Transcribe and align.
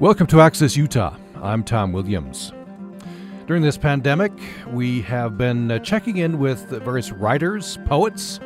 Welcome 0.00 0.26
to 0.28 0.40
Access 0.40 0.76
Utah. 0.76 1.16
I'm 1.40 1.62
Tom 1.62 1.92
Williams. 1.92 2.52
During 3.46 3.62
this 3.62 3.78
pandemic, 3.78 4.32
we 4.72 5.00
have 5.02 5.38
been 5.38 5.70
uh, 5.70 5.78
checking 5.78 6.16
in 6.16 6.40
with 6.40 6.68
various 6.68 7.12
writers, 7.12 7.78
poets, 7.84 8.40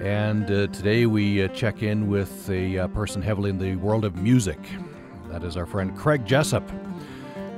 and 0.00 0.44
uh, 0.50 0.66
today 0.66 1.06
we 1.06 1.44
uh, 1.44 1.48
check 1.48 1.84
in 1.84 2.08
with 2.08 2.50
a 2.50 2.78
uh, 2.78 2.88
person 2.88 3.22
heavily 3.22 3.48
in 3.48 3.58
the 3.58 3.76
world 3.76 4.04
of 4.04 4.16
music. 4.16 4.58
That 5.30 5.44
is 5.44 5.56
our 5.56 5.66
friend 5.66 5.96
Craig 5.96 6.26
Jessop, 6.26 6.68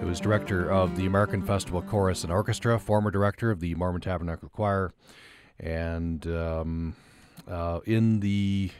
who 0.00 0.10
is 0.10 0.20
director 0.20 0.70
of 0.70 0.96
the 0.98 1.06
American 1.06 1.42
Festival 1.42 1.80
Chorus 1.80 2.24
and 2.24 2.32
Orchestra, 2.32 2.78
former 2.78 3.10
director 3.10 3.50
of 3.50 3.60
the 3.60 3.74
Mormon 3.74 4.02
Tabernacle 4.02 4.50
Choir, 4.50 4.92
and 5.58 6.26
um, 6.26 6.94
in 7.86 8.20
the 8.20 8.70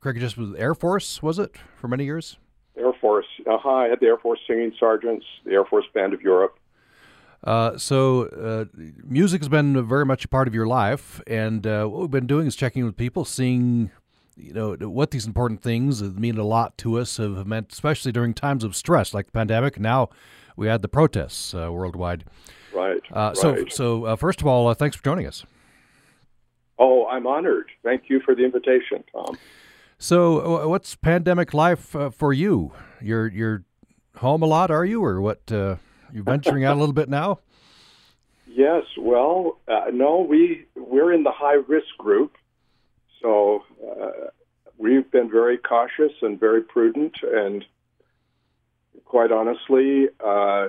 Craig 0.00 0.18
Jessop 0.18 0.38
was 0.38 0.54
Air 0.56 0.74
Force, 0.74 1.22
was 1.22 1.38
it, 1.38 1.54
for 1.76 1.86
many 1.86 2.04
years? 2.04 2.36
Air 2.76 2.92
Force. 3.00 3.26
Uh-huh. 3.46 3.68
I 3.68 3.88
had 3.88 4.00
the 4.00 4.06
Air 4.06 4.18
Force 4.18 4.40
Singing 4.46 4.72
Sergeants, 4.78 5.24
the 5.44 5.52
Air 5.52 5.64
Force 5.64 5.84
Band 5.94 6.14
of 6.14 6.22
Europe. 6.22 6.58
Uh, 7.44 7.76
so, 7.76 8.26
uh, 8.26 8.64
music 9.02 9.40
has 9.40 9.48
been 9.48 9.84
very 9.86 10.06
much 10.06 10.24
a 10.24 10.28
part 10.28 10.46
of 10.46 10.54
your 10.54 10.66
life, 10.66 11.20
and 11.26 11.66
uh, 11.66 11.84
what 11.86 12.00
we've 12.02 12.10
been 12.10 12.26
doing 12.26 12.46
is 12.46 12.54
checking 12.54 12.84
with 12.84 12.96
people, 12.96 13.24
seeing, 13.24 13.90
you 14.36 14.52
know, 14.52 14.76
what 14.88 15.10
these 15.10 15.26
important 15.26 15.60
things 15.60 15.98
that 15.98 16.16
mean 16.16 16.38
a 16.38 16.44
lot 16.44 16.78
to 16.78 17.00
us 17.00 17.16
have 17.16 17.44
meant, 17.44 17.72
especially 17.72 18.12
during 18.12 18.32
times 18.32 18.62
of 18.62 18.76
stress 18.76 19.12
like 19.12 19.26
the 19.26 19.32
pandemic. 19.32 19.80
Now, 19.80 20.08
we 20.56 20.68
had 20.68 20.82
the 20.82 20.88
protests 20.88 21.52
uh, 21.52 21.72
worldwide. 21.72 22.24
Right. 22.72 23.02
Uh, 23.10 23.34
so, 23.34 23.54
right. 23.54 23.72
so 23.72 24.04
uh, 24.04 24.16
first 24.16 24.40
of 24.40 24.46
all, 24.46 24.72
thanks 24.74 24.96
for 24.96 25.02
joining 25.02 25.26
us. 25.26 25.44
Oh, 26.78 27.06
I'm 27.06 27.26
honored. 27.26 27.70
Thank 27.82 28.04
you 28.08 28.20
for 28.20 28.34
the 28.34 28.44
invitation, 28.44 29.04
Tom. 29.12 29.36
So, 30.02 30.66
what's 30.66 30.96
pandemic 30.96 31.54
life 31.54 31.94
for 32.10 32.32
you? 32.32 32.72
You're 33.00 33.28
you're 33.28 33.62
home 34.16 34.42
a 34.42 34.46
lot, 34.46 34.68
are 34.72 34.84
you, 34.84 35.04
or 35.04 35.20
what? 35.20 35.42
you 35.48 35.78
venturing 36.24 36.64
out 36.64 36.76
a 36.76 36.80
little 36.80 36.92
bit 36.92 37.08
now? 37.08 37.38
Yes. 38.48 38.82
Well, 38.98 39.60
uh, 39.68 39.92
no, 39.92 40.26
we 40.28 40.66
we're 40.74 41.12
in 41.12 41.22
the 41.22 41.30
high 41.30 41.60
risk 41.68 41.96
group, 41.98 42.32
so 43.20 43.62
uh, 43.80 44.30
we've 44.76 45.08
been 45.12 45.30
very 45.30 45.56
cautious 45.56 46.10
and 46.20 46.38
very 46.40 46.62
prudent, 46.62 47.14
and 47.22 47.64
quite 49.04 49.30
honestly, 49.30 50.08
uh, 50.18 50.66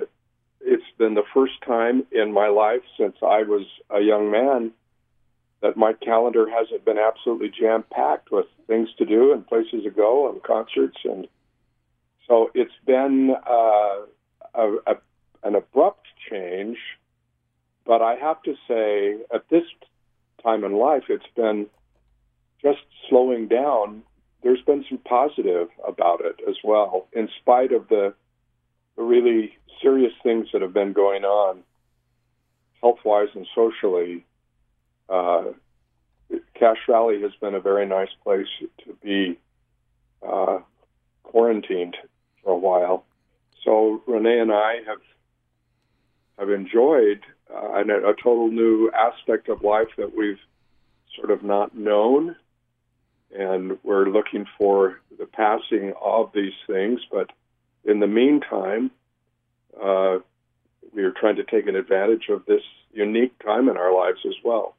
it's 0.60 0.84
been 0.96 1.14
the 1.14 1.24
first 1.34 1.54
time 1.66 2.06
in 2.12 2.32
my 2.32 2.46
life 2.46 2.82
since 2.96 3.16
I 3.20 3.42
was 3.42 3.66
a 3.90 4.00
young 4.00 4.30
man 4.30 4.70
that 5.64 5.76
my 5.76 5.92
calendar 5.94 6.46
hasn't 6.48 6.84
been 6.84 6.98
absolutely 6.98 7.50
jam 7.50 7.82
packed 7.90 8.30
with 8.30 8.46
things 8.68 8.88
to 8.98 9.04
do 9.04 9.32
and 9.32 9.44
places 9.46 9.82
to 9.82 9.90
go 9.90 10.30
and 10.30 10.40
concerts 10.42 10.98
and 11.04 11.26
so 12.28 12.50
it's 12.54 12.72
been 12.86 13.34
uh, 13.46 13.96
a, 14.54 14.76
a 14.86 14.94
an 15.42 15.54
abrupt 15.54 16.06
change, 16.30 16.78
but 17.84 18.00
I 18.00 18.14
have 18.14 18.42
to 18.44 18.54
say, 18.66 19.16
at 19.32 19.48
this 19.50 19.64
time 20.42 20.64
in 20.64 20.72
life, 20.72 21.04
it's 21.08 21.24
been 21.36 21.66
just 22.62 22.80
slowing 23.08 23.46
down. 23.46 24.02
There's 24.42 24.62
been 24.62 24.84
some 24.88 24.98
positive 24.98 25.68
about 25.86 26.22
it 26.24 26.36
as 26.48 26.56
well, 26.64 27.08
in 27.12 27.28
spite 27.40 27.72
of 27.72 27.88
the, 27.88 28.14
the 28.96 29.02
really 29.02 29.58
serious 29.82 30.12
things 30.22 30.48
that 30.52 30.62
have 30.62 30.72
been 30.72 30.94
going 30.94 31.24
on, 31.24 31.62
health 32.80 33.00
wise 33.04 33.28
and 33.34 33.46
socially. 33.54 34.24
Uh, 35.08 35.44
Cache 36.54 36.86
Valley 36.88 37.20
has 37.22 37.32
been 37.40 37.54
a 37.54 37.60
very 37.60 37.86
nice 37.86 38.08
place 38.22 38.46
to 38.84 38.96
be 39.02 39.38
uh, 40.26 40.58
quarantined 41.22 41.96
for 42.42 42.52
a 42.52 42.56
while. 42.58 43.04
So 43.64 44.02
Renee 44.06 44.40
and 44.40 44.52
I 44.52 44.76
have 44.86 45.00
have 46.38 46.50
enjoyed 46.50 47.20
uh, 47.52 47.74
a, 47.74 48.10
a 48.10 48.14
total 48.14 48.48
new 48.48 48.90
aspect 48.90 49.48
of 49.48 49.62
life 49.62 49.88
that 49.96 50.16
we've 50.16 50.40
sort 51.16 51.30
of 51.30 51.42
not 51.42 51.76
known. 51.76 52.36
And 53.36 53.78
we're 53.82 54.08
looking 54.08 54.46
for 54.58 55.00
the 55.18 55.26
passing 55.26 55.92
of 56.00 56.30
these 56.34 56.52
things. 56.66 57.00
But 57.10 57.30
in 57.84 58.00
the 58.00 58.06
meantime, 58.06 58.90
uh, 59.80 60.18
we 60.94 61.02
are 61.02 61.10
trying 61.12 61.36
to 61.36 61.44
take 61.44 61.66
an 61.66 61.76
advantage 61.76 62.28
of 62.28 62.44
this 62.46 62.62
unique 62.92 63.36
time 63.44 63.68
in 63.68 63.76
our 63.76 63.92
lives 63.92 64.20
as 64.26 64.34
well. 64.44 64.76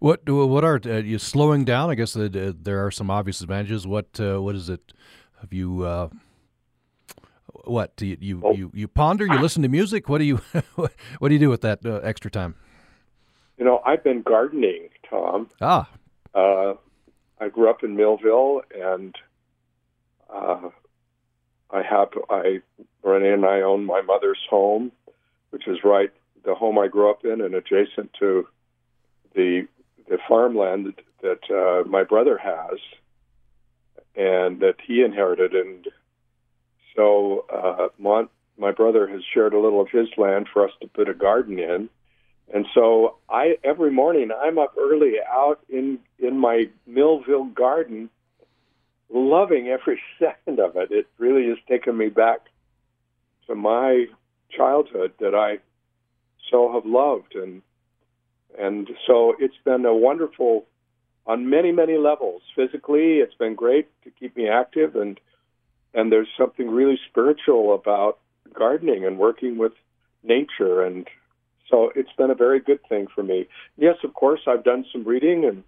What 0.00 0.26
what 0.28 0.64
are 0.64 0.80
uh, 0.86 0.96
you 0.96 1.18
slowing 1.18 1.64
down? 1.64 1.90
I 1.90 1.94
guess 1.94 2.16
uh, 2.16 2.28
there 2.32 2.84
are 2.84 2.90
some 2.90 3.10
obvious 3.10 3.42
advantages. 3.42 3.86
What 3.86 4.18
uh, 4.18 4.40
what 4.40 4.54
is 4.54 4.70
it? 4.70 4.94
Have 5.42 5.52
you 5.52 5.82
uh, 5.84 6.08
what 7.64 7.96
do 7.96 8.06
you 8.06 8.16
you, 8.18 8.52
you, 8.54 8.70
you 8.74 8.88
ponder? 8.88 9.26
You 9.26 9.38
listen 9.38 9.62
to 9.62 9.68
music? 9.68 10.08
What 10.08 10.18
do 10.18 10.24
you 10.24 10.36
what 10.74 11.28
do 11.28 11.34
you 11.34 11.38
do 11.38 11.50
with 11.50 11.60
that 11.60 11.84
uh, 11.84 11.96
extra 11.98 12.30
time? 12.30 12.54
You 13.58 13.66
know, 13.66 13.82
I've 13.84 14.02
been 14.02 14.22
gardening, 14.22 14.88
Tom. 15.08 15.48
Ah, 15.60 15.90
uh, 16.34 16.74
I 17.38 17.50
grew 17.50 17.68
up 17.68 17.84
in 17.84 17.94
Millville, 17.94 18.62
and 18.74 19.14
uh, 20.32 20.70
I 21.70 21.82
have 21.82 22.08
I 22.30 22.60
Renee 23.02 23.32
and 23.32 23.44
I 23.44 23.60
own 23.60 23.84
my 23.84 24.00
mother's 24.00 24.40
home, 24.48 24.92
which 25.50 25.68
is 25.68 25.84
right 25.84 26.10
the 26.42 26.54
home 26.54 26.78
I 26.78 26.88
grew 26.88 27.10
up 27.10 27.22
in, 27.22 27.42
and 27.42 27.54
adjacent 27.54 28.14
to 28.18 28.48
the 29.34 29.68
the 30.10 30.18
farmland 30.28 30.92
that, 31.22 31.50
uh, 31.50 31.88
my 31.88 32.04
brother 32.04 32.36
has, 32.36 32.78
and 34.14 34.60
that 34.60 34.74
he 34.86 35.02
inherited, 35.02 35.54
and 35.54 35.86
so 36.94 37.46
uh, 37.50 37.88
Mont, 37.98 38.30
my 38.58 38.72
brother 38.72 39.06
has 39.06 39.22
shared 39.32 39.54
a 39.54 39.58
little 39.58 39.80
of 39.80 39.88
his 39.88 40.08
land 40.18 40.48
for 40.52 40.66
us 40.66 40.72
to 40.82 40.88
put 40.88 41.08
a 41.08 41.14
garden 41.14 41.58
in. 41.58 41.88
And 42.52 42.66
so 42.74 43.16
I 43.28 43.58
every 43.62 43.92
morning 43.92 44.30
I'm 44.36 44.58
up 44.58 44.74
early 44.78 45.14
out 45.26 45.60
in 45.68 46.00
in 46.18 46.36
my 46.36 46.68
Millville 46.86 47.44
garden, 47.44 48.10
loving 49.08 49.68
every 49.68 50.00
second 50.18 50.58
of 50.58 50.76
it. 50.76 50.90
It 50.90 51.06
really 51.16 51.48
has 51.48 51.58
taken 51.68 51.96
me 51.96 52.08
back 52.08 52.40
to 53.46 53.54
my 53.54 54.06
childhood 54.50 55.12
that 55.20 55.34
I 55.34 55.58
so 56.50 56.72
have 56.72 56.84
loved 56.84 57.36
and 57.36 57.62
and 58.58 58.88
so 59.06 59.34
it's 59.38 59.56
been 59.64 59.84
a 59.84 59.94
wonderful 59.94 60.66
on 61.26 61.48
many 61.48 61.72
many 61.72 61.96
levels. 61.96 62.42
Physically, 62.56 63.18
it's 63.18 63.34
been 63.34 63.54
great 63.54 63.88
to 64.04 64.10
keep 64.10 64.36
me 64.36 64.48
active 64.48 64.96
and 64.96 65.20
and 65.94 66.12
there's 66.12 66.28
something 66.38 66.70
really 66.70 66.98
spiritual 67.08 67.74
about 67.74 68.18
gardening 68.52 69.04
and 69.04 69.18
working 69.18 69.58
with 69.58 69.72
nature. 70.22 70.82
And 70.82 71.08
so 71.68 71.90
it's 71.96 72.12
been 72.16 72.30
a 72.30 72.34
very 72.34 72.60
good 72.60 72.80
thing 72.88 73.06
for 73.14 73.22
me. 73.22 73.46
Yes 73.76 73.96
of 74.04 74.14
course 74.14 74.40
i've 74.46 74.64
done 74.64 74.84
some 74.92 75.04
reading 75.04 75.44
and 75.44 75.64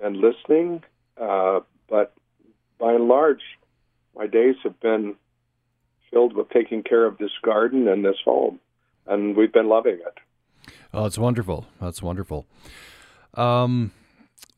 and 0.00 0.16
listening 0.16 0.82
uh, 1.20 1.60
but 1.88 2.12
by 2.78 2.92
and 2.92 3.08
large 3.08 3.42
my 4.16 4.26
days 4.26 4.56
have 4.62 4.78
been 4.80 5.16
filled 6.10 6.34
with 6.36 6.48
taking 6.50 6.82
care 6.82 7.04
of 7.04 7.18
this 7.18 7.32
garden 7.42 7.88
and 7.88 8.04
this 8.04 8.16
home. 8.24 8.60
And 9.06 9.36
we've 9.36 9.52
been 9.52 9.68
loving 9.68 9.94
it 9.94 10.18
oh 10.94 11.04
it's 11.04 11.18
wonderful 11.18 11.66
that's 11.80 12.02
wonderful 12.02 12.46
um, 13.34 13.90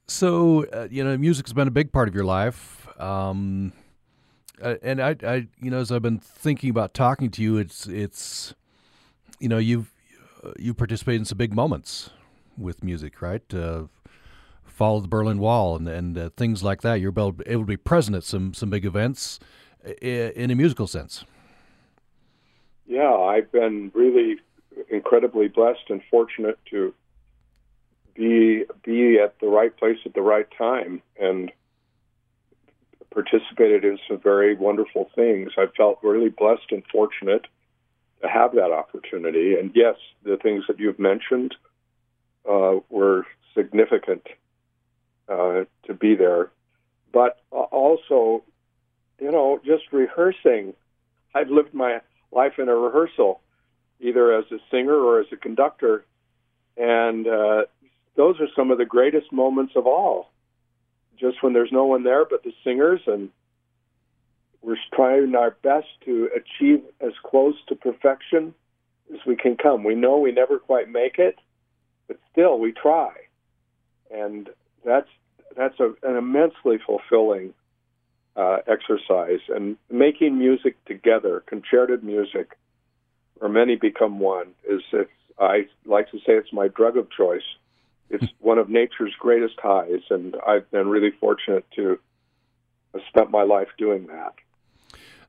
so 0.07 0.65
uh, 0.67 0.87
you 0.91 1.03
know 1.03 1.17
music's 1.19 1.53
been 1.53 1.69
a 1.69 1.73
big 1.73 1.91
part 1.91 2.09
of 2.09 2.15
your 2.15 2.25
life 2.25 2.87
um, 3.01 3.73
uh, 4.63 4.77
and 4.83 5.03
I, 5.03 5.17
I, 5.23 5.47
you 5.61 5.71
know, 5.71 5.79
as 5.79 5.93
I've 5.93 6.03
been 6.03 6.19
thinking 6.19 6.71
about 6.71 6.95
talking 6.95 7.31
to 7.33 7.43
you, 7.43 7.59
it's, 7.59 7.87
it's, 7.87 8.55
you 9.39 9.49
know, 9.49 9.59
you've, 9.59 9.93
you 10.59 10.73
participate 10.75 11.17
in 11.17 11.25
some 11.25 11.39
big 11.39 11.55
moments 11.55 12.11
with 12.57 12.83
music, 12.83 13.21
right? 13.21 13.43
Uh, 13.53 13.85
Fall 14.65 14.99
of 14.99 15.05
the 15.05 15.09
Berlin 15.09 15.39
Wall 15.39 15.75
and 15.75 15.89
and 15.89 16.19
uh, 16.19 16.31
things 16.37 16.63
like 16.63 16.83
that. 16.83 17.01
You're 17.01 17.11
able, 17.11 17.35
able 17.47 17.63
to 17.63 17.67
be 17.67 17.79
present 17.79 18.15
at 18.15 18.25
some 18.25 18.53
some 18.53 18.69
big 18.69 18.85
events 18.85 19.41
in 20.03 20.51
a 20.51 20.55
musical 20.55 20.87
sense. 20.87 21.25
Yeah, 22.87 23.11
I've 23.11 23.51
been 23.51 23.91
really 23.95 24.37
incredibly 24.89 25.49
blessed 25.49 25.89
and 25.89 26.03
fortunate 26.11 26.59
to 26.71 26.95
be 28.15 28.65
be 28.83 29.19
at 29.19 29.39
the 29.41 29.47
right 29.47 29.77
place 29.77 29.99
at 30.07 30.15
the 30.15 30.23
right 30.23 30.47
time 30.57 31.03
and 31.21 31.53
participated 33.11 33.85
in 33.85 33.99
some 34.09 34.19
very 34.19 34.55
wonderful 34.55 35.11
things. 35.15 35.53
I 35.57 35.67
felt 35.77 35.99
really 36.03 36.29
blessed 36.29 36.71
and 36.71 36.83
fortunate 36.93 37.47
to 38.23 38.29
have 38.29 38.55
that 38.55 38.73
opportunity. 38.73 39.55
And 39.55 39.71
yes, 39.75 39.97
the 40.23 40.37
things 40.37 40.65
that 40.69 40.79
you've 40.79 40.99
mentioned 40.99 41.55
uh, 42.49 42.77
were 42.91 43.27
significant 43.55 44.27
uh, 45.29 45.65
to 45.87 45.95
be 45.95 46.15
there. 46.15 46.51
But 47.13 47.39
also, 47.51 48.43
you 49.19 49.31
know, 49.31 49.61
just 49.65 49.85
rehearsing. 49.93 50.75
I've 51.35 51.49
lived 51.49 51.73
my 51.73 52.01
life 52.33 52.59
in 52.59 52.69
a 52.69 52.75
rehearsal, 52.75 53.41
either 54.01 54.33
as 54.33 54.45
a 54.53 54.59
singer 54.71 54.95
or 54.95 55.21
as 55.21 55.27
a 55.33 55.37
conductor. 55.37 56.05
And 56.77 57.27
uh, 57.27 57.63
those 58.17 58.41
are 58.41 58.49
some 58.55 58.71
of 58.71 58.79
the 58.79 58.85
greatest 58.85 59.33
moments 59.33 59.73
of 59.77 59.87
all 59.87 60.31
just 61.19 61.43
when 61.43 61.53
there's 61.53 61.73
no 61.73 61.87
one 61.87 62.05
there 62.05 62.25
but 62.25 62.43
the 62.43 62.53
singers 62.63 63.01
and 63.07 63.31
we're 64.63 64.77
trying 64.93 65.35
our 65.35 65.53
best 65.63 65.87
to 66.05 66.29
achieve 66.35 66.83
as 67.01 67.13
close 67.25 67.55
to 67.69 67.77
perfection 67.77 68.53
as 69.15 69.21
we 69.25 69.37
can 69.37 69.57
come. 69.57 69.85
We 69.85 69.95
know 69.95 70.19
we 70.19 70.33
never 70.33 70.59
quite 70.59 70.91
make 70.91 71.19
it, 71.19 71.39
but 72.09 72.19
still 72.33 72.59
we 72.59 72.73
try, 72.73 73.13
and 74.11 74.49
that's 74.85 75.09
that's 75.57 75.79
a, 75.79 75.95
an 76.03 76.17
immensely 76.17 76.79
fulfilling 76.85 77.55
uh, 78.35 78.59
exercise. 78.67 79.39
And 79.49 79.77
making 79.89 80.37
music 80.37 80.85
together, 80.85 81.45
concerted 81.47 82.03
music, 82.03 82.59
where 83.39 83.51
many 83.51 83.77
become 83.77 84.19
one, 84.19 84.49
is 84.69 84.83
it's, 84.93 85.11
I 85.39 85.67
like 85.85 86.11
to 86.11 86.19
say 86.19 86.33
it's 86.33 86.53
my 86.53 86.69
drug 86.69 86.97
of 86.97 87.11
choice. 87.11 87.43
It's 88.11 88.25
one 88.41 88.59
of 88.59 88.69
nature's 88.69 89.15
greatest 89.19 89.57
highs, 89.63 90.03
and 90.11 90.37
I've 90.47 90.71
been 90.71 90.89
really 90.89 91.11
fortunate 91.21 91.65
to 91.77 91.99
have 92.95 93.03
spent 93.09 93.31
my 93.31 93.43
life 93.43 93.69
doing 93.79 94.07
that. 94.07 94.35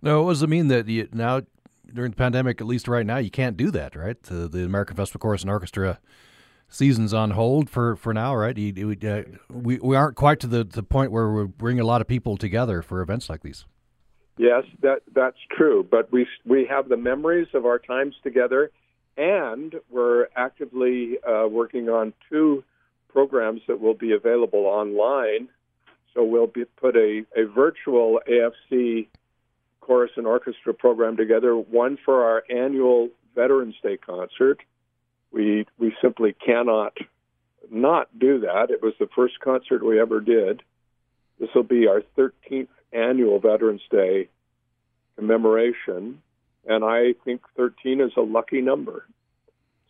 Now, 0.01 0.23
what 0.23 0.31
does 0.31 0.43
it 0.43 0.49
mean 0.49 0.67
that 0.67 0.87
you, 0.87 1.07
now 1.11 1.41
during 1.93 2.11
the 2.11 2.17
pandemic, 2.17 2.61
at 2.61 2.67
least 2.67 2.87
right 2.87 3.05
now, 3.05 3.17
you 3.17 3.31
can't 3.31 3.57
do 3.57 3.71
that, 3.71 3.95
right? 3.95 4.21
The, 4.23 4.47
the 4.47 4.63
American 4.63 4.95
Festival 4.95 5.19
Chorus 5.19 5.41
and 5.41 5.49
Orchestra 5.49 5.99
season's 6.69 7.13
on 7.13 7.31
hold 7.31 7.69
for, 7.69 7.95
for 7.95 8.13
now, 8.13 8.35
right? 8.35 8.57
You, 8.57 8.95
you, 8.99 9.09
uh, 9.09 9.23
we 9.49 9.79
we 9.79 9.95
aren't 9.95 10.15
quite 10.15 10.39
to 10.41 10.47
the, 10.47 10.63
the 10.63 10.83
point 10.83 11.11
where 11.11 11.31
we 11.31 11.45
bring 11.45 11.79
a 11.79 11.85
lot 11.85 12.01
of 12.01 12.07
people 12.07 12.37
together 12.37 12.81
for 12.81 13.01
events 13.01 13.29
like 13.29 13.41
these. 13.41 13.65
Yes, 14.37 14.63
that 14.81 15.01
that's 15.13 15.37
true. 15.55 15.85
But 15.89 16.11
we 16.11 16.27
we 16.45 16.65
have 16.69 16.89
the 16.89 16.97
memories 16.97 17.47
of 17.53 17.65
our 17.65 17.79
times 17.79 18.15
together, 18.23 18.71
and 19.17 19.73
we're 19.89 20.27
actively 20.35 21.17
uh, 21.27 21.47
working 21.47 21.89
on 21.89 22.13
two 22.29 22.63
programs 23.09 23.61
that 23.67 23.79
will 23.79 23.95
be 23.95 24.11
available 24.11 24.65
online. 24.65 25.49
So 26.13 26.23
we'll 26.23 26.47
be 26.47 26.65
put 26.65 26.95
a, 26.95 27.25
a 27.35 27.45
virtual 27.45 28.21
AFC 28.27 29.07
chorus 29.81 30.11
and 30.17 30.27
orchestra 30.27 30.73
program 30.73 31.17
together, 31.17 31.55
one 31.55 31.97
for 32.03 32.23
our 32.25 32.43
annual 32.49 33.09
Veterans 33.35 33.75
Day 33.81 33.97
concert. 33.97 34.59
We 35.31 35.65
we 35.79 35.95
simply 36.01 36.33
cannot 36.33 36.95
not 37.71 38.07
do 38.17 38.41
that. 38.41 38.69
It 38.69 38.83
was 38.83 38.93
the 38.99 39.09
first 39.15 39.39
concert 39.39 39.83
we 39.83 39.99
ever 39.99 40.19
did. 40.19 40.61
This 41.39 41.49
will 41.55 41.63
be 41.63 41.87
our 41.87 42.01
13th 42.17 42.67
annual 42.91 43.39
Veterans 43.39 43.81
Day 43.91 44.29
commemoration, 45.15 46.21
and 46.65 46.83
I 46.83 47.13
think 47.25 47.41
13 47.55 48.01
is 48.01 48.11
a 48.17 48.21
lucky 48.21 48.61
number. 48.61 49.05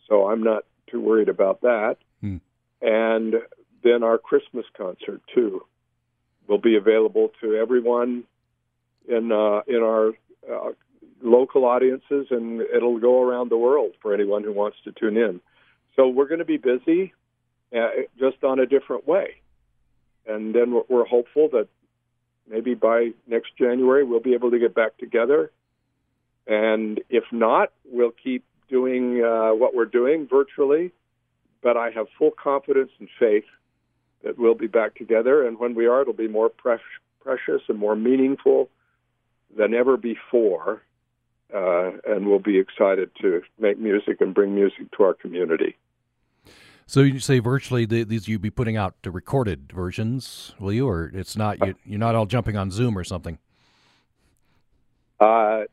So 0.08 0.28
I'm 0.28 0.42
not 0.42 0.64
too 0.90 1.00
worried 1.00 1.28
about 1.28 1.60
that. 1.62 1.96
Hmm. 2.20 2.38
And 2.80 3.34
then 3.82 4.02
our 4.02 4.18
Christmas 4.18 4.64
concert 4.76 5.20
too 5.34 5.64
will 6.46 6.58
be 6.58 6.76
available 6.76 7.30
to 7.40 7.54
everyone 7.54 8.24
in 9.06 9.30
uh, 9.32 9.60
in 9.66 9.82
our 9.82 10.08
uh, 10.50 10.72
local 11.22 11.64
audiences, 11.64 12.26
and 12.30 12.60
it'll 12.60 12.98
go 12.98 13.22
around 13.22 13.50
the 13.50 13.56
world 13.56 13.92
for 14.00 14.14
anyone 14.14 14.44
who 14.44 14.52
wants 14.52 14.78
to 14.84 14.92
tune 14.92 15.16
in. 15.16 15.40
So 15.96 16.08
we're 16.08 16.28
going 16.28 16.38
to 16.38 16.44
be 16.44 16.58
busy, 16.58 17.12
uh, 17.76 17.88
just 18.18 18.44
on 18.44 18.60
a 18.60 18.66
different 18.66 19.06
way, 19.06 19.36
and 20.26 20.54
then 20.54 20.72
we're, 20.72 20.82
we're 20.88 21.04
hopeful 21.04 21.48
that 21.52 21.68
maybe 22.50 22.74
by 22.74 23.10
next 23.26 23.56
January 23.56 24.04
we'll 24.04 24.20
be 24.20 24.34
able 24.34 24.50
to 24.50 24.58
get 24.58 24.74
back 24.74 24.96
together. 24.98 25.50
And 26.46 27.00
if 27.10 27.24
not, 27.30 27.72
we'll 27.84 28.10
keep 28.10 28.44
doing 28.68 29.22
uh, 29.22 29.50
what 29.50 29.74
we're 29.74 29.84
doing 29.84 30.26
virtually. 30.26 30.92
But 31.62 31.76
I 31.76 31.90
have 31.90 32.06
full 32.18 32.30
confidence 32.30 32.90
and 32.98 33.08
faith 33.18 33.44
that 34.22 34.38
we'll 34.38 34.54
be 34.54 34.66
back 34.66 34.94
together. 34.94 35.46
And 35.46 35.58
when 35.58 35.74
we 35.74 35.86
are, 35.86 36.02
it'll 36.02 36.12
be 36.12 36.28
more 36.28 36.48
pre- 36.48 36.76
precious 37.20 37.62
and 37.68 37.78
more 37.78 37.96
meaningful 37.96 38.68
than 39.56 39.74
ever 39.74 39.96
before. 39.96 40.82
Uh, 41.52 41.92
and 42.06 42.28
we'll 42.28 42.38
be 42.38 42.58
excited 42.58 43.10
to 43.22 43.42
make 43.58 43.78
music 43.78 44.20
and 44.20 44.34
bring 44.34 44.54
music 44.54 44.90
to 44.96 45.02
our 45.02 45.14
community. 45.14 45.76
So 46.88 47.00
you 47.00 47.20
say 47.20 47.38
virtually 47.38 47.84
these 47.84 48.28
you'd 48.28 48.40
be 48.40 48.48
putting 48.48 48.78
out 48.78 48.94
the 49.02 49.10
recorded 49.10 49.70
versions, 49.74 50.54
will 50.58 50.72
you, 50.72 50.88
or 50.88 51.10
it's 51.12 51.36
not 51.36 51.64
you, 51.64 51.74
you're 51.84 51.98
not 51.98 52.14
all 52.14 52.24
jumping 52.24 52.56
on 52.56 52.70
Zoom 52.70 52.96
or 52.96 53.04
something? 53.04 53.36
Uh, 55.20 55.64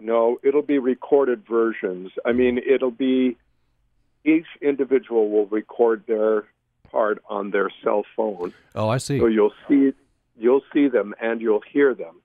no, 0.00 0.40
it'll 0.42 0.62
be 0.62 0.80
recorded 0.80 1.46
versions. 1.48 2.10
I 2.26 2.32
mean, 2.32 2.58
it'll 2.58 2.90
be 2.90 3.36
each 4.24 4.48
individual 4.60 5.30
will 5.30 5.46
record 5.46 6.02
their 6.08 6.44
part 6.90 7.22
on 7.28 7.52
their 7.52 7.70
cell 7.84 8.04
phone. 8.16 8.52
Oh, 8.74 8.88
I 8.88 8.98
see. 8.98 9.20
So 9.20 9.26
you'll 9.26 9.54
see 9.68 9.92
you'll 10.36 10.64
see 10.72 10.88
them 10.88 11.14
and 11.20 11.40
you'll 11.40 11.62
hear 11.72 11.94
them. 11.94 12.20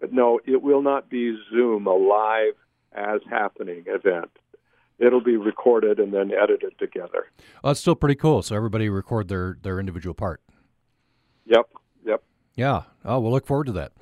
But 0.00 0.12
no, 0.12 0.40
it 0.44 0.62
will 0.62 0.82
not 0.82 1.08
be 1.08 1.38
Zoom, 1.48 1.86
a 1.86 1.94
live 1.94 2.54
as 2.92 3.20
happening 3.30 3.84
event. 3.86 4.30
It'll 4.98 5.22
be 5.22 5.36
recorded 5.36 5.98
and 5.98 6.12
then 6.12 6.30
edited 6.32 6.78
together. 6.78 7.26
Well, 7.62 7.70
that's 7.70 7.80
still 7.80 7.96
pretty 7.96 8.14
cool. 8.14 8.42
So 8.42 8.54
everybody 8.54 8.88
record 8.88 9.28
their 9.28 9.58
their 9.62 9.80
individual 9.80 10.14
part. 10.14 10.40
Yep. 11.46 11.68
Yep. 12.06 12.22
Yeah. 12.54 12.82
Oh, 13.04 13.20
we'll 13.20 13.32
look 13.32 13.46
forward 13.46 13.66
to 13.66 13.72
that. 13.72 13.92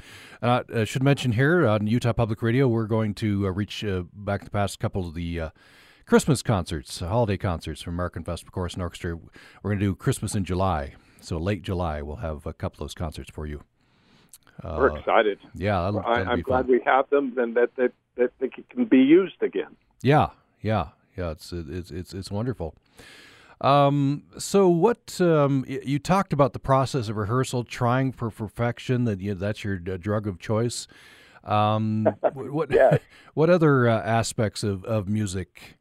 Uh, 0.42 0.62
I 0.74 0.84
should 0.84 1.02
mention 1.02 1.32
here 1.32 1.66
on 1.66 1.86
Utah 1.86 2.12
Public 2.12 2.42
Radio, 2.42 2.68
we're 2.68 2.86
going 2.86 3.14
to 3.14 3.46
uh, 3.46 3.50
reach 3.50 3.84
uh, 3.84 4.02
back 4.12 4.44
the 4.44 4.50
past 4.50 4.78
couple 4.80 5.08
of 5.08 5.14
the 5.14 5.40
uh, 5.40 5.50
Christmas 6.04 6.42
concerts, 6.42 7.00
holiday 7.00 7.36
concerts 7.36 7.80
from 7.80 7.94
American 7.94 8.24
Festival 8.24 8.50
Chorus 8.52 8.74
and 8.74 8.82
Orchestra. 8.82 9.16
We're 9.62 9.70
going 9.70 9.78
to 9.78 9.86
do 9.86 9.94
Christmas 9.94 10.34
in 10.34 10.44
July. 10.44 10.94
So 11.20 11.38
late 11.38 11.62
July, 11.62 12.02
we'll 12.02 12.16
have 12.16 12.44
a 12.44 12.52
couple 12.52 12.82
of 12.82 12.88
those 12.88 12.94
concerts 12.94 13.30
for 13.30 13.46
you. 13.46 13.62
Uh, 14.62 14.76
We're 14.78 14.98
excited. 14.98 15.38
Yeah, 15.54 15.80
that'll, 15.82 16.02
that'll 16.02 16.28
I, 16.28 16.32
am 16.32 16.42
glad 16.42 16.68
we 16.68 16.80
have 16.84 17.08
them 17.10 17.34
and 17.38 17.56
that, 17.56 17.74
that 17.76 17.92
that 18.16 18.32
they 18.38 18.48
can 18.48 18.84
be 18.84 18.98
used 18.98 19.42
again. 19.42 19.76
Yeah, 20.02 20.30
yeah, 20.62 20.88
yeah. 21.16 21.32
It's 21.32 21.52
it's 21.52 21.90
it's 21.90 22.14
it's 22.14 22.30
wonderful. 22.30 22.74
Um, 23.60 24.24
so 24.38 24.68
what 24.68 25.20
um, 25.20 25.64
you 25.68 25.98
talked 25.98 26.32
about 26.32 26.52
the 26.52 26.58
process 26.58 27.08
of 27.08 27.16
rehearsal, 27.16 27.64
trying 27.64 28.12
for 28.12 28.30
perfection. 28.30 29.04
That 29.04 29.20
you, 29.20 29.34
that's 29.34 29.62
your 29.62 29.80
uh, 29.90 29.96
drug 29.96 30.26
of 30.26 30.38
choice. 30.38 30.88
Um, 31.44 32.04
what 32.34 32.70
yes. 32.70 33.00
what 33.34 33.50
other 33.50 33.88
uh, 33.88 34.00
aspects 34.02 34.62
of 34.62 34.84
of 34.84 35.08
music 35.08 35.76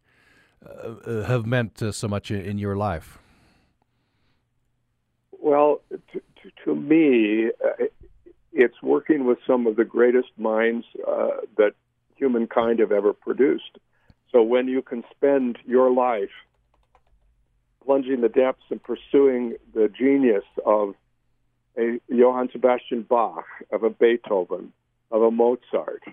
uh, 0.66 0.70
uh 0.70 1.24
have 1.24 1.46
meant 1.46 1.82
uh, 1.82 1.92
so 1.92 2.08
much 2.08 2.30
in, 2.30 2.42
in, 2.42 2.58
your 2.58 2.76
life? 2.76 3.18
Well, 5.40 5.82
to, 5.90 6.22
to, 6.44 6.52
to 6.66 6.76
me, 6.76 7.50
it's 8.54 8.82
working 8.84 9.26
with 9.26 9.40
some 9.48 9.66
of 9.66 9.76
the 9.76 9.86
greatest 9.86 10.30
minds 10.38 10.86
uh, 11.08 11.30
that 11.58 11.74
humankind 12.16 12.80
have 12.80 12.92
ever 12.92 13.14
produced. 13.14 13.80
So 14.32 14.42
when 14.42 14.68
you 14.68 14.82
can 14.82 15.04
spend 15.12 15.58
your 15.66 15.92
life 15.92 16.30
plunging 17.86 18.22
the 18.22 18.30
depths 18.30 18.64
and 18.70 18.82
pursuing 18.82 19.56
the 19.74 19.90
genius 19.90 20.44
of 20.66 20.96
a 21.78 22.00
Johann 22.08 22.50
Sebastian 22.52 23.04
Bach, 23.04 23.46
of 23.72 23.84
a 23.84 23.90
Beethoven, 23.90 24.72
of 25.10 25.22
a 25.22 25.32
Mozart, 25.32 26.04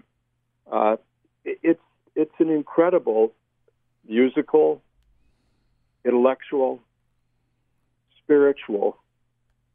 uh, 0.71 0.97
it's 1.45 1.81
it's 2.15 2.35
an 2.41 2.51
incredible 2.51 3.33
musical, 4.09 4.83
intellectual, 6.05 6.81
spiritual, 8.23 8.97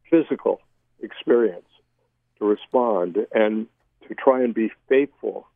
physical 0.10 0.60
experience 1.02 1.66
to 2.40 2.46
respond 2.46 3.18
and 3.34 3.68
to 4.08 4.16
try 4.16 4.44
and 4.44 4.54
be 4.54 4.70
faithful 4.90 5.48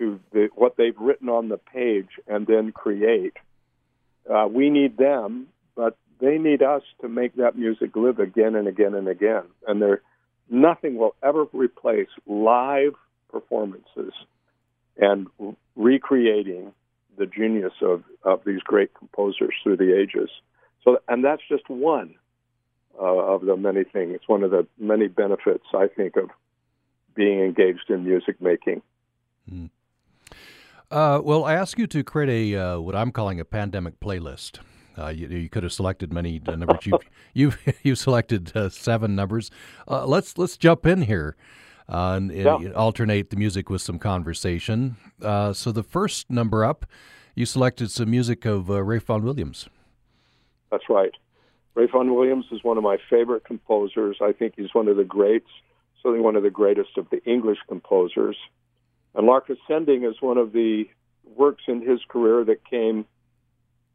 to 0.00 0.18
the, 0.32 0.48
what 0.54 0.76
they've 0.76 0.98
written 0.98 1.28
on 1.28 1.48
the 1.48 1.58
page 1.58 2.08
and 2.26 2.46
then 2.46 2.72
create. 2.72 3.34
Uh, 4.28 4.48
we 4.50 4.70
need 4.70 4.96
them, 4.96 5.46
but 5.76 5.96
they 6.20 6.38
need 6.38 6.62
us 6.62 6.82
to 7.00 7.08
make 7.08 7.36
that 7.36 7.56
music 7.56 7.94
live 7.94 8.18
again 8.18 8.54
and 8.56 8.66
again 8.66 8.94
and 8.94 9.08
again. 9.08 9.44
And 9.68 9.80
there, 9.80 10.00
nothing 10.48 10.96
will 10.96 11.14
ever 11.22 11.44
replace 11.52 12.08
live 12.26 12.94
performances 13.30 14.12
and 14.96 15.28
recreating 15.76 16.72
the 17.16 17.26
genius 17.26 17.72
of, 17.82 18.02
of 18.24 18.40
these 18.44 18.60
great 18.60 18.94
composers 18.94 19.54
through 19.62 19.76
the 19.76 19.96
ages. 19.96 20.30
So, 20.84 20.98
and 21.08 21.24
that's 21.24 21.42
just 21.48 21.68
one 21.68 22.14
uh, 22.98 23.04
of 23.04 23.44
the 23.44 23.56
many 23.56 23.84
things. 23.84 24.14
It's 24.14 24.28
one 24.28 24.42
of 24.42 24.50
the 24.50 24.66
many 24.78 25.08
benefits, 25.08 25.64
I 25.74 25.88
think, 25.88 26.16
of 26.16 26.30
being 27.14 27.40
engaged 27.40 27.90
in 27.90 28.04
music 28.04 28.40
making. 28.40 28.82
Mm. 29.52 29.70
Uh, 30.90 31.20
well, 31.22 31.44
I 31.44 31.54
ask 31.54 31.78
you 31.78 31.86
to 31.86 32.02
create 32.02 32.54
a 32.54 32.60
uh, 32.60 32.80
what 32.80 32.96
I'm 32.96 33.12
calling 33.12 33.38
a 33.38 33.44
pandemic 33.44 34.00
playlist. 34.00 34.58
Uh, 34.98 35.08
you, 35.08 35.28
you, 35.28 35.48
could 35.48 35.62
have 35.62 35.72
selected 35.72 36.12
many 36.12 36.40
numbers. 36.44 36.84
You 36.84 36.98
you 37.34 37.52
you 37.82 37.94
selected 37.94 38.52
uh, 38.56 38.70
seven 38.70 39.14
numbers. 39.14 39.50
Uh, 39.86 40.04
let's 40.06 40.36
let's 40.36 40.56
jump 40.56 40.86
in 40.86 41.02
here 41.02 41.36
and, 41.88 42.32
yeah. 42.32 42.56
alternate 42.74 43.30
the 43.30 43.36
music 43.36 43.70
with 43.70 43.82
some 43.82 43.98
conversation. 43.98 44.96
so 45.20 45.72
the 45.72 45.82
first 45.82 46.30
number 46.30 46.64
up, 46.64 46.86
you 47.34 47.46
selected 47.46 47.90
some 47.90 48.10
music 48.10 48.44
of 48.44 48.68
Ralph 48.68 49.04
Vaughan 49.04 49.22
Williams. 49.22 49.68
That's 50.70 50.88
right. 50.88 51.12
Ralph 51.74 51.90
Vaughan 51.92 52.14
Williams 52.14 52.46
is 52.50 52.64
one 52.64 52.78
of 52.78 52.84
my 52.84 52.98
favorite 53.08 53.44
composers. 53.44 54.18
I 54.20 54.32
think 54.32 54.54
he's 54.56 54.72
one 54.72 54.88
of 54.88 54.96
the 54.96 55.04
greats, 55.04 55.50
certainly 56.02 56.20
one 56.20 56.36
of 56.36 56.42
the 56.42 56.50
greatest 56.50 56.96
of 56.96 57.08
the 57.10 57.22
English 57.24 57.58
composers. 57.68 58.36
And 59.14 59.26
Lark 59.26 59.50
Ascending 59.50 60.04
is 60.04 60.20
one 60.20 60.38
of 60.38 60.52
the 60.52 60.88
works 61.24 61.64
in 61.66 61.80
his 61.82 62.00
career 62.08 62.44
that 62.44 62.64
came 62.68 63.06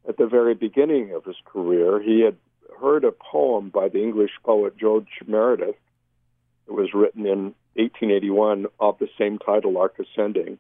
at 0.08 0.18
the 0.18 0.28
very 0.28 0.54
beginning 0.54 1.14
of 1.14 1.26
his 1.26 1.38
career. 1.46 2.02
He 2.02 2.22
had 2.22 2.36
heard 2.80 3.04
a 3.04 3.12
poem 3.12 3.70
by 3.70 3.90
the 3.90 4.02
English 4.02 4.32
poet 4.44 4.78
George 4.78 5.08
Meredith. 5.26 5.76
It 6.68 6.72
was 6.72 6.94
written 6.94 7.26
in 7.26 7.56
1881 7.76 8.68
of 8.80 8.98
the 9.00 9.10
same 9.18 9.38
title, 9.40 9.74
Lark 9.74 10.00
Ascending. 10.00 10.58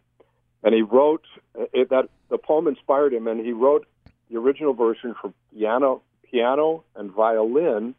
And 0.64 0.74
he 0.74 0.82
wrote 0.82 1.26
uh, 1.60 1.66
it, 1.74 1.90
that 1.90 2.10
the 2.30 2.38
poem 2.38 2.68
inspired 2.68 3.14
him, 3.14 3.28
and 3.28 3.46
he 3.46 3.52
wrote 3.52 3.86
the 4.30 4.38
original 4.38 4.74
version 4.74 5.16
for 5.20 5.34
piano, 5.54 6.02
piano 6.30 6.84
and 6.96 7.12
violin, 7.12 7.96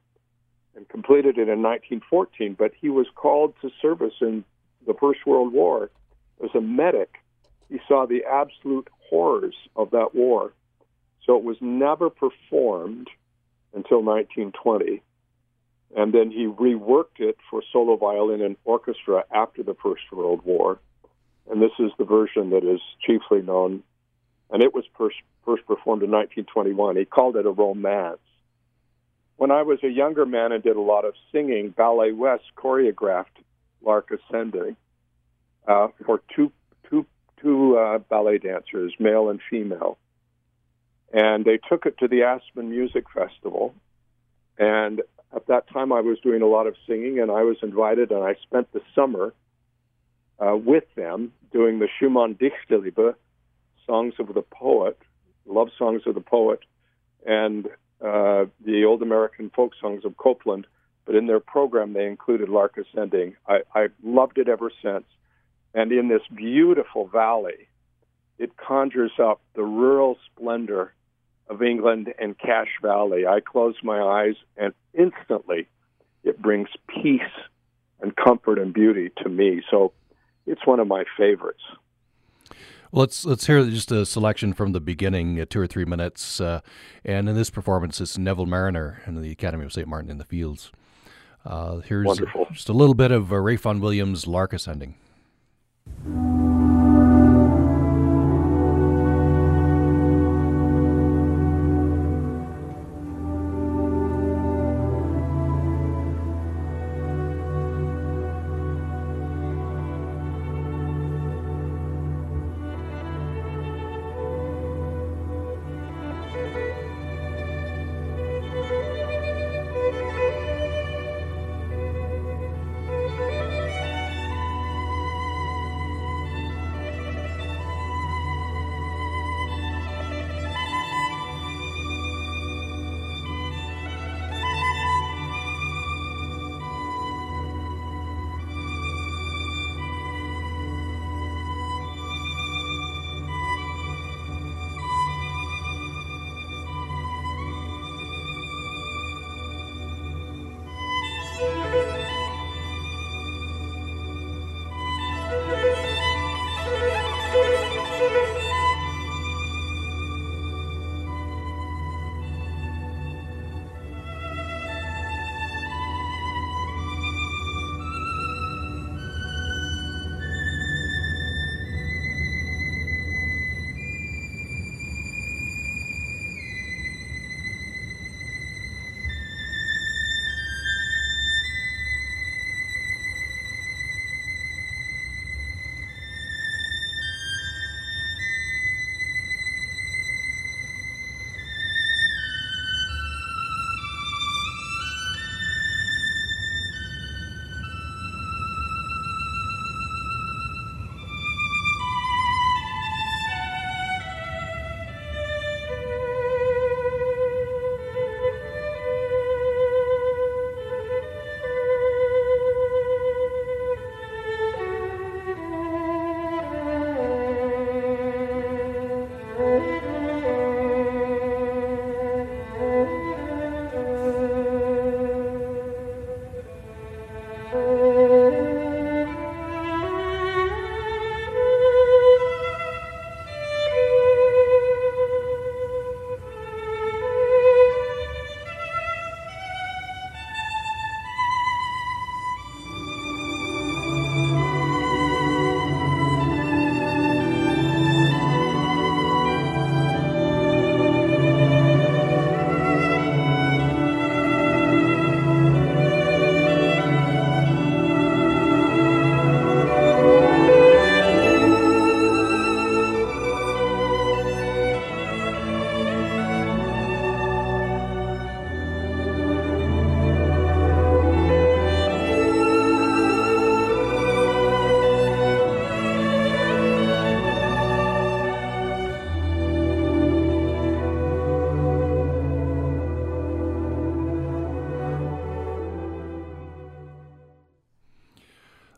and 0.75 0.89
completed 0.89 1.39
it 1.39 1.49
in 1.49 1.63
1914. 1.63 2.55
But 2.59 2.73
he 2.79 2.89
was 2.89 3.07
called 3.15 3.55
to 3.63 3.71
service 3.81 4.15
in 4.21 4.45
the 4.87 4.95
First 4.95 5.27
World 5.27 5.53
War 5.53 5.91
as 6.43 6.51
a 6.55 6.61
medic. 6.61 7.17
He 7.69 7.81
saw 7.89 8.07
the 8.07 8.25
absolute 8.25 8.89
horrors 9.11 9.57
of 9.75 9.91
that 9.91 10.15
war, 10.15 10.53
so 11.25 11.37
it 11.37 11.43
was 11.43 11.57
never 11.61 12.11
performed 12.11 13.09
until 13.75 14.03
1920. 14.03 15.03
And 15.97 16.13
then 16.13 16.31
he 16.31 16.47
reworked 16.47 17.21
it 17.21 17.37
for 17.51 17.63
solo 17.73 17.97
violin 17.97 18.43
and 18.43 18.57
orchestra 18.65 19.25
after 19.33 19.63
the 19.63 19.75
First 19.75 20.03
World 20.13 20.43
War. 20.45 20.79
And 21.51 21.63
this 21.63 21.73
is 21.79 21.91
the 21.99 22.05
version 22.05 22.51
that 22.51 22.65
is 22.65 22.81
chiefly 23.05 23.43
known. 23.43 23.83
And 24.51 24.63
it 24.63 24.75
was 24.75 24.85
first, 24.97 25.17
first 25.45 25.67
performed 25.67 26.03
in 26.03 26.11
1921. 26.11 26.97
He 26.97 27.05
called 27.05 27.37
it 27.37 27.47
a 27.47 27.51
romance. 27.51 28.19
When 29.37 29.51
I 29.51 29.63
was 29.63 29.79
a 29.83 29.89
younger 29.89 30.27
man 30.27 30.53
and 30.53 30.63
did 30.63 30.77
a 30.77 30.81
lot 30.81 31.05
of 31.05 31.15
singing, 31.31 31.71
Ballet 31.71 32.13
West 32.13 32.45
choreographed 32.57 33.27
Lark 33.83 34.11
Ascending 34.11 34.77
uh, 35.67 35.89
for 36.05 36.21
two, 36.35 36.53
two, 36.89 37.07
two 37.41 37.77
uh, 37.77 37.99
ballet 37.99 38.39
dancers, 38.39 38.93
male 38.99 39.29
and 39.29 39.41
female 39.51 39.99
and 41.13 41.45
they 41.45 41.59
took 41.69 41.87
it 41.87 41.99
to 41.99 42.09
the 42.09 42.23
Aspen 42.23 42.71
Music 42.71 43.05
Festival. 43.13 43.75
And 44.59 45.03
at 45.35 45.47
that 45.47 45.69
time, 45.69 45.93
I 45.93 46.01
was 46.01 46.19
doing 46.21 46.43
a 46.43 46.47
lot 46.47 46.67
of 46.67 46.75
singing, 46.87 47.21
and 47.21 47.31
I 47.31 47.43
was 47.43 47.57
invited, 47.63 48.11
and 48.11 48.25
I 48.25 48.35
spent 48.43 48.73
the 48.73 48.83
summer 48.95 49.33
uh, 50.39 50.57
with 50.57 50.85
them 50.95 51.33
doing 51.53 51.79
the 51.79 51.89
Schumann 51.99 52.35
Dichterliebe, 52.35 53.15
songs 53.87 54.15
of 54.19 54.35
the 54.35 54.43
poet, 54.43 54.99
love 55.47 55.69
songs 55.79 56.03
of 56.07 56.15
the 56.15 56.21
poet, 56.21 56.61
and 57.25 57.67
uh, 58.05 58.47
the 58.65 58.85
old 58.85 59.03
American 59.03 59.51
folk 59.51 59.73
songs 59.81 60.05
of 60.05 60.17
Copland. 60.17 60.67
But 61.05 61.15
in 61.15 61.27
their 61.27 61.41
program, 61.41 61.93
they 61.93 62.07
included 62.07 62.49
Lark 62.49 62.77
Ascending. 62.79 63.37
I, 63.47 63.61
I 63.75 63.87
loved 64.03 64.39
it 64.39 64.49
ever 64.49 64.73
since. 64.83 65.05
And 65.77 65.93
in 65.93 66.09
this 66.09 66.23
beautiful 66.35 67.07
valley, 67.07 67.69
it 68.39 68.57
conjures 68.57 69.13
up 69.23 69.43
the 69.55 69.63
rural 69.63 70.17
splendor 70.25 70.95
of 71.49 71.63
England 71.63 72.15
and 72.19 72.37
Cache 72.39 72.79
Valley. 72.81 73.27
I 73.27 73.41
close 73.41 73.75
my 73.83 74.01
eyes 74.01 74.37
and 74.57 74.73
instantly 74.95 75.69
it 76.25 76.41
brings 76.41 76.71
peace 76.89 77.21
and 78.01 78.17
comfort 78.17 78.59
and 78.59 78.73
beauty 78.73 79.11
to 79.23 79.29
me. 79.29 79.63
So 79.71 79.93
it's 80.47 80.67
one 80.67 80.81
of 80.81 80.89
my 80.89 81.05
favorites. 81.17 81.63
Well, 82.91 83.01
let's 83.01 83.27
let's 83.27 83.47
hear 83.47 83.63
just 83.69 83.93
a 83.93 84.07
selection 84.07 84.55
from 84.55 84.73
the 84.73 84.81
beginning, 84.81 85.39
uh, 85.39 85.45
two 85.45 85.61
or 85.61 85.67
three 85.67 85.85
minutes. 85.85 86.41
Uh, 86.41 86.61
and 87.05 87.29
in 87.29 87.35
this 87.35 87.51
performance, 87.51 88.01
it's 88.01 88.17
Neville 88.17 88.47
Marriner 88.47 89.03
and 89.05 89.23
the 89.23 89.31
Academy 89.31 89.67
of 89.67 89.75
St. 89.75 89.87
Martin 89.87 90.11
in 90.11 90.17
the 90.17 90.25
Fields. 90.25 90.73
Uh, 91.45 91.79
here's 91.79 92.07
Wonderful. 92.07 92.47
just 92.51 92.71
a 92.71 92.73
little 92.73 92.95
bit 92.95 93.11
of 93.11 93.31
uh, 93.31 93.43
Vaughan 93.43 93.81
Williams' 93.81 94.27
Lark 94.27 94.55
Ascending. 94.55 94.95
Thank 95.87 96.07
you. 96.07 96.36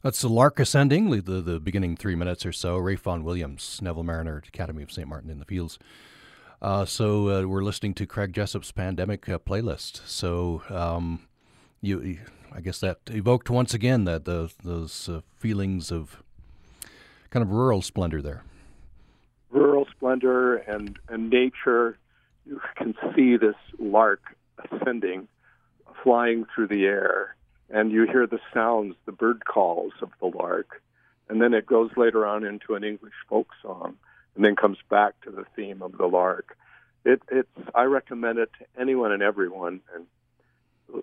That's 0.09 0.23
the 0.23 0.29
Lark 0.31 0.59
Ascending, 0.59 1.11
the, 1.11 1.43
the 1.43 1.61
beginning 1.61 1.95
three 1.95 2.15
minutes 2.15 2.47
or 2.47 2.53
so. 2.53 2.79
Ray 2.79 2.97
Williams, 3.05 3.79
Neville 3.83 4.05
Marriner, 4.05 4.39
Academy 4.39 4.83
of 4.83 4.91
St. 4.91 5.07
Martin 5.07 5.29
in 5.29 5.39
the 5.39 5.45
Fields. 5.45 5.79
Uh, 6.63 6.87
so 6.87 7.29
uh, 7.29 7.47
we're 7.47 7.63
listening 7.63 7.93
to 7.93 8.07
Craig 8.07 8.33
Jessop's 8.33 8.73
pandemic 8.73 9.29
uh, 9.29 9.39
playlist. 9.39 10.01
So 10.09 10.63
um, 10.71 11.29
you, 11.83 12.21
I 12.51 12.63
guess 12.63 12.81
that 12.81 13.01
evoked 13.09 13.51
once 13.51 13.75
again 13.75 14.05
that 14.05 14.25
the, 14.25 14.51
those 14.65 15.11
uh, 15.11 15.21
feelings 15.37 15.93
of 15.93 16.23
kind 17.29 17.43
of 17.43 17.51
rural 17.51 17.83
splendor 17.83 18.23
there. 18.23 18.45
Rural 19.51 19.87
splendor 19.95 20.57
and, 20.57 20.99
and 21.11 21.29
nature. 21.29 21.99
You 22.47 22.63
can 22.77 22.95
see 23.15 23.37
this 23.37 23.57
lark 23.79 24.23
ascending, 24.73 25.29
flying 26.03 26.47
through 26.55 26.69
the 26.69 26.87
air, 26.87 27.37
and 27.71 27.93
you 27.93 28.07
hear 28.07 28.27
the 28.27 28.41
sounds, 28.53 28.95
the 29.07 29.13
bird 29.13 29.45
calls 29.45 29.93
of 30.01 30.11
the 30.21 30.27
lark. 30.27 30.83
And 31.29 31.43
then 31.43 31.53
it 31.53 31.67
goes 31.67 31.91
later 31.97 32.27
on 32.27 32.45
into 32.45 32.75
an 32.75 32.85
English 32.85 33.15
folk 33.29 33.49
song 33.63 33.97
and 34.39 34.45
then 34.45 34.55
comes 34.55 34.79
back 34.89 35.21
to 35.23 35.31
the 35.31 35.45
theme 35.57 35.83
of 35.83 35.99
the 35.99 36.07
lark. 36.07 36.57
It, 37.05 37.21
it's 37.31 37.49
I 37.75 37.85
recommend 37.85 38.39
it 38.39 38.51
to 38.61 38.81
anyone 38.81 39.13
and 39.13 39.23
everyone, 39.23 39.81
and 39.95 40.07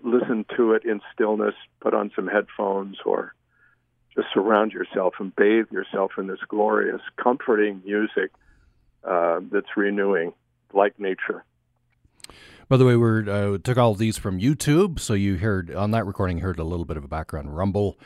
listen 0.02 0.46
to 0.56 0.72
it 0.72 0.84
in 0.84 1.00
stillness. 1.12 1.54
Put 1.80 1.94
on 1.94 2.10
some 2.16 2.26
headphones, 2.26 2.96
or 3.04 3.34
just 4.14 4.28
surround 4.32 4.72
yourself 4.72 5.14
and 5.18 5.36
bathe 5.36 5.70
yourself 5.70 6.12
in 6.16 6.26
this 6.28 6.40
glorious, 6.48 7.02
comforting 7.22 7.82
music 7.84 8.30
uh, 9.04 9.40
that's 9.52 9.76
renewing, 9.76 10.32
like 10.72 10.98
nature. 10.98 11.44
By 12.68 12.76
the 12.76 12.84
way, 12.84 12.96
we 12.96 13.30
uh, 13.30 13.58
took 13.62 13.78
all 13.78 13.92
of 13.92 13.98
these 13.98 14.18
from 14.18 14.40
YouTube, 14.40 14.98
so 14.98 15.14
you 15.14 15.36
heard 15.36 15.72
on 15.72 15.92
that 15.92 16.04
recording 16.04 16.38
heard 16.38 16.58
a 16.58 16.64
little 16.64 16.84
bit 16.84 16.96
of 16.96 17.04
a 17.04 17.08
background 17.08 17.56
rumble. 17.56 17.96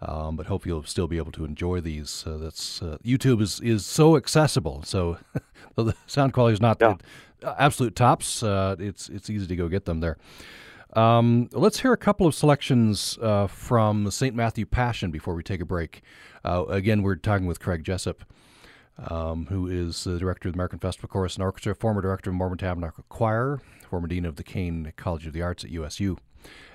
Um, 0.00 0.36
but 0.36 0.46
hope 0.46 0.64
you'll 0.64 0.84
still 0.84 1.06
be 1.06 1.18
able 1.18 1.32
to 1.32 1.44
enjoy 1.44 1.80
these. 1.80 2.24
Uh, 2.26 2.38
that's 2.38 2.80
uh, 2.82 2.96
YouTube 3.04 3.42
is 3.42 3.60
is 3.60 3.84
so 3.84 4.16
accessible. 4.16 4.82
So 4.84 5.18
the 5.76 5.94
sound 6.06 6.32
quality 6.32 6.54
is 6.54 6.62
not 6.62 6.78
yeah. 6.80 6.96
absolute 7.58 7.94
tops. 7.94 8.42
Uh, 8.42 8.76
it's 8.78 9.10
it's 9.10 9.28
easy 9.28 9.46
to 9.46 9.56
go 9.56 9.68
get 9.68 9.84
them 9.84 10.00
there. 10.00 10.16
Um, 10.94 11.50
let's 11.52 11.80
hear 11.80 11.92
a 11.92 11.98
couple 11.98 12.26
of 12.26 12.34
selections 12.34 13.18
uh, 13.20 13.48
from 13.48 14.04
the 14.04 14.12
St. 14.12 14.34
Matthew 14.34 14.64
Passion 14.64 15.10
before 15.10 15.34
we 15.34 15.42
take 15.42 15.60
a 15.60 15.66
break. 15.66 16.00
Uh, 16.42 16.64
again, 16.68 17.02
we're 17.02 17.16
talking 17.16 17.46
with 17.46 17.60
Craig 17.60 17.84
Jessop. 17.84 18.22
Um, 18.98 19.46
who 19.46 19.66
is 19.66 20.04
the 20.04 20.18
director 20.18 20.48
of 20.48 20.54
the 20.54 20.56
American 20.56 20.78
Festival 20.78 21.08
Chorus 21.08 21.34
and 21.34 21.44
Orchestra, 21.44 21.74
former 21.74 22.00
director 22.00 22.30
of 22.30 22.36
Mormon 22.36 22.56
Tabernacle 22.56 23.04
Choir, 23.10 23.60
former 23.90 24.08
dean 24.08 24.24
of 24.24 24.36
the 24.36 24.42
Caine 24.42 24.90
College 24.96 25.26
of 25.26 25.34
the 25.34 25.42
Arts 25.42 25.64
at 25.64 25.70
USU, 25.70 26.16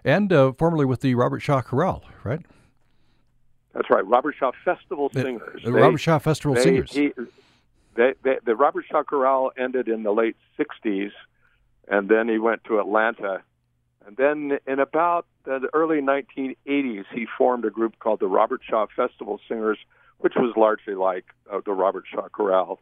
and 0.04 0.32
uh, 0.32 0.52
formerly 0.52 0.86
with 0.86 1.02
the 1.02 1.16
Robert 1.16 1.40
Shaw 1.40 1.62
Chorale, 1.62 2.04
right? 2.24 2.42
That's 3.74 3.90
right, 3.90 4.06
Robert 4.06 4.36
Shaw 4.38 4.52
Festival 4.64 5.10
Singers. 5.12 5.64
The, 5.64 5.72
the 5.72 5.78
Robert 5.78 5.98
Shaw 5.98 6.20
Festival 6.20 6.54
they, 6.54 6.62
Singers. 6.62 6.92
He, 6.92 7.12
they, 7.96 8.14
they, 8.24 8.38
the 8.46 8.56
Robert 8.56 8.86
Shaw 8.88 9.04
Chorale 9.04 9.52
ended 9.58 9.88
in 9.88 10.04
the 10.04 10.12
late 10.12 10.36
'60s, 10.60 11.12
and 11.88 12.08
then 12.08 12.30
he 12.30 12.38
went 12.38 12.64
to 12.66 12.80
Atlanta, 12.80 13.42
and 14.06 14.18
then 14.18 14.60
in 14.68 14.80
about 14.80 15.26
the 15.44 15.70
early 15.74 16.02
1980s, 16.02 17.06
he 17.14 17.28
formed 17.38 17.66
a 17.66 17.70
group 17.70 17.98
called 18.00 18.20
the 18.20 18.28
Robert 18.28 18.62
Shaw 18.68 18.88
Festival 18.96 19.40
Singers, 19.48 19.78
which 20.22 20.34
was 20.36 20.54
largely 20.56 20.96
like 20.96 21.26
uh, 21.52 21.60
the 21.66 21.74
Robert 21.74 22.06
Shaw 22.12 22.28
Chorale, 22.30 22.80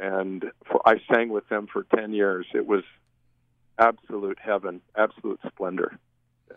and 0.00 0.44
for, 0.70 0.80
I 0.88 1.00
sang 1.12 1.28
with 1.28 1.48
them 1.48 1.66
for 1.72 1.86
10 1.94 2.12
years. 2.12 2.46
It 2.54 2.66
was 2.66 2.82
absolute 3.78 4.38
heaven, 4.40 4.80
absolute 4.96 5.40
splendor. 5.46 5.98
Yeah. 6.50 6.56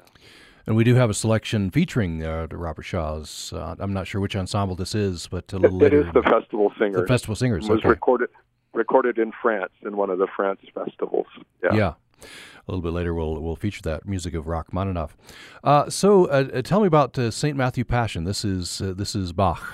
And 0.67 0.75
we 0.75 0.83
do 0.83 0.95
have 0.95 1.09
a 1.09 1.13
selection 1.13 1.71
featuring 1.71 2.23
uh, 2.23 2.47
the 2.47 2.57
Robert 2.57 2.83
Shaw's. 2.83 3.51
Uh, 3.53 3.75
I'm 3.79 3.93
not 3.93 4.07
sure 4.07 4.21
which 4.21 4.35
ensemble 4.35 4.75
this 4.75 4.93
is, 4.93 5.27
but 5.27 5.51
a 5.53 5.57
little 5.57 5.77
it, 5.77 5.83
later. 5.83 6.01
It 6.01 6.07
is 6.07 6.13
the 6.13 6.21
Festival 6.21 6.71
Singers. 6.77 7.01
The 7.01 7.07
Festival 7.07 7.35
Singers. 7.35 7.67
It 7.67 7.71
was 7.71 7.79
okay. 7.79 7.89
recorded 7.89 8.29
recorded 8.73 9.17
in 9.17 9.33
France 9.41 9.73
in 9.85 9.97
one 9.97 10.09
of 10.09 10.17
the 10.17 10.27
France 10.33 10.61
festivals. 10.73 11.27
Yeah. 11.61 11.73
yeah. 11.73 11.93
A 12.23 12.71
little 12.71 12.81
bit 12.81 12.93
later, 12.93 13.13
we'll 13.15 13.41
we'll 13.41 13.55
feature 13.55 13.81
that 13.81 14.07
music 14.07 14.35
of 14.35 14.45
Rachmaninoff. 14.45 15.17
Uh, 15.63 15.89
so, 15.89 16.25
uh, 16.25 16.47
uh 16.53 16.61
tell 16.61 16.79
me 16.79 16.87
about 16.87 17.17
uh, 17.17 17.31
Saint 17.31 17.57
Matthew 17.57 17.83
Passion. 17.83 18.23
This 18.23 18.45
is 18.45 18.81
uh, 18.81 18.93
this 18.95 19.15
is 19.15 19.33
Bach. 19.33 19.73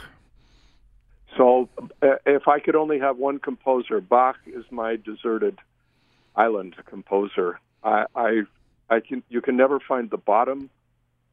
So, 1.38 1.69
if 2.26 2.47
I 2.47 2.60
could 2.60 2.76
only 2.76 3.00
have 3.00 3.17
one 3.17 3.38
composer, 3.38 4.02
Bach 4.02 4.38
is 4.47 4.65
my 4.71 4.95
deserted 4.95 5.60
island 6.36 6.76
composer. 6.86 7.60
I, 7.84 8.06
I 8.15 8.41
I 8.89 9.00
can 9.00 9.23
you 9.30 9.41
can 9.41 9.56
never 9.56 9.80
find 9.80 10.10
the 10.10 10.17
bottom 10.17 10.69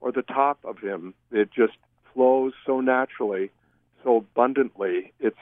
or 0.00 0.12
the 0.12 0.22
top 0.22 0.58
of 0.64 0.78
him. 0.78 1.14
It 1.32 1.50
just 1.52 1.74
flows 2.12 2.52
so 2.66 2.80
naturally, 2.80 3.50
so 4.02 4.18
abundantly. 4.18 5.12
It's 5.20 5.36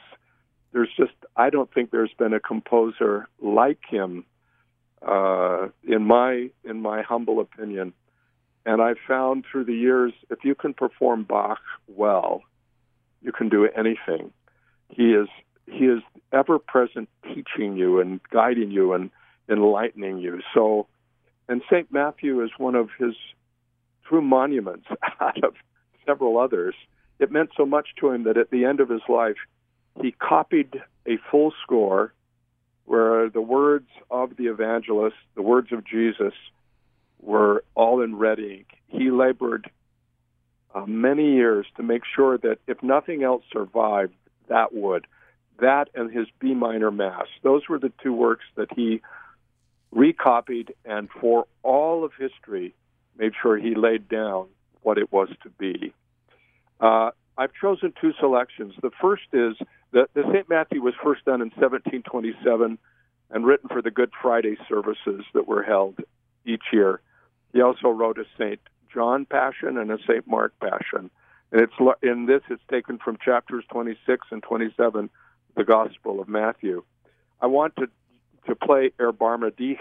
there's 0.71 0.89
just 0.95 1.13
I 1.35 1.49
don't 1.49 1.71
think 1.73 1.91
there's 1.91 2.13
been 2.17 2.33
a 2.33 2.39
composer 2.39 3.27
like 3.41 3.79
him 3.89 4.25
uh, 5.05 5.67
in 5.87 6.05
my 6.05 6.49
in 6.63 6.81
my 6.81 7.01
humble 7.01 7.39
opinion. 7.39 7.93
And 8.65 8.81
I've 8.81 8.97
found 9.05 9.43
through 9.51 9.65
the 9.65 9.75
years, 9.75 10.13
if 10.29 10.45
you 10.45 10.55
can 10.55 10.73
perform 10.73 11.23
Bach 11.23 11.59
well, 11.87 12.43
you 13.21 13.33
can 13.33 13.49
do 13.49 13.67
anything. 13.67 14.31
He 14.95 15.13
is 15.13 15.27
he 15.65 15.85
is 15.85 16.01
ever 16.31 16.59
present, 16.59 17.09
teaching 17.23 17.77
you 17.77 17.99
and 17.99 18.19
guiding 18.31 18.71
you 18.71 18.93
and 18.93 19.09
enlightening 19.49 20.17
you. 20.17 20.41
So, 20.53 20.87
and 21.47 21.61
Saint 21.71 21.91
Matthew 21.91 22.43
is 22.43 22.51
one 22.57 22.75
of 22.75 22.89
his 22.97 23.15
true 24.07 24.21
monuments 24.21 24.85
out 25.21 25.43
of 25.43 25.53
several 26.05 26.37
others. 26.37 26.75
It 27.19 27.31
meant 27.31 27.51
so 27.55 27.65
much 27.65 27.89
to 27.99 28.09
him 28.09 28.23
that 28.23 28.37
at 28.37 28.49
the 28.49 28.65
end 28.65 28.79
of 28.79 28.89
his 28.89 29.01
life, 29.07 29.37
he 30.01 30.11
copied 30.11 30.81
a 31.05 31.17
full 31.31 31.53
score 31.63 32.13
where 32.85 33.29
the 33.29 33.41
words 33.41 33.87
of 34.11 34.35
the 34.37 34.47
evangelist, 34.47 35.15
the 35.35 35.41
words 35.41 35.71
of 35.71 35.85
Jesus, 35.85 36.33
were 37.21 37.63
all 37.75 38.01
in 38.01 38.17
red 38.17 38.39
ink. 38.39 38.67
He 38.87 39.11
labored 39.11 39.69
uh, 40.75 40.85
many 40.85 41.33
years 41.33 41.65
to 41.77 41.83
make 41.83 42.01
sure 42.15 42.37
that 42.39 42.57
if 42.67 42.83
nothing 42.83 43.23
else 43.23 43.43
survived, 43.51 44.13
that 44.47 44.73
would. 44.73 45.07
That 45.59 45.89
and 45.93 46.11
his 46.11 46.27
B 46.39 46.53
minor 46.53 46.91
Mass. 46.91 47.27
Those 47.43 47.67
were 47.69 47.79
the 47.79 47.91
two 48.01 48.13
works 48.13 48.45
that 48.55 48.69
he 48.75 49.01
recopied, 49.91 50.73
and 50.85 51.09
for 51.21 51.45
all 51.61 52.03
of 52.03 52.11
history, 52.17 52.73
made 53.17 53.33
sure 53.41 53.57
he 53.57 53.75
laid 53.75 54.09
down 54.09 54.47
what 54.81 54.97
it 54.97 55.11
was 55.11 55.29
to 55.43 55.49
be. 55.49 55.93
Uh, 56.79 57.11
I've 57.37 57.53
chosen 57.59 57.93
two 57.99 58.13
selections. 58.19 58.73
The 58.81 58.91
first 59.01 59.23
is 59.31 59.55
that 59.91 60.09
the 60.13 60.23
St. 60.31 60.49
Matthew 60.49 60.81
was 60.81 60.93
first 61.03 61.25
done 61.25 61.41
in 61.41 61.49
1727 61.49 62.77
and 63.31 63.45
written 63.45 63.69
for 63.69 63.81
the 63.81 63.91
Good 63.91 64.11
Friday 64.21 64.57
services 64.69 65.23
that 65.33 65.47
were 65.47 65.63
held 65.63 65.99
each 66.45 66.63
year. 66.71 67.01
He 67.53 67.61
also 67.61 67.89
wrote 67.89 68.17
a 68.17 68.25
St. 68.37 68.59
John 68.93 69.25
Passion 69.25 69.77
and 69.77 69.91
a 69.91 69.97
St. 70.07 70.27
Mark 70.27 70.53
Passion. 70.59 71.09
And 71.53 71.61
it's 71.61 71.97
in 72.01 72.25
this 72.25 72.41
it's 72.49 72.63
taken 72.69 72.97
from 72.97 73.17
chapters 73.23 73.63
26 73.71 74.27
and 74.31 74.41
27 74.41 75.09
the 75.55 75.63
Gospel 75.63 76.19
of 76.19 76.27
Matthew. 76.27 76.83
I 77.39 77.45
want 77.45 77.75
to 77.75 77.87
to 78.47 78.55
play 78.55 78.91
Erbarme 78.99 79.55
dich, 79.55 79.77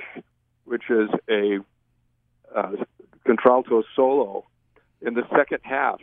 which 0.65 0.85
is 0.91 1.09
a 1.31 1.59
uh, 2.55 2.73
contralto 3.25 3.83
solo 3.97 4.45
in 5.01 5.15
the 5.15 5.23
second 5.35 5.61
half. 5.63 6.01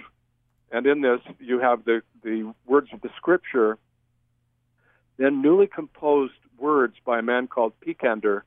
And 0.72 0.86
in 0.86 1.02
this, 1.02 1.22
you 1.40 1.60
have 1.60 1.86
the, 1.86 2.02
the 2.24 2.54
words 2.66 2.90
of 2.92 3.02
the 3.02 3.10
scripture, 3.16 3.78
then 5.18 5.42
newly 5.42 5.68
composed 5.68 6.34
words 6.58 6.96
by 7.06 7.20
a 7.20 7.22
man 7.22 7.48
called 7.48 7.74
Picander, 7.80 8.42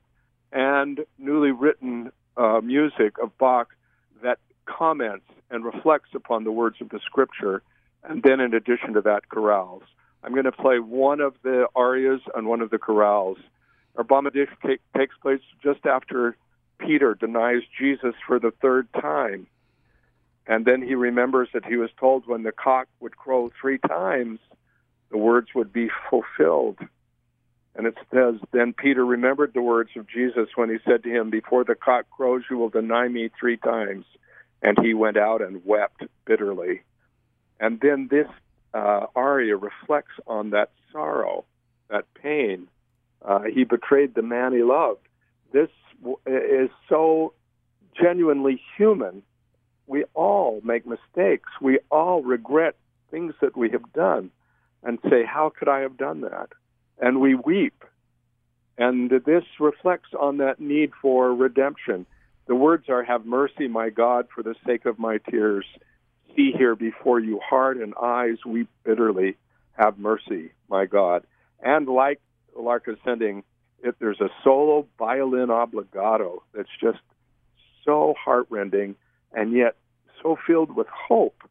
and 0.52 1.00
newly 1.18 1.52
written 1.52 2.12
uh, 2.36 2.60
music 2.62 3.14
of 3.22 3.36
Bach 3.38 3.68
comments 4.66 5.26
and 5.50 5.64
reflects 5.64 6.10
upon 6.14 6.44
the 6.44 6.52
words 6.52 6.76
of 6.80 6.88
the 6.88 7.00
scripture, 7.04 7.62
and 8.04 8.22
then 8.22 8.40
in 8.40 8.54
addition 8.54 8.94
to 8.94 9.00
that, 9.02 9.28
chorales. 9.28 9.82
I'm 10.24 10.32
going 10.32 10.44
to 10.44 10.52
play 10.52 10.78
one 10.78 11.20
of 11.20 11.34
the 11.42 11.66
arias 11.74 12.20
and 12.34 12.46
one 12.46 12.60
of 12.60 12.70
the 12.70 12.78
chorales. 12.78 13.38
Erbarme 13.96 14.32
dich 14.32 14.48
takes 14.96 15.14
place 15.20 15.40
just 15.62 15.84
after 15.84 16.36
Peter 16.78 17.14
denies 17.14 17.62
Jesus 17.78 18.14
for 18.26 18.38
the 18.38 18.52
third 18.62 18.88
time. 19.00 19.46
And 20.46 20.64
then 20.64 20.82
he 20.82 20.94
remembers 20.94 21.48
that 21.54 21.64
he 21.64 21.76
was 21.76 21.90
told 21.98 22.26
when 22.26 22.42
the 22.42 22.52
cock 22.52 22.88
would 23.00 23.16
crow 23.16 23.50
three 23.60 23.78
times, 23.78 24.40
the 25.10 25.18
words 25.18 25.48
would 25.54 25.72
be 25.72 25.88
fulfilled. 26.10 26.78
And 27.74 27.86
it 27.86 27.96
says, 28.12 28.34
Then 28.52 28.72
Peter 28.72 29.04
remembered 29.04 29.52
the 29.54 29.62
words 29.62 29.90
of 29.96 30.06
Jesus 30.08 30.48
when 30.56 30.68
he 30.68 30.76
said 30.84 31.02
to 31.04 31.10
him, 31.10 31.30
Before 31.30 31.64
the 31.64 31.74
cock 31.74 32.06
crows, 32.10 32.42
you 32.50 32.58
will 32.58 32.68
deny 32.68 33.08
me 33.08 33.30
three 33.38 33.56
times. 33.56 34.04
And 34.62 34.78
he 34.80 34.94
went 34.94 35.16
out 35.16 35.42
and 35.42 35.64
wept 35.64 36.04
bitterly. 36.24 36.82
And 37.58 37.80
then 37.80 38.08
this 38.10 38.28
uh, 38.74 39.06
aria 39.14 39.56
reflects 39.56 40.14
on 40.26 40.50
that 40.50 40.70
sorrow, 40.92 41.44
that 41.88 42.04
pain. 42.14 42.68
Uh, 43.24 43.42
he 43.42 43.64
betrayed 43.64 44.14
the 44.14 44.22
man 44.22 44.52
he 44.52 44.62
loved. 44.62 45.06
This 45.52 45.68
is 46.26 46.70
so 46.88 47.34
genuinely 48.00 48.60
human. 48.76 49.22
We 49.86 50.04
all 50.14 50.60
make 50.64 50.86
mistakes. 50.86 51.50
We 51.60 51.80
all 51.90 52.22
regret 52.22 52.76
things 53.10 53.34
that 53.40 53.56
we 53.56 53.70
have 53.70 53.92
done 53.92 54.30
and 54.82 54.98
say, 55.08 55.24
How 55.24 55.52
could 55.56 55.68
I 55.68 55.80
have 55.80 55.96
done 55.96 56.22
that? 56.22 56.50
And 57.00 57.20
we 57.20 57.34
weep. 57.34 57.84
And 58.78 59.10
this 59.10 59.44
reflects 59.60 60.10
on 60.18 60.38
that 60.38 60.60
need 60.60 60.92
for 61.00 61.34
redemption. 61.34 62.06
The 62.52 62.56
words 62.56 62.90
are, 62.90 63.02
Have 63.02 63.24
mercy, 63.24 63.66
my 63.66 63.88
God, 63.88 64.26
for 64.34 64.42
the 64.42 64.54
sake 64.66 64.84
of 64.84 64.98
my 64.98 65.16
tears. 65.30 65.64
See 66.36 66.52
here 66.54 66.76
before 66.76 67.18
you 67.18 67.40
heart 67.42 67.78
and 67.78 67.94
eyes 67.94 68.44
weep 68.44 68.68
bitterly. 68.84 69.38
Have 69.72 69.98
mercy, 69.98 70.50
my 70.68 70.84
God. 70.84 71.24
And 71.62 71.88
like 71.88 72.20
Lark 72.54 72.88
ascending, 72.88 73.44
if 73.82 73.98
there's 73.98 74.20
a 74.20 74.28
solo 74.44 74.86
violin 74.98 75.48
obligato 75.48 76.40
that's 76.54 76.68
just 76.78 76.98
so 77.86 78.12
heartrending 78.22 78.96
and 79.32 79.54
yet 79.54 79.76
so 80.22 80.36
filled 80.46 80.76
with 80.76 80.88
hope 80.88 81.44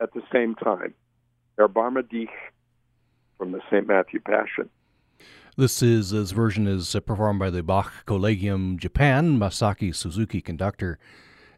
at 0.00 0.14
the 0.14 0.22
same 0.32 0.54
time. 0.54 0.94
Erbarme 1.58 2.08
dich 2.08 2.30
from 3.38 3.50
the 3.50 3.60
St. 3.72 3.88
Matthew 3.88 4.20
Passion. 4.20 4.70
This 5.58 5.82
is 5.82 6.10
this 6.10 6.30
version 6.30 6.68
is 6.68 6.94
uh, 6.94 7.00
performed 7.00 7.40
by 7.40 7.50
the 7.50 7.64
Bach 7.64 8.06
Collegium 8.06 8.78
Japan, 8.78 9.40
Masaaki 9.40 9.92
Suzuki 9.92 10.40
conductor. 10.40 11.00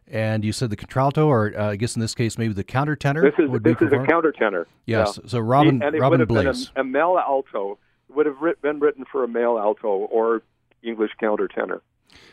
And 0.07 0.43
you 0.43 0.51
said 0.51 0.71
the 0.71 0.75
contralto, 0.75 1.27
or 1.27 1.53
uh, 1.55 1.69
I 1.69 1.75
guess 1.75 1.95
in 1.95 2.01
this 2.01 2.15
case 2.15 2.35
maybe 2.35 2.51
the 2.55 2.63
countertenor. 2.63 3.21
This 3.21 3.37
is 3.37 3.47
would 3.51 3.63
this 3.63 3.77
be 3.77 3.85
is 3.85 3.91
a 3.91 3.97
countertenor. 3.97 4.65
Yes. 4.87 5.19
Yeah. 5.21 5.29
So 5.29 5.39
Robin 5.39 5.83
and 5.83 5.95
it 5.95 6.01
Robin 6.01 6.19
would 6.19 6.19
have 6.21 6.27
Blaze. 6.29 6.69
been 6.69 6.77
a, 6.77 6.81
a 6.81 6.83
male 6.83 7.19
alto. 7.19 7.77
Would 8.09 8.25
have 8.25 8.41
writ- 8.41 8.59
been 8.63 8.79
written 8.79 9.05
for 9.11 9.23
a 9.23 9.27
male 9.27 9.59
alto 9.59 9.87
or 9.87 10.41
English 10.81 11.11
countertenor. 11.21 11.81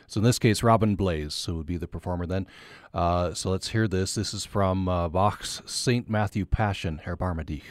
So 0.06 0.20
in 0.20 0.24
this 0.24 0.38
case, 0.38 0.62
Robin 0.62 0.96
Blaze 0.96 1.34
so 1.34 1.56
would 1.56 1.66
be 1.66 1.76
the 1.76 1.86
performer 1.86 2.24
then. 2.24 2.46
Uh, 2.94 3.34
so 3.34 3.50
let's 3.50 3.68
hear 3.68 3.86
this. 3.86 4.14
This 4.14 4.32
is 4.32 4.46
from 4.46 4.88
uh, 4.88 5.10
Bach's 5.10 5.60
Saint 5.66 6.08
Matthew 6.08 6.46
Passion, 6.46 7.02
Erbarme 7.04 7.44
dich. 7.44 7.66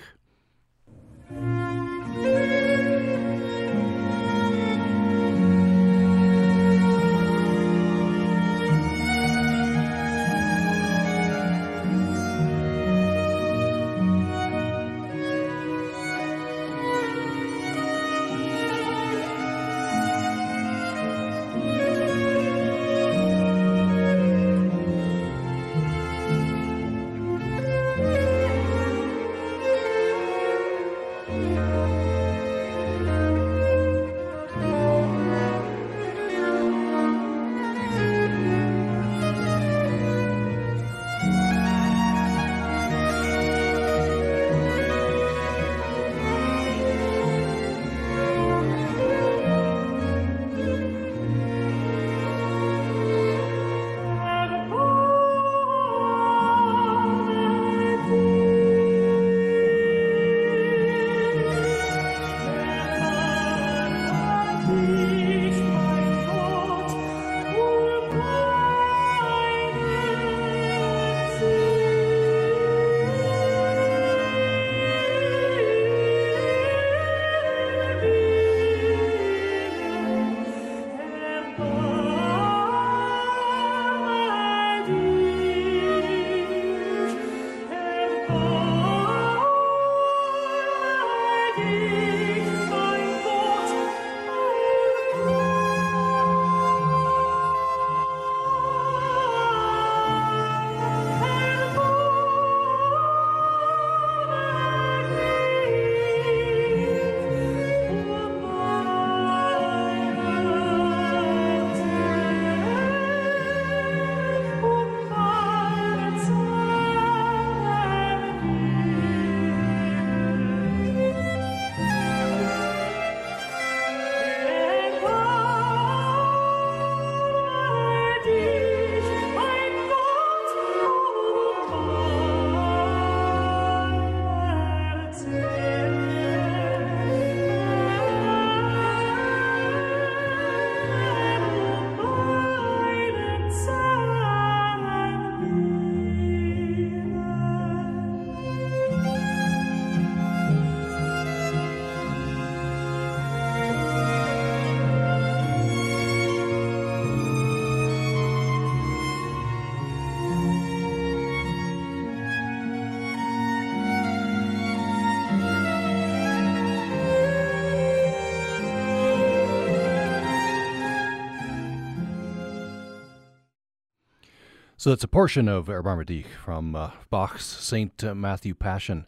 So 174.88 174.93
it's 174.93 175.04
a 175.04 175.10
portion 175.10 175.50
of 175.50 175.65
Erbarme 175.65 176.06
dich 176.06 176.28
from 176.28 176.73
uh, 176.73 176.91
Bach's 177.10 177.43
Saint 177.43 178.02
Matthew 178.15 178.54
Passion. 178.54 179.06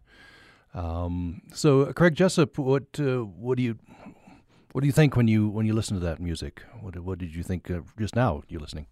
Um, 0.74 1.42
so 1.54 1.94
Craig 1.94 2.16
Jessop, 2.16 2.58
what 2.58 3.00
uh, 3.00 3.20
what 3.20 3.56
do 3.56 3.64
you 3.64 3.78
what 4.74 4.82
do 4.82 4.88
you 4.88 4.92
think 4.92 5.16
when 5.16 5.30
you 5.30 5.48
when 5.48 5.66
you 5.66 5.72
listen 5.72 5.98
to 5.98 6.06
that 6.06 6.20
music? 6.20 6.64
What 6.82 7.00
what 7.00 7.18
did 7.18 7.34
you 7.34 7.44
think 7.44 7.72
uh, 7.72 7.80
just 7.98 8.14
now? 8.14 8.44
You 8.50 8.60
listening? 8.60 8.88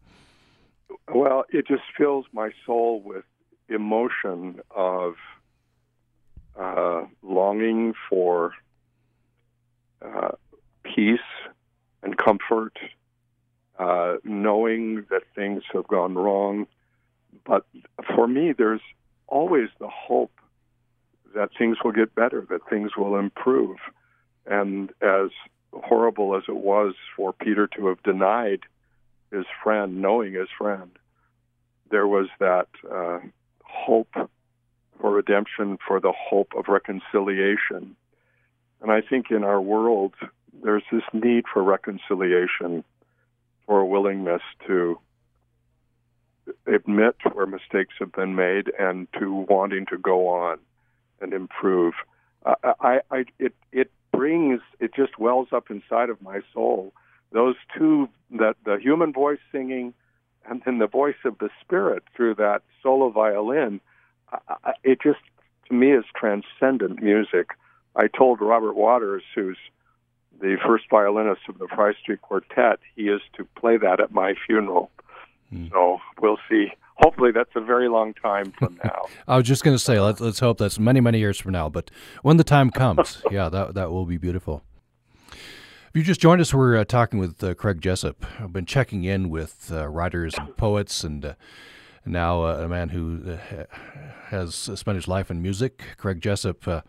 Well, 1.14 1.44
it 1.50 1.68
just 1.68 1.84
fills 1.98 2.26
my 2.32 2.52
soul 2.66 3.02
with 3.02 3.26
emotion 3.68 4.62
of 4.74 5.16
uh, 6.58 7.02
longing 7.22 7.96
for 8.10 8.54
uh, 10.02 10.30
peace 10.84 11.20
and 12.02 12.18
comfort, 12.18 12.80
uh, 13.78 14.20
knowing 14.24 15.06
that 15.10 15.24
things 15.36 15.64
have 15.74 15.86
gone 15.90 16.16
wrong. 16.16 16.66
But 17.48 17.66
for 18.16 18.28
me, 18.28 18.54
there's 18.56 18.82
always 19.28 19.70
the 19.80 19.88
hope 19.88 20.34
that 21.34 21.50
things 21.58 21.78
will 21.84 21.94
get 21.94 22.14
better, 22.14 22.46
that 22.50 22.70
things 22.70 22.92
will 22.98 23.18
improve. 23.18 23.78
And 24.46 24.92
as 25.02 25.30
horrible 25.74 26.36
as 26.36 26.44
it 26.48 26.58
was 26.58 26.94
for 27.16 27.34
Peter 27.34 27.68
to 27.68 27.88
have 27.88 28.04
denied 28.04 28.62
his 29.32 29.46
friend, 29.64 30.02
knowing 30.02 30.34
his 30.34 30.50
friend, 30.58 30.92
there 31.90 32.08
was 32.08 32.28
that 32.40 32.68
uh, 32.90 33.20
hope 33.64 34.14
for 35.00 35.12
redemption, 35.12 35.78
for 35.88 36.00
the 36.00 36.14
hope 36.14 36.54
of 36.58 36.68
reconciliation. 36.68 37.96
And 38.82 38.92
I 38.92 39.02
think 39.02 39.32
in 39.32 39.44
our 39.44 39.62
world, 39.62 40.14
there's 40.64 40.84
this 40.92 41.04
need 41.14 41.46
for 41.52 41.64
reconciliation, 41.64 42.84
for 43.66 43.80
a 43.80 43.86
willingness 43.86 44.42
to 44.66 45.00
admit 46.66 47.16
where 47.34 47.46
mistakes 47.46 47.96
have 48.00 48.12
been 48.12 48.36
made 48.36 48.72
and 48.80 49.08
to 49.20 49.46
wanting 49.50 49.86
to 49.88 49.98
go 49.98 50.28
on. 50.28 50.60
and 51.22 51.34
improve. 51.34 51.94
Uh, 52.46 52.56
I, 52.80 53.00
I, 53.12 53.26
it, 53.40 53.54
it 53.72 53.92
brings, 54.12 54.62
it 54.80 54.94
just 54.96 55.18
wells 55.20 55.48
up 55.52 55.70
inside 55.70 56.10
of 56.10 56.22
my 56.22 56.42
soul. 56.54 56.94
Those 57.32 57.56
two, 57.78 58.10
that 58.32 58.56
the 58.66 58.78
human 58.78 59.14
voice 59.14 59.40
singing, 59.52 59.94
and 60.50 60.62
then 60.66 60.78
the 60.78 60.88
voice 60.88 61.16
of 61.26 61.38
the 61.40 61.50
spirit 61.62 62.04
through 62.16 62.36
that 62.36 62.62
solo 62.82 63.10
violin. 63.10 63.82
I, 64.32 64.74
it 64.84 65.00
just, 65.02 65.20
to 65.68 65.74
me, 65.74 65.92
is 65.92 66.06
transcendent 66.16 67.02
music. 67.02 67.50
I 67.96 68.08
told 68.08 68.40
Robert 68.40 68.76
Waters, 68.76 69.24
who's 69.36 69.58
the 70.40 70.58
first 70.66 70.86
violinist 70.90 71.42
of 71.50 71.58
the 71.58 71.68
Fry 71.68 71.94
Street 72.00 72.22
Quartet, 72.22 72.80
he 72.96 73.04
is 73.04 73.22
to 73.36 73.46
play 73.60 73.78
that 73.78 74.00
at 74.00 74.12
my 74.12 74.36
funeral. 74.46 74.92
Mm. 75.54 75.72
So 75.72 76.00
we'll 76.22 76.40
see. 76.50 76.68
Hopefully, 76.96 77.32
that's 77.32 77.52
a 77.56 77.62
very 77.62 77.90
long 77.90 78.14
time 78.16 78.52
from 78.58 78.80
now. 78.84 79.04
I 79.28 79.38
was 79.38 79.48
just 79.48 79.64
going 79.64 79.76
to 79.76 79.84
say, 79.84 80.00
let's, 80.00 80.20
let's 80.20 80.40
hope 80.40 80.58
that's 80.58 80.80
many, 80.80 81.00
many 81.00 81.20
years 81.20 81.40
from 81.40 81.52
now. 81.52 81.70
But 81.70 81.92
when 82.24 82.38
the 82.38 82.44
time 82.44 82.72
comes, 82.72 83.22
yeah, 83.32 83.50
that 83.50 83.76
that 83.76 83.92
will 83.92 84.06
be 84.06 84.18
beautiful. 84.18 84.64
If 85.32 85.92
you 85.96 86.04
just 86.04 86.20
joined 86.20 86.42
us, 86.42 86.54
we're 86.54 86.78
uh, 86.78 86.86
talking 86.86 87.20
with 87.20 87.44
uh, 87.44 87.54
Craig 87.54 87.82
Jessop. 87.82 88.26
I've 88.40 88.54
been 88.54 88.66
checking 88.66 89.04
in 89.04 89.30
with 89.30 89.72
uh, 89.72 89.88
writers 89.88 90.34
and 90.38 90.56
poets, 90.58 91.04
and 91.04 91.24
uh, 91.24 91.34
now 92.06 92.44
uh, 92.44 92.58
a 92.62 92.68
man 92.68 92.90
who 92.90 93.38
uh, 93.38 93.66
has 94.28 94.54
spent 94.56 94.96
his 94.96 95.08
life 95.08 95.32
in 95.32 95.42
music. 95.42 95.84
Craig 95.98 96.22
Jessop 96.22 96.84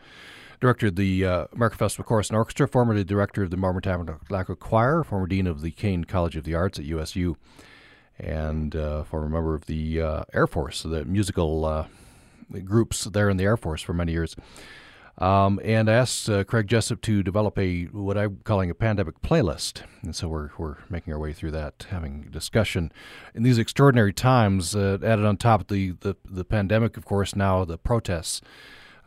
director 0.61 0.88
of 0.88 0.97
the 0.97 1.25
uh, 1.25 1.47
American 1.53 1.79
Festival 1.79 2.05
Chorus 2.05 2.29
and 2.29 2.37
Orchestra, 2.37 2.66
formerly 2.66 3.05
director 3.05 3.42
of 3.42 3.51
the 3.51 3.57
Mormon 3.57 3.83
Tabernacle 3.83 4.57
Choir, 4.57 5.05
former 5.05 5.27
dean 5.27 5.47
of 5.47 5.61
the 5.61 5.71
Caine 5.71 6.05
College 6.05 6.37
of 6.37 6.44
the 6.44 6.55
Arts 6.55 6.79
at 6.79 6.85
USU, 6.85 7.37
and 8.19 8.75
uh, 8.75 9.05
former 9.05 9.29
member 9.29 9.55
of 9.55 9.67
the 9.67 10.01
uh, 10.01 10.25
Air 10.33 10.47
Force, 10.47 10.83
the 10.83 11.05
musical 11.05 11.65
uh, 11.65 11.87
groups 12.65 13.05
there 13.05 13.29
in 13.29 13.37
the 13.37 13.45
Air 13.45 13.57
Force 13.57 13.83
for 13.83 13.93
many 13.93 14.13
years. 14.13 14.37
Um, 15.19 15.59
and 15.65 15.91
I 15.91 15.95
asked 15.95 16.31
uh, 16.31 16.45
Craig 16.45 16.69
Jessop 16.69 17.01
to 17.03 17.25
develop 17.25 17.59
a 17.59 17.85
what 17.87 18.17
I'm 18.17 18.39
calling 18.45 18.71
a 18.71 18.75
pandemic 18.75 19.21
playlist, 19.21 19.83
and 20.03 20.15
so 20.15 20.29
we're 20.29 20.51
we're 20.59 20.77
making 20.89 21.13
our 21.13 21.19
way 21.19 21.33
through 21.33 21.51
that, 21.53 21.87
having 21.91 22.29
discussion 22.31 22.93
in 23.35 23.43
these 23.43 23.59
extraordinary 23.59 24.13
times. 24.13 24.77
Uh, 24.77 24.99
added 25.03 25.25
on 25.25 25.37
top 25.37 25.63
of 25.63 25.67
the, 25.67 25.91
the 26.01 26.15
the 26.25 26.45
pandemic, 26.45 26.97
of 26.97 27.05
course, 27.05 27.35
now 27.35 27.65
the 27.65 27.77
protests 27.77 28.41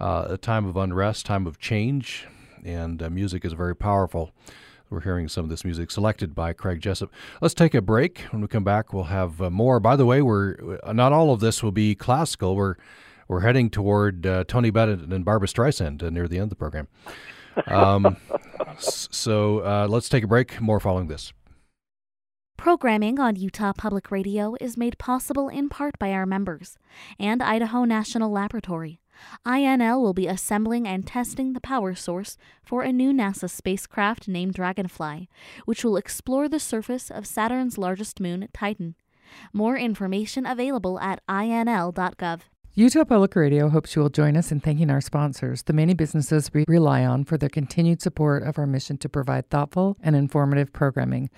uh, 0.02 0.26
a 0.28 0.38
time 0.38 0.66
of 0.66 0.76
unrest, 0.76 1.26
time 1.26 1.48
of 1.48 1.60
change, 1.60 2.28
and 2.66 3.10
music 3.10 3.46
is 3.46 3.54
very 3.54 3.76
powerful. 3.76 4.32
We're 4.92 5.00
hearing 5.00 5.30
some 5.30 5.46
of 5.46 5.50
this 5.50 5.64
music 5.64 5.90
selected 5.90 6.36
by 6.36 6.52
Craig 6.52 6.82
Jessop. 6.82 7.10
Let's 7.42 7.54
take 7.54 7.74
a 7.74 7.82
break. 7.82 8.20
When 8.32 8.42
we 8.42 8.50
come 8.50 8.66
back, 8.66 8.92
we'll 8.92 9.06
have 9.06 9.42
uh, 9.42 9.50
more. 9.50 9.80
By 9.80 9.96
the 9.96 10.06
way, 10.06 10.22
we're 10.22 10.80
uh, 10.84 10.92
not 10.92 11.14
all 11.14 11.32
of 11.32 11.40
this 11.40 11.64
will 11.64 11.72
be 11.72 11.96
classical. 11.96 12.58
We're 12.58 12.76
we're 13.30 13.40
heading 13.40 13.70
toward 13.70 14.28
uh, 14.28 14.44
Tony 14.50 14.70
Bennett 14.70 15.00
and 15.00 15.24
Barbra 15.24 15.48
Streisand 15.48 16.04
uh, 16.04 16.10
near 16.10 16.28
the 16.28 16.36
end 16.36 16.44
of 16.44 16.50
the 16.50 16.56
program. 16.58 16.90
Um, 17.68 18.18
so 18.78 19.88
let's 19.90 20.10
take 20.10 20.26
a 20.26 20.28
break. 20.28 20.60
More 20.60 20.82
following 20.82 21.08
this. 21.08 21.32
Programming 22.58 23.18
on 23.18 23.38
Utah 23.38 23.74
Public 23.74 24.12
Radio 24.12 24.56
is 24.60 24.78
made 24.78 24.98
possible 25.00 25.48
in 25.48 25.70
part 25.70 25.98
by 25.98 26.12
our 26.12 26.26
members 26.26 26.78
and 27.18 27.42
Idaho 27.42 27.86
National 27.86 28.30
Laboratory. 28.30 29.00
INL 29.46 30.02
will 30.02 30.14
be 30.14 30.28
assembling 30.28 30.88
and 30.88 31.06
testing 31.06 31.54
the 31.54 31.62
power 31.62 31.96
source 31.96 32.38
for 32.64 32.82
a 32.84 32.92
new 32.92 33.12
NASA 33.12 33.50
spacecraft 33.50 34.28
named 34.28 34.54
Dragonfly, 34.54 35.30
which 35.66 35.84
will 35.84 35.98
explore 35.98 36.48
the 36.48 36.60
surface 36.60 37.10
of 37.10 37.26
Saturn's 37.26 37.78
largest 37.78 38.20
moon, 38.20 38.48
Titan. 38.54 38.96
More 39.54 39.78
information 39.78 40.46
available 40.46 41.00
at 41.00 41.26
inl.gov. 41.28 42.42
Utah 42.74 43.04
Public 43.04 43.36
Radio 43.36 43.68
hopes 43.68 43.96
you 43.96 44.02
will 44.02 44.10
join 44.10 44.38
us 44.38 44.50
in 44.50 44.62
thanking 44.62 44.90
our 44.90 45.02
sponsors, 45.02 45.64
the 45.64 45.74
many 45.74 45.94
businesses 45.94 46.54
we 46.54 46.64
rely 46.70 47.06
on 47.06 47.26
for 47.26 47.38
their 47.38 47.50
continued 47.50 48.02
support 48.02 48.44
of 48.44 48.58
our 48.58 48.66
mission 48.66 48.98
to 49.00 49.10
provide 49.10 49.50
thoughtful 49.50 49.98
and 50.02 50.16
informative 50.16 50.72
programming. 50.72 51.30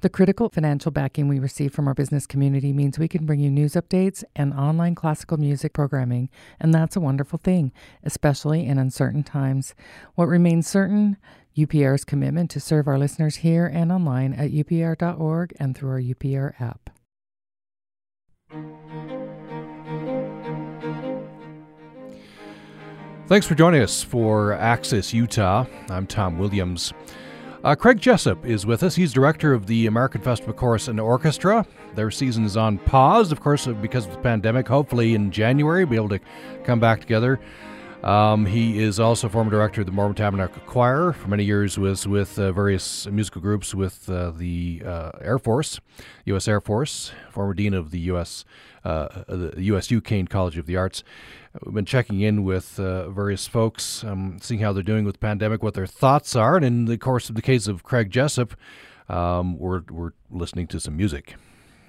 The 0.00 0.08
critical 0.08 0.48
financial 0.48 0.90
backing 0.90 1.28
we 1.28 1.38
receive 1.38 1.74
from 1.74 1.86
our 1.86 1.92
business 1.92 2.26
community 2.26 2.72
means 2.72 2.98
we 2.98 3.06
can 3.06 3.26
bring 3.26 3.38
you 3.38 3.50
news 3.50 3.74
updates 3.74 4.24
and 4.34 4.54
online 4.54 4.94
classical 4.94 5.36
music 5.36 5.74
programming, 5.74 6.30
and 6.58 6.72
that's 6.72 6.96
a 6.96 7.00
wonderful 7.00 7.38
thing, 7.38 7.70
especially 8.02 8.64
in 8.64 8.78
uncertain 8.78 9.22
times. 9.22 9.74
What 10.14 10.28
remains 10.28 10.66
certain? 10.66 11.18
UPR's 11.54 12.06
commitment 12.06 12.50
to 12.52 12.60
serve 12.60 12.88
our 12.88 12.98
listeners 12.98 13.36
here 13.36 13.66
and 13.66 13.92
online 13.92 14.32
at 14.32 14.50
upr.org 14.52 15.52
and 15.60 15.76
through 15.76 15.90
our 15.90 16.00
UPR 16.00 16.58
app. 16.58 16.88
Thanks 23.26 23.46
for 23.46 23.54
joining 23.54 23.82
us 23.82 24.02
for 24.02 24.54
Access 24.54 25.12
Utah. 25.12 25.66
I'm 25.90 26.06
Tom 26.06 26.38
Williams. 26.38 26.94
Uh, 27.62 27.74
Craig 27.74 28.00
Jessop 28.00 28.46
is 28.46 28.64
with 28.64 28.82
us. 28.82 28.94
He's 28.94 29.12
director 29.12 29.52
of 29.52 29.66
the 29.66 29.86
American 29.86 30.22
Festival 30.22 30.54
Chorus 30.54 30.88
and 30.88 30.98
Orchestra. 30.98 31.66
Their 31.94 32.10
season 32.10 32.44
is 32.44 32.56
on 32.56 32.78
pause, 32.78 33.32
of 33.32 33.40
course, 33.40 33.66
because 33.66 34.06
of 34.06 34.12
the 34.12 34.18
pandemic. 34.18 34.66
Hopefully, 34.66 35.14
in 35.14 35.30
January, 35.30 35.84
be 35.84 35.96
able 35.96 36.08
to 36.08 36.20
come 36.64 36.80
back 36.80 37.00
together. 37.00 37.38
Um, 38.02 38.46
he 38.46 38.82
is 38.82 38.98
also 38.98 39.28
former 39.28 39.50
director 39.50 39.82
of 39.82 39.86
the 39.86 39.92
Mormon 39.92 40.14
Tabernacle 40.14 40.62
Choir. 40.66 41.12
For 41.12 41.28
many 41.28 41.44
years, 41.44 41.78
was 41.78 42.06
with 42.06 42.38
uh, 42.38 42.50
various 42.50 43.06
musical 43.06 43.42
groups 43.42 43.74
with 43.74 44.08
uh, 44.08 44.30
the 44.30 44.82
uh, 44.86 45.10
Air 45.20 45.38
Force, 45.38 45.80
U.S. 46.24 46.48
Air 46.48 46.62
Force. 46.62 47.12
Former 47.30 47.52
dean 47.52 47.74
of 47.74 47.90
the 47.90 48.00
U.S. 48.00 48.46
Uh, 48.84 49.24
the 49.28 49.52
USU 49.56 50.00
Caine 50.00 50.26
College 50.26 50.56
of 50.56 50.64
the 50.64 50.76
Arts. 50.76 51.04
We've 51.62 51.74
been 51.74 51.84
checking 51.84 52.22
in 52.22 52.42
with 52.42 52.80
uh, 52.80 53.10
various 53.10 53.46
folks, 53.46 54.02
um, 54.02 54.38
seeing 54.40 54.60
how 54.60 54.72
they're 54.72 54.82
doing 54.82 55.04
with 55.04 55.16
the 55.16 55.20
pandemic, 55.20 55.62
what 55.62 55.74
their 55.74 55.86
thoughts 55.86 56.34
are, 56.34 56.56
and 56.56 56.64
in 56.64 56.84
the 56.86 56.96
course 56.96 57.28
of 57.28 57.34
the 57.34 57.42
case 57.42 57.66
of 57.66 57.82
Craig 57.82 58.10
Jessop, 58.10 58.54
um, 59.10 59.58
we're 59.58 59.82
we're 59.90 60.12
listening 60.30 60.68
to 60.68 60.80
some 60.80 60.96
music, 60.96 61.34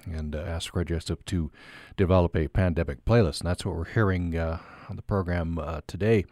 and 0.04 0.34
uh, 0.34 0.40
asked 0.40 0.72
Craig 0.72 0.88
Jessop 0.88 1.24
to 1.26 1.50
develop 1.96 2.36
a 2.36 2.48
pandemic 2.48 3.04
playlist, 3.06 3.40
and 3.40 3.48
that's 3.48 3.64
what 3.64 3.76
we're 3.76 3.84
hearing 3.84 4.36
uh, 4.36 4.58
on 4.92 4.96
the 4.96 5.02
program 5.02 5.58
uh, 5.58 5.80
today. 5.86 6.26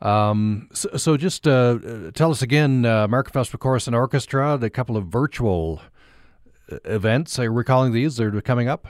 Um, 0.00 0.68
so, 0.72 0.96
so, 0.96 1.16
just 1.16 1.46
uh, 1.46 2.10
tell 2.14 2.30
us 2.30 2.42
again, 2.42 2.86
uh, 2.86 3.04
American 3.04 3.32
Festival 3.32 3.58
Chorus 3.58 3.86
and 3.86 3.94
Orchestra, 3.94 4.56
the 4.58 4.70
couple 4.70 4.96
of 4.96 5.06
virtual 5.06 5.82
events. 6.84 7.38
Are 7.38 7.44
you 7.44 7.50
recalling 7.50 7.92
these? 7.92 8.16
They're 8.16 8.40
coming 8.40 8.68
up. 8.68 8.88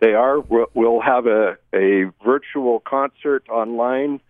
They 0.00 0.12
are. 0.14 0.40
We'll 0.40 1.00
have 1.00 1.26
a, 1.26 1.56
a 1.74 2.10
virtual 2.24 2.80
concert 2.80 3.48
online 3.48 4.20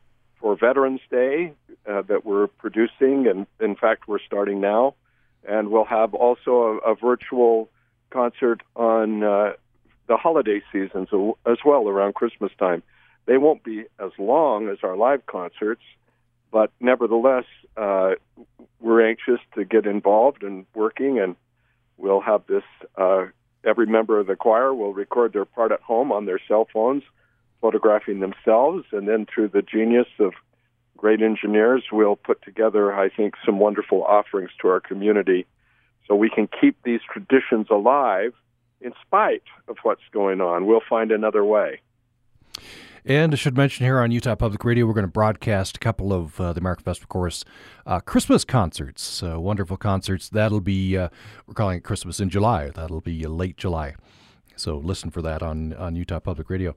for 0.40 0.57
Veterans 0.57 1.00
Day 1.11 1.52
uh, 1.88 2.02
that 2.02 2.24
we're 2.24 2.46
producing, 2.46 3.26
and 3.26 3.46
in 3.61 3.76
fact, 3.76 4.07
we're 4.09 4.20
starting 4.20 4.61
now. 4.61 4.94
And 5.48 5.70
we'll 5.70 5.85
have 5.85 6.14
also 6.14 6.81
a, 6.85 6.92
a 6.92 6.94
virtual 6.94 7.68
concert 8.11 8.62
on 8.76 9.24
uh, 9.24 9.52
the 10.07 10.16
holiday 10.16 10.61
seasons 10.72 11.09
as 11.46 11.59
well 11.64 11.88
around 11.88 12.14
Christmas 12.14 12.52
time. 12.59 12.83
They 13.26 13.38
won't 13.38 13.62
be 13.62 13.85
as 13.98 14.11
long 14.18 14.68
as 14.68 14.78
our 14.82 14.96
live 14.96 15.26
concerts, 15.26 15.82
but 16.50 16.70
nevertheless, 16.80 17.44
uh, 17.76 18.12
we're 18.80 19.06
anxious 19.06 19.40
to 19.54 19.64
get 19.64 19.87
involved 19.87 20.42
and 20.42 20.66
working, 20.74 21.18
and 21.18 21.37
we'll 21.96 22.20
have 22.20 22.46
this 22.46 22.64
uh, 22.96 23.26
every 23.64 23.87
member 23.87 24.18
of 24.18 24.26
the 24.26 24.37
choir 24.37 24.74
will 24.74 24.92
record 24.92 25.32
their 25.32 25.44
part 25.44 25.72
at 25.72 25.80
home 25.80 26.11
on 26.12 26.26
their 26.26 26.40
cell 26.48 26.66
phones, 26.72 27.02
photographing 27.61 28.20
themselves, 28.20 28.85
and 28.92 29.06
then 29.06 29.26
through 29.32 29.48
the 29.48 29.62
genius 29.62 30.08
of 30.18 30.32
great 30.96 31.22
engineers, 31.22 31.85
we'll 31.90 32.16
put 32.16 32.42
together, 32.42 32.94
I 32.94 33.08
think, 33.08 33.35
some 33.44 33.58
wonderful 33.58 34.04
offerings 34.04 34.50
to 34.61 34.68
our 34.68 34.80
community 34.80 35.46
so 36.06 36.14
we 36.14 36.30
can 36.30 36.48
keep 36.61 36.76
these 36.85 37.00
traditions 37.12 37.68
alive 37.70 38.35
in 38.80 38.92
spite 39.04 39.44
of 39.68 39.76
what's 39.82 40.02
going 40.12 40.40
on. 40.40 40.66
We'll 40.66 40.82
find 40.88 41.11
another 41.12 41.44
way. 41.44 41.80
And 43.04 43.32
I 43.32 43.36
should 43.36 43.56
mention 43.56 43.84
here 43.84 43.98
on 43.98 44.12
Utah 44.12 44.36
Public 44.36 44.64
Radio, 44.64 44.86
we're 44.86 44.92
going 44.92 45.04
to 45.04 45.10
broadcast 45.10 45.76
a 45.76 45.80
couple 45.80 46.12
of 46.12 46.40
uh, 46.40 46.52
the 46.52 46.60
American 46.60 46.84
Festival 46.84 47.08
Chorus 47.08 47.44
uh, 47.84 47.98
Christmas 47.98 48.44
concerts, 48.44 49.24
uh, 49.24 49.40
wonderful 49.40 49.76
concerts. 49.76 50.28
That'll 50.28 50.60
be, 50.60 50.96
uh, 50.96 51.08
we're 51.48 51.54
calling 51.54 51.78
it 51.78 51.82
Christmas 51.82 52.20
in 52.20 52.30
July. 52.30 52.70
That'll 52.70 53.00
be 53.00 53.26
late 53.26 53.56
July. 53.56 53.96
So 54.54 54.76
listen 54.76 55.10
for 55.10 55.20
that 55.20 55.42
on, 55.42 55.72
on 55.72 55.96
Utah 55.96 56.20
Public 56.20 56.48
Radio. 56.48 56.76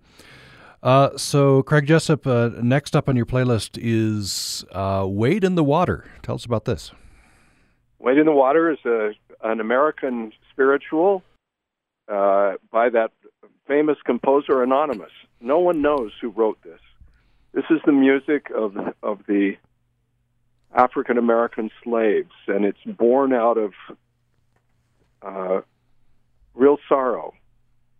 Uh, 0.81 1.15
so, 1.15 1.61
Craig 1.61 1.85
Jessop, 1.85 2.25
uh, 2.25 2.59
next 2.59 2.95
up 2.95 3.07
on 3.07 3.15
your 3.15 3.27
playlist 3.27 3.77
is 3.79 4.65
Wade 4.73 5.43
in 5.43 5.53
the 5.53 5.63
Water. 5.63 6.05
Tell 6.23 6.33
us 6.33 6.45
about 6.45 6.65
this. 6.65 6.91
Wade 7.99 8.17
in 8.17 8.25
the 8.25 8.31
Water 8.31 8.71
is 8.71 8.79
a, 8.83 9.11
an 9.43 9.59
American 9.59 10.31
spiritual 10.49 11.21
by 12.07 12.89
that 12.89 13.11
famous 13.67 13.97
composer 14.05 14.61
Anonymous. 14.63 15.11
No 15.41 15.59
one 15.59 15.81
knows 15.81 16.11
who 16.21 16.29
wrote 16.29 16.61
this. 16.63 16.79
This 17.53 17.65
is 17.69 17.79
the 17.85 17.91
music 17.91 18.51
of 18.55 18.75
of 19.01 19.19
the 19.27 19.57
African 20.73 21.17
American 21.17 21.69
slaves, 21.83 22.33
and 22.47 22.65
it's 22.65 22.83
born 22.85 23.33
out 23.33 23.57
of 23.57 23.73
uh, 25.21 25.61
real 26.53 26.77
sorrow, 26.89 27.33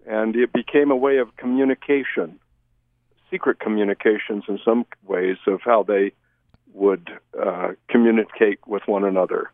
and 0.06 0.36
it 0.36 0.52
became 0.54 0.92
a 0.92 0.96
way 0.96 1.18
of 1.18 1.36
communication. 1.38 2.40
secret 3.32 3.60
communications 3.60 4.44
in 4.48 4.60
some 4.64 4.86
ways 5.06 5.38
of 5.48 5.60
how 5.64 5.84
they 5.84 6.12
would 6.74 7.10
uh, 7.42 7.70
communicate 7.90 8.60
with 8.68 8.84
one 8.86 9.04
another. 9.04 9.52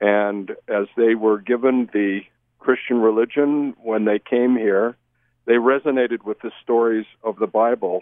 And 0.00 0.50
as 0.68 0.86
they 0.96 1.14
were 1.14 1.38
given 1.38 1.88
the 1.92 2.20
Christian 2.58 2.98
religion 3.00 3.74
when 3.82 4.04
they 4.04 4.18
came 4.18 4.56
here, 4.56 4.96
they 5.44 5.54
resonated 5.54 6.24
with 6.24 6.40
the 6.40 6.52
stories 6.62 7.06
of 7.22 7.38
the 7.38 7.46
Bible, 7.46 8.00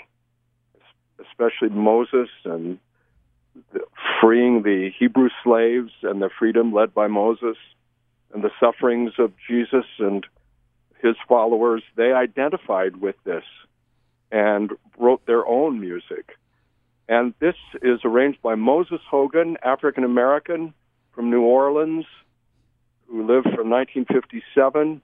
especially 1.20 1.70
Moses 1.70 2.28
and 2.44 2.78
freeing 4.20 4.62
the 4.62 4.90
Hebrew 4.98 5.28
slaves 5.42 5.92
and 6.02 6.20
the 6.20 6.30
freedom 6.38 6.72
led 6.72 6.94
by 6.94 7.06
Moses 7.06 7.56
and 8.32 8.44
the 8.44 8.50
sufferings 8.60 9.12
of 9.18 9.32
Jesus 9.48 9.86
and 9.98 10.26
his 11.02 11.16
followers. 11.28 11.82
They 11.96 12.12
identified 12.12 12.96
with 12.96 13.16
this 13.24 13.44
and 14.30 14.70
wrote 14.98 15.24
their 15.26 15.46
own 15.46 15.80
music. 15.80 16.36
And 17.08 17.34
this 17.40 17.56
is 17.82 18.00
arranged 18.04 18.40
by 18.40 18.54
Moses 18.54 19.00
Hogan, 19.10 19.56
African 19.64 20.04
American 20.04 20.72
from 21.12 21.30
New 21.30 21.42
Orleans, 21.42 22.04
who 23.08 23.26
lived 23.26 23.48
from 23.54 23.68
1957 23.68 25.02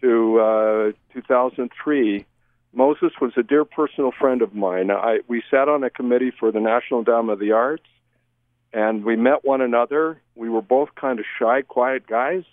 to 0.00 0.40
uh, 0.40 0.92
2003. 1.14 2.24
Moses 2.72 3.12
was 3.20 3.32
a 3.36 3.42
dear 3.42 3.64
personal 3.64 4.12
friend 4.12 4.42
of 4.42 4.54
mine. 4.54 4.90
I, 4.90 5.20
we 5.26 5.42
sat 5.50 5.68
on 5.68 5.82
a 5.82 5.90
committee 5.90 6.30
for 6.30 6.52
the 6.52 6.60
National 6.60 7.00
Endowment 7.00 7.32
of 7.32 7.40
the 7.40 7.52
Arts, 7.52 7.86
and 8.72 9.04
we 9.04 9.16
met 9.16 9.44
one 9.44 9.60
another. 9.60 10.20
We 10.36 10.48
were 10.48 10.62
both 10.62 10.90
kind 10.94 11.18
of 11.18 11.24
shy, 11.38 11.62
quiet 11.62 12.06
guys 12.06 12.44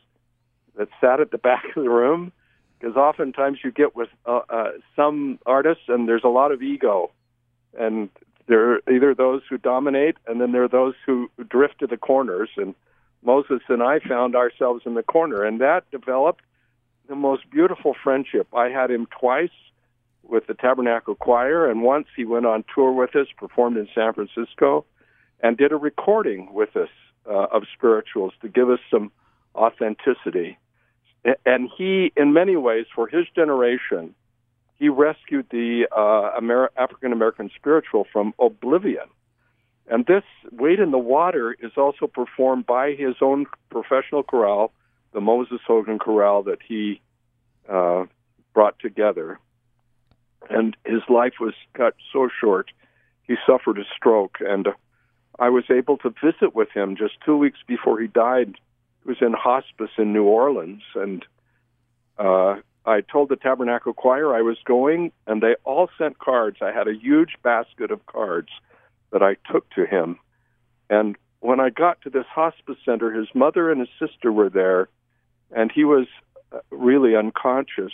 that 0.75 0.89
sat 0.99 1.19
at 1.19 1.31
the 1.31 1.37
back 1.49 1.65
of 1.75 1.83
the 1.83 1.89
room 1.89 2.31
because 2.79 2.95
oftentimes 2.95 3.59
you 3.63 3.71
get 3.71 3.95
with 3.95 4.09
uh, 4.25 4.41
uh, 4.49 4.71
some 4.95 5.39
artists 5.45 5.83
and 5.87 6.07
there's 6.07 6.23
a 6.23 6.29
lot 6.29 6.51
of 6.51 6.61
ego, 6.61 7.11
and 7.77 8.09
there 8.47 8.73
are 8.73 8.81
either 8.91 9.13
those 9.13 9.41
who 9.49 9.57
dominate 9.57 10.15
and 10.25 10.39
then 10.39 10.51
there 10.51 10.63
are 10.63 10.69
those 10.69 10.93
who 11.05 11.29
drift 11.49 11.79
to 11.79 11.87
the 11.87 11.97
corners. 11.97 12.49
And 12.55 12.75
Moses 13.23 13.61
and 13.67 13.83
I 13.83 13.99
found 13.99 14.35
ourselves 14.35 14.83
in 14.85 14.93
the 14.93 15.03
corner, 15.03 15.43
and 15.43 15.59
that 15.61 15.89
developed 15.91 16.43
the 17.07 17.15
most 17.15 17.49
beautiful 17.49 17.95
friendship. 18.03 18.47
I 18.53 18.69
had 18.69 18.91
him 18.91 19.07
twice 19.19 19.49
with 20.23 20.47
the 20.47 20.53
Tabernacle 20.53 21.15
Choir, 21.15 21.69
and 21.69 21.81
once 21.81 22.07
he 22.15 22.25
went 22.25 22.45
on 22.45 22.63
tour 22.73 22.91
with 22.91 23.15
us, 23.15 23.27
performed 23.37 23.77
in 23.77 23.87
San 23.95 24.13
Francisco, 24.13 24.85
and 25.41 25.57
did 25.57 25.71
a 25.71 25.77
recording 25.77 26.53
with 26.53 26.75
us 26.75 26.89
uh, 27.29 27.47
of 27.51 27.63
spirituals 27.75 28.33
to 28.41 28.49
give 28.49 28.69
us 28.69 28.79
some 28.91 29.11
authenticity. 29.55 30.57
And 31.45 31.69
he, 31.77 32.11
in 32.15 32.33
many 32.33 32.55
ways, 32.55 32.85
for 32.93 33.07
his 33.07 33.25
generation, 33.35 34.15
he 34.75 34.89
rescued 34.89 35.47
the 35.49 35.87
uh, 35.95 36.37
Amer- 36.37 36.71
African 36.77 37.11
American 37.11 37.49
spiritual 37.55 38.05
from 38.11 38.33
oblivion. 38.39 39.07
And 39.89 40.05
this 40.05 40.23
Wade 40.51 40.79
in 40.79 40.91
the 40.91 40.97
Water 40.97 41.55
is 41.59 41.71
also 41.77 42.07
performed 42.07 42.65
by 42.65 42.91
his 42.91 43.15
own 43.21 43.45
professional 43.69 44.23
chorale, 44.23 44.71
the 45.17 45.21
Moses 45.21 45.61
Hogan 45.65 45.97
Chorale 45.97 46.43
that 46.43 46.59
he 46.61 47.01
uh, 47.67 48.05
brought 48.53 48.77
together. 48.77 49.39
And 50.47 50.77
his 50.85 51.01
life 51.09 51.33
was 51.39 51.55
cut 51.73 51.95
so 52.13 52.29
short. 52.39 52.69
He 53.23 53.33
suffered 53.43 53.79
a 53.79 53.83
stroke, 53.95 54.37
and 54.41 54.67
I 55.39 55.49
was 55.49 55.63
able 55.71 55.97
to 55.97 56.13
visit 56.23 56.53
with 56.53 56.69
him 56.69 56.95
just 56.95 57.15
two 57.25 57.35
weeks 57.35 57.57
before 57.67 57.99
he 57.99 58.05
died. 58.05 58.57
He 59.03 59.09
was 59.09 59.17
in 59.19 59.33
hospice 59.33 59.89
in 59.97 60.13
New 60.13 60.25
Orleans, 60.25 60.83
and 60.93 61.25
uh, 62.19 62.57
I 62.85 63.01
told 63.01 63.29
the 63.29 63.37
Tabernacle 63.37 63.93
Choir 63.93 64.35
I 64.35 64.43
was 64.43 64.57
going, 64.65 65.11
and 65.25 65.41
they 65.41 65.55
all 65.63 65.89
sent 65.97 66.19
cards. 66.19 66.57
I 66.61 66.71
had 66.71 66.87
a 66.87 66.93
huge 66.93 67.37
basket 67.41 67.89
of 67.89 68.05
cards 68.05 68.49
that 69.11 69.23
I 69.23 69.37
took 69.51 69.67
to 69.71 69.87
him. 69.87 70.19
And 70.91 71.17
when 71.39 71.59
I 71.59 71.71
got 71.71 72.03
to 72.03 72.11
this 72.11 72.27
hospice 72.29 72.77
center, 72.85 73.11
his 73.11 73.29
mother 73.33 73.71
and 73.71 73.79
his 73.79 73.89
sister 73.97 74.31
were 74.31 74.51
there, 74.51 74.89
and 75.51 75.71
he 75.71 75.83
was 75.83 76.07
uh, 76.51 76.59
really 76.71 77.15
unconscious. 77.15 77.93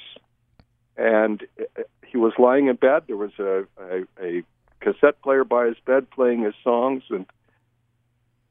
And 0.98 1.44
uh, 1.60 1.84
he 2.06 2.18
was 2.18 2.34
lying 2.38 2.68
in 2.68 2.76
bed. 2.76 3.04
There 3.08 3.18
was 3.18 3.32
a, 3.40 3.66
a, 3.82 4.04
a 4.22 4.44
cassette 4.80 5.22
player 5.22 5.44
by 5.44 5.68
his 5.68 5.78
bed 5.86 6.10
playing 6.12 6.44
his 6.44 6.54
songs, 6.64 7.04
and 7.10 7.26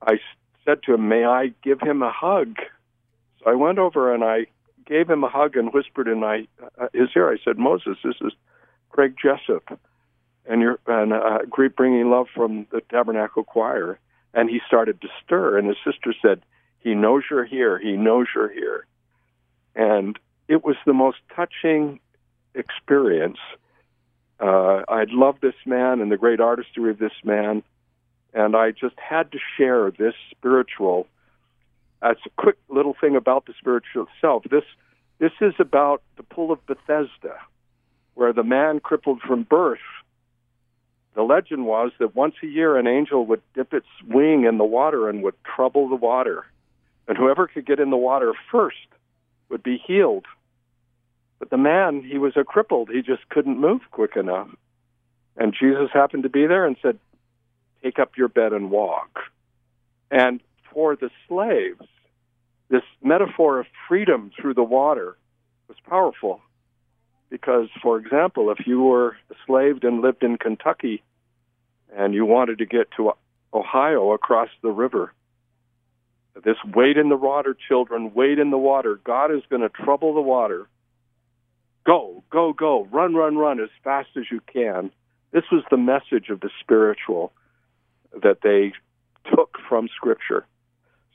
I 0.00 0.18
said 0.64 0.82
to 0.84 0.94
him, 0.94 1.08
"May 1.08 1.24
I 1.24 1.52
give 1.62 1.80
him 1.80 2.02
a 2.02 2.10
hug?" 2.10 2.56
So 3.38 3.50
I 3.50 3.54
went 3.54 3.78
over 3.78 4.12
and 4.12 4.24
I 4.24 4.46
gave 4.84 5.08
him 5.08 5.22
a 5.22 5.28
hug 5.28 5.56
and 5.56 5.72
whispered 5.72 6.08
in 6.08 6.20
my, 6.20 6.46
uh, 6.80 6.88
his 6.92 7.10
ear. 7.14 7.30
I 7.30 7.36
said, 7.44 7.58
"Moses, 7.58 7.98
this 8.02 8.16
is 8.20 8.32
Craig 8.90 9.14
Jessop, 9.22 9.78
and 10.46 10.60
you're 10.60 10.78
and 10.86 11.12
uh, 11.12 11.38
great 11.48 11.76
bringing 11.76 12.10
love 12.10 12.26
from 12.34 12.66
the 12.72 12.80
Tabernacle 12.90 13.44
Choir." 13.44 13.98
And 14.34 14.48
he 14.48 14.60
started 14.66 15.00
to 15.02 15.08
stir, 15.22 15.58
and 15.58 15.68
his 15.68 15.76
sister 15.84 16.14
said, 16.20 16.42
"He 16.80 16.94
knows 16.94 17.24
you're 17.30 17.44
here. 17.44 17.78
He 17.78 17.92
knows 17.92 18.26
you're 18.34 18.52
here." 18.52 18.86
And 19.74 20.18
it 20.48 20.64
was 20.64 20.76
the 20.84 20.92
most 20.92 21.18
touching 21.34 22.00
experience. 22.54 23.38
Uh, 24.40 24.82
I 24.88 25.04
love 25.08 25.36
this 25.40 25.54
man 25.64 26.00
and 26.00 26.10
the 26.10 26.16
great 26.16 26.40
artistry 26.40 26.90
of 26.90 26.98
this 26.98 27.12
man, 27.24 27.62
and 28.34 28.56
I 28.56 28.72
just 28.72 28.98
had 28.98 29.30
to 29.32 29.38
share 29.56 29.90
this 29.90 30.14
spiritual 30.30 31.06
as 32.02 32.16
a 32.26 32.30
quick 32.36 32.56
little 32.68 32.96
thing 33.00 33.14
about 33.14 33.46
the 33.46 33.54
spiritual 33.58 34.08
itself. 34.14 34.44
This 34.50 34.64
this 35.18 35.32
is 35.40 35.54
about 35.60 36.02
the 36.16 36.24
pool 36.24 36.50
of 36.50 36.66
Bethesda, 36.66 37.36
where 38.14 38.32
the 38.32 38.42
man 38.42 38.80
crippled 38.80 39.20
from 39.20 39.44
birth. 39.44 39.78
The 41.14 41.22
legend 41.22 41.66
was 41.66 41.92
that 42.00 42.16
once 42.16 42.34
a 42.42 42.46
year 42.46 42.76
an 42.76 42.88
angel 42.88 43.24
would 43.26 43.42
dip 43.54 43.72
its 43.72 43.86
wing 44.08 44.44
in 44.44 44.58
the 44.58 44.64
water 44.64 45.08
and 45.08 45.22
would 45.22 45.36
trouble 45.44 45.88
the 45.88 45.94
water, 45.94 46.44
and 47.06 47.16
whoever 47.16 47.46
could 47.46 47.66
get 47.66 47.78
in 47.78 47.90
the 47.90 47.96
water 47.96 48.32
first 48.50 48.88
would 49.48 49.62
be 49.62 49.78
healed. 49.78 50.26
But 51.38 51.50
the 51.50 51.58
man, 51.58 52.02
he 52.02 52.18
was 52.18 52.36
a 52.36 52.44
crippled; 52.44 52.90
he 52.90 53.02
just 53.02 53.28
couldn't 53.28 53.58
move 53.58 53.80
quick 53.90 54.16
enough. 54.16 54.48
And 55.36 55.54
Jesus 55.58 55.90
happened 55.92 56.22
to 56.24 56.28
be 56.28 56.46
there 56.46 56.66
and 56.66 56.76
said, 56.82 56.98
"Take 57.82 57.98
up 57.98 58.16
your 58.16 58.28
bed 58.28 58.52
and 58.52 58.70
walk." 58.70 59.20
And 60.10 60.40
for 60.72 60.94
the 60.94 61.10
slaves, 61.26 61.86
this 62.68 62.82
metaphor 63.02 63.60
of 63.60 63.66
freedom 63.88 64.30
through 64.38 64.54
the 64.54 64.62
water 64.62 65.16
was 65.68 65.76
powerful 65.88 66.40
because, 67.32 67.68
for 67.82 67.96
example, 67.96 68.50
if 68.50 68.66
you 68.66 68.82
were 68.82 69.16
enslaved 69.30 69.84
and 69.84 70.02
lived 70.02 70.22
in 70.22 70.36
Kentucky 70.36 71.02
and 71.96 72.14
you 72.14 72.26
wanted 72.26 72.58
to 72.58 72.66
get 72.66 72.90
to 72.92 73.12
Ohio 73.54 74.12
across 74.12 74.50
the 74.60 74.70
river, 74.70 75.12
this 76.44 76.56
wade 76.74 76.96
in 76.96 77.08
the 77.08 77.16
water, 77.16 77.56
children, 77.68 78.12
wade 78.14 78.38
in 78.38 78.50
the 78.50 78.58
water. 78.58 79.00
God 79.04 79.32
is 79.32 79.42
going 79.50 79.62
to 79.62 79.68
trouble 79.68 80.14
the 80.14 80.20
water. 80.20 80.66
Go, 81.84 82.22
go, 82.30 82.52
go, 82.52 82.86
run, 82.86 83.14
run, 83.14 83.36
run 83.36 83.60
as 83.60 83.68
fast 83.82 84.10
as 84.16 84.24
you 84.30 84.40
can. 84.52 84.90
This 85.32 85.44
was 85.50 85.64
the 85.70 85.76
message 85.76 86.28
of 86.30 86.40
the 86.40 86.50
spiritual 86.60 87.32
that 88.22 88.38
they 88.42 88.72
took 89.34 89.56
from 89.68 89.88
Scripture. 89.96 90.46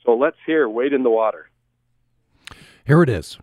So 0.04 0.14
let's 0.14 0.36
hear 0.46 0.68
Wade 0.68 0.92
in 0.92 1.02
the 1.02 1.10
Water. 1.10 1.48
Here 2.84 3.02
it 3.02 3.08
is. 3.08 3.38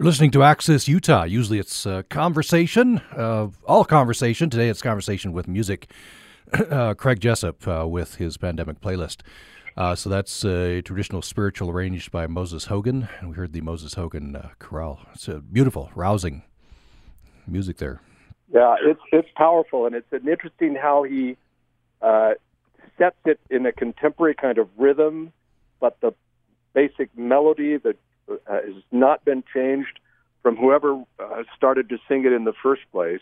You're 0.00 0.06
listening 0.06 0.30
to 0.30 0.42
Access 0.42 0.88
Utah. 0.88 1.24
Usually 1.24 1.58
it's 1.58 1.84
uh, 1.84 2.04
conversation, 2.08 3.02
uh, 3.14 3.48
all 3.66 3.84
conversation. 3.84 4.48
Today 4.48 4.70
it's 4.70 4.80
conversation 4.80 5.34
with 5.34 5.46
music. 5.46 5.90
Uh, 6.70 6.94
Craig 6.94 7.20
Jessop 7.20 7.68
uh, 7.68 7.86
with 7.86 8.14
his 8.14 8.38
pandemic 8.38 8.80
playlist. 8.80 9.18
Uh, 9.76 9.94
so 9.94 10.08
that's 10.08 10.42
a 10.44 10.80
traditional 10.80 11.20
spiritual 11.20 11.68
arranged 11.68 12.10
by 12.10 12.26
Moses 12.26 12.64
Hogan. 12.64 13.08
And 13.20 13.28
we 13.28 13.36
heard 13.36 13.52
the 13.52 13.60
Moses 13.60 13.92
Hogan 13.94 14.36
chorale. 14.58 15.00
It's 15.12 15.28
a 15.28 15.40
beautiful, 15.40 15.90
rousing 15.94 16.44
music 17.46 17.76
there. 17.76 18.00
Yeah, 18.52 18.76
it's 18.82 19.00
it's 19.12 19.28
powerful, 19.36 19.84
and 19.84 19.94
it's 19.94 20.10
an 20.12 20.26
interesting 20.26 20.74
how 20.74 21.02
he 21.02 21.36
sets 22.98 23.18
it 23.26 23.38
in 23.50 23.66
a 23.66 23.72
contemporary 23.72 24.34
kind 24.34 24.56
of 24.56 24.68
rhythm, 24.78 25.32
but 25.78 26.00
the 26.00 26.14
basic 26.72 27.16
melody, 27.16 27.76
the 27.76 27.94
has 28.46 28.74
not 28.90 29.24
been 29.24 29.42
changed 29.52 30.00
from 30.42 30.56
whoever 30.56 31.02
uh, 31.18 31.42
started 31.56 31.88
to 31.90 31.98
sing 32.08 32.24
it 32.24 32.32
in 32.32 32.44
the 32.44 32.54
first 32.62 32.82
place. 32.92 33.20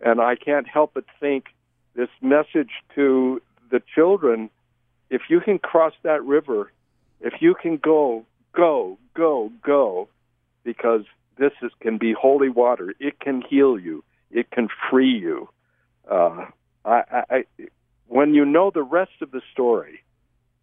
And 0.00 0.20
I 0.20 0.36
can't 0.36 0.68
help 0.68 0.92
but 0.94 1.04
think 1.20 1.46
this 1.94 2.08
message 2.20 2.70
to 2.94 3.40
the 3.70 3.82
children 3.94 4.50
if 5.10 5.22
you 5.28 5.40
can 5.40 5.58
cross 5.58 5.92
that 6.02 6.24
river, 6.24 6.72
if 7.20 7.34
you 7.40 7.54
can 7.54 7.76
go, 7.76 8.24
go, 8.52 8.98
go, 9.14 9.52
go, 9.62 10.08
because 10.64 11.02
this 11.38 11.52
is, 11.62 11.70
can 11.80 11.98
be 11.98 12.12
holy 12.12 12.48
water. 12.48 12.94
It 12.98 13.20
can 13.20 13.42
heal 13.42 13.78
you. 13.78 14.02
It 14.30 14.50
can 14.50 14.68
free 14.90 15.12
you. 15.12 15.48
Uh, 16.10 16.46
I, 16.84 17.24
I, 17.30 17.44
when 18.08 18.34
you 18.34 18.44
know 18.44 18.70
the 18.70 18.82
rest 18.82 19.22
of 19.22 19.30
the 19.30 19.40
story, 19.52 20.00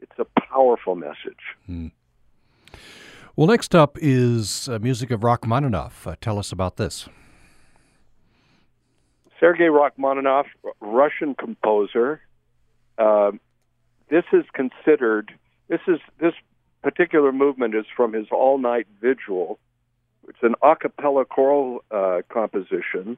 it's 0.01 0.19
a 0.19 0.25
powerful 0.39 0.95
message. 0.95 1.43
Mm. 1.69 1.91
Well, 3.36 3.47
next 3.47 3.73
up 3.73 3.97
is 4.01 4.67
uh, 4.67 4.77
music 4.79 5.09
of 5.09 5.23
Rachmaninoff. 5.23 6.05
Uh, 6.05 6.15
tell 6.19 6.38
us 6.38 6.51
about 6.51 6.75
this. 6.75 7.07
Sergei 9.39 9.69
Rachmaninoff, 9.69 10.47
Russian 10.82 11.34
composer. 11.36 12.21
Uh, 12.97 13.32
this 14.09 14.25
is 14.34 14.43
considered. 14.53 15.32
This 15.69 15.79
is 15.88 15.99
this 16.19 16.34
particular 16.84 17.32
movement 17.32 17.73
is 17.73 17.86
from 17.95 18.11
his 18.11 18.27
All 18.32 18.57
Night 18.57 18.88
Vigil. 18.99 19.59
It's 20.27 20.38
an 20.41 20.55
a 20.61 20.75
cappella 20.75 21.23
choral 21.23 21.86
uh, 21.89 22.21
composition, 22.29 23.17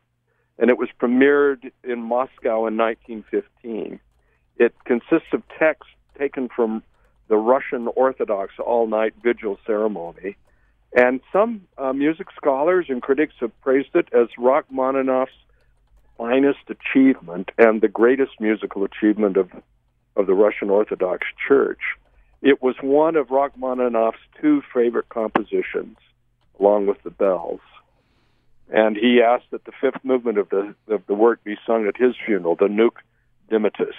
and 0.59 0.69
it 0.69 0.77
was 0.77 0.89
premiered 1.01 1.71
in 1.83 2.03
Moscow 2.03 2.67
in 2.67 2.77
1915. 2.77 3.99
It 4.57 4.75
consists 4.85 5.33
of 5.33 5.41
texts 5.57 5.91
taken 6.19 6.49
from 6.55 6.83
the 7.27 7.37
Russian 7.37 7.87
Orthodox 7.95 8.53
all 8.59 8.87
night 8.87 9.13
vigil 9.23 9.57
ceremony. 9.65 10.37
And 10.95 11.21
some 11.31 11.67
uh, 11.77 11.93
music 11.93 12.27
scholars 12.35 12.85
and 12.89 13.01
critics 13.01 13.33
have 13.39 13.59
praised 13.61 13.95
it 13.95 14.07
as 14.13 14.27
Rachmaninoff's 14.37 15.31
finest 16.17 16.69
achievement 16.69 17.49
and 17.57 17.81
the 17.81 17.87
greatest 17.87 18.39
musical 18.39 18.83
achievement 18.83 19.37
of, 19.37 19.49
of 20.15 20.27
the 20.27 20.33
Russian 20.33 20.69
Orthodox 20.69 21.25
Church. 21.47 21.81
It 22.41 22.61
was 22.61 22.75
one 22.81 23.15
of 23.15 23.31
Rachmaninoff's 23.31 24.19
two 24.39 24.61
favorite 24.73 25.09
compositions, 25.09 25.97
along 26.59 26.85
with 26.87 27.01
the 27.03 27.09
bells. 27.09 27.61
And 28.69 28.95
he 28.95 29.21
asked 29.21 29.49
that 29.51 29.65
the 29.65 29.71
fifth 29.81 30.03
movement 30.03 30.37
of 30.37 30.49
the, 30.49 30.75
of 30.87 31.05
the 31.07 31.13
work 31.13 31.43
be 31.43 31.57
sung 31.65 31.87
at 31.87 31.97
his 31.97 32.15
funeral, 32.25 32.55
the 32.55 32.67
Nunc 32.67 32.93
Dimittis. 33.49 33.95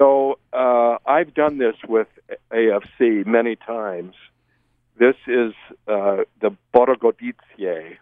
So 0.00 0.38
uh, 0.54 0.96
I've 1.04 1.34
done 1.34 1.58
this 1.58 1.74
with 1.86 2.08
AFC 2.50 3.26
many 3.26 3.56
times. 3.56 4.14
This 4.98 5.16
is 5.26 5.52
uh, 5.86 6.24
the 6.40 6.56
Bogorodice, 6.74 7.98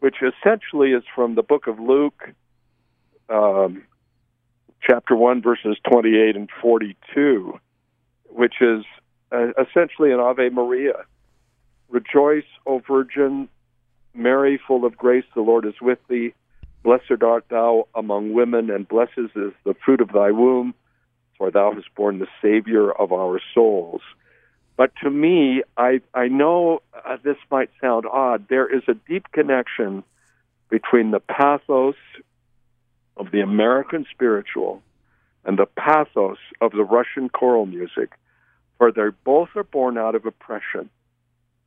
which 0.00 0.16
essentially 0.22 0.92
is 0.92 1.02
from 1.14 1.34
the 1.34 1.42
book 1.42 1.66
of 1.66 1.78
Luke, 1.78 2.30
um, 3.28 3.82
chapter 4.80 5.14
1, 5.14 5.42
verses 5.42 5.76
28 5.90 6.36
and 6.36 6.48
42, 6.62 7.58
which 8.30 8.54
is 8.62 8.84
uh, 9.30 9.48
essentially 9.60 10.10
an 10.10 10.20
Ave 10.20 10.48
Maria. 10.48 11.04
Rejoice, 11.90 12.48
O 12.66 12.78
Virgin, 12.78 13.46
Mary, 14.14 14.58
full 14.66 14.86
of 14.86 14.96
grace, 14.96 15.24
the 15.34 15.42
Lord 15.42 15.66
is 15.66 15.74
with 15.82 15.98
thee. 16.08 16.32
Blessed 16.82 17.22
art 17.22 17.44
thou 17.50 17.88
among 17.94 18.32
women, 18.32 18.70
and 18.70 18.88
blessed 18.88 19.18
is 19.18 19.52
the 19.64 19.74
fruit 19.84 20.00
of 20.00 20.12
thy 20.12 20.30
womb 20.30 20.74
for 21.42 21.50
thou 21.50 21.72
hast 21.74 21.92
borne 21.96 22.20
the 22.20 22.28
Savior 22.40 22.92
of 22.92 23.10
our 23.10 23.40
souls. 23.52 24.00
But 24.76 24.92
to 25.02 25.10
me, 25.10 25.64
I, 25.76 26.00
I 26.14 26.28
know 26.28 26.82
uh, 26.94 27.16
this 27.24 27.36
might 27.50 27.68
sound 27.80 28.06
odd. 28.06 28.46
There 28.48 28.72
is 28.72 28.84
a 28.86 28.94
deep 28.94 29.26
connection 29.32 30.04
between 30.70 31.10
the 31.10 31.18
pathos 31.18 31.96
of 33.16 33.32
the 33.32 33.40
American 33.40 34.06
spiritual 34.12 34.82
and 35.44 35.58
the 35.58 35.66
pathos 35.66 36.38
of 36.60 36.70
the 36.70 36.84
Russian 36.84 37.28
choral 37.28 37.66
music, 37.66 38.12
for 38.78 38.92
they 38.92 39.08
both 39.24 39.48
are 39.56 39.64
born 39.64 39.98
out 39.98 40.14
of 40.14 40.24
oppression. 40.24 40.90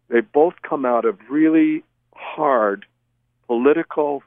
They 0.08 0.22
both 0.22 0.54
come 0.62 0.86
out 0.86 1.04
of 1.04 1.20
really 1.30 1.84
hard 2.14 2.86
political 3.48 4.24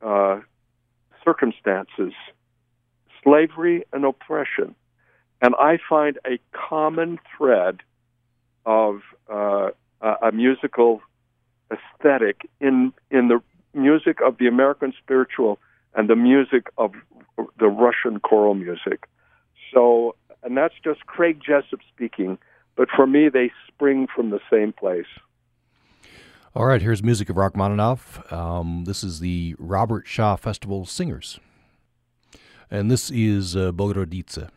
uh, 0.00 0.38
circumstances, 1.24 2.12
slavery 3.22 3.84
and 3.92 4.04
oppression. 4.04 4.74
And 5.40 5.54
I 5.56 5.78
find 5.88 6.18
a 6.26 6.38
common 6.52 7.18
thread 7.36 7.80
of 8.64 9.00
uh, 9.32 9.70
a 10.00 10.32
musical 10.32 11.00
aesthetic 11.70 12.48
in 12.60 12.92
in 13.10 13.28
the 13.28 13.40
music 13.74 14.18
of 14.24 14.38
the 14.38 14.46
American 14.46 14.92
spiritual 15.02 15.58
and 15.94 16.08
the 16.08 16.16
music 16.16 16.68
of 16.78 16.92
the 17.58 17.68
Russian 17.68 18.20
choral 18.20 18.54
music. 18.54 19.08
So, 19.72 20.14
and 20.42 20.56
that's 20.56 20.74
just 20.84 21.06
Craig 21.06 21.40
Jessop 21.44 21.80
speaking, 21.94 22.38
but 22.76 22.88
for 22.94 23.06
me, 23.06 23.28
they 23.28 23.50
spring 23.68 24.06
from 24.14 24.30
the 24.30 24.40
same 24.50 24.72
place. 24.72 25.06
All 26.54 26.66
right, 26.66 26.82
here's 26.82 27.02
music 27.02 27.30
of 27.30 27.36
Rachmaninoff. 27.36 28.30
Um, 28.30 28.84
this 28.84 29.02
is 29.02 29.20
the 29.20 29.54
Robert 29.58 30.06
Shaw 30.06 30.36
Festival 30.36 30.84
Singers. 30.84 31.40
And 32.72 32.90
this 32.90 33.10
is 33.10 33.54
uh, 33.54 33.70
Bogorodice. 33.70 34.48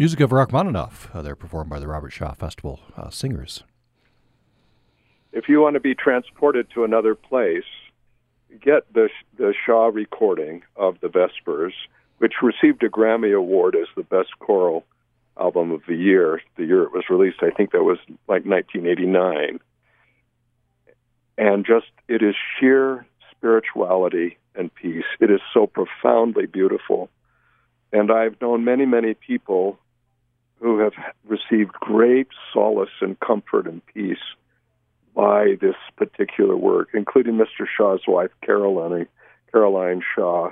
Music 0.00 0.20
of 0.20 0.30
Rachmaninoff. 0.30 1.10
Uh, 1.12 1.22
they're 1.22 1.34
performed 1.34 1.68
by 1.68 1.80
the 1.80 1.88
Robert 1.88 2.10
Shaw 2.10 2.32
Festival 2.32 2.78
uh, 2.96 3.10
Singers. 3.10 3.64
If 5.32 5.48
you 5.48 5.60
want 5.60 5.74
to 5.74 5.80
be 5.80 5.92
transported 5.92 6.68
to 6.74 6.84
another 6.84 7.16
place, 7.16 7.64
get 8.62 8.84
the 8.94 9.08
the 9.38 9.52
Shaw 9.66 9.86
recording 9.86 10.62
of 10.76 11.00
the 11.00 11.08
Vespers, 11.08 11.72
which 12.18 12.34
received 12.42 12.84
a 12.84 12.88
Grammy 12.88 13.36
Award 13.36 13.74
as 13.74 13.88
the 13.96 14.04
best 14.04 14.38
choral 14.38 14.84
album 15.36 15.72
of 15.72 15.82
the 15.88 15.96
year. 15.96 16.42
The 16.56 16.64
year 16.64 16.84
it 16.84 16.92
was 16.92 17.10
released, 17.10 17.42
I 17.42 17.50
think 17.50 17.72
that 17.72 17.82
was 17.82 17.98
like 18.28 18.46
1989. 18.46 19.58
And 21.38 21.66
just 21.66 21.86
it 22.06 22.22
is 22.22 22.36
sheer 22.60 23.04
spirituality 23.32 24.38
and 24.54 24.72
peace. 24.72 25.06
It 25.18 25.32
is 25.32 25.40
so 25.52 25.66
profoundly 25.66 26.46
beautiful. 26.46 27.10
And 27.92 28.12
I've 28.12 28.40
known 28.40 28.64
many, 28.64 28.86
many 28.86 29.14
people 29.14 29.76
who 30.60 30.78
have 30.78 30.92
received 31.26 31.72
great 31.74 32.28
solace 32.52 32.90
and 33.00 33.18
comfort 33.20 33.66
and 33.66 33.84
peace 33.86 34.18
by 35.14 35.56
this 35.60 35.76
particular 35.96 36.56
work, 36.56 36.90
including 36.94 37.34
Mr. 37.34 37.66
Shaw's 37.66 38.02
wife, 38.06 38.30
Caroline, 38.42 39.06
Caroline 39.52 40.02
Shaw, 40.14 40.50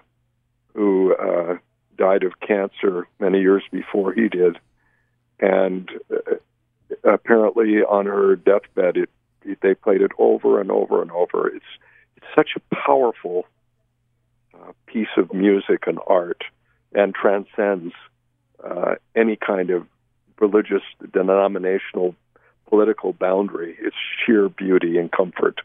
who 0.75 1.15
uh, 1.15 1.57
died 1.97 2.23
of 2.23 2.41
cancer 2.41 3.07
many 3.19 3.41
years 3.41 3.63
before 3.71 4.13
he 4.13 4.29
did. 4.29 4.59
And 5.41 5.89
uh, 6.11 6.37
apparently, 7.05 7.83
on 7.83 8.07
her 8.07 8.37
deathbed, 8.37 8.97
it, 8.97 9.11
it, 9.45 9.59
they 9.63 9.75
played 9.75 10.03
it 10.03 10.13
over 10.19 10.61
and 10.61 10.71
over 10.71 11.03
and 11.03 11.11
over. 11.11 11.49
It's 11.49 11.65
it's 12.17 12.27
such 12.35 12.51
a 12.57 12.75
powerful 12.75 13.45
uh, 14.55 14.73
piece 14.87 15.15
of 15.17 15.33
music 15.35 15.87
and 15.87 15.99
art, 16.07 16.43
and 16.95 17.15
transcends 17.15 17.93
uh, 18.65 18.95
any 19.15 19.37
kind 19.37 19.71
of 19.71 19.87
religious, 20.41 20.83
denominational, 21.13 22.15
political 22.69 23.13
boundary. 23.13 23.77
It's 23.81 23.97
sheer 24.25 24.49
beauty 24.49 24.99
and 24.99 25.11
comfort. 25.11 25.61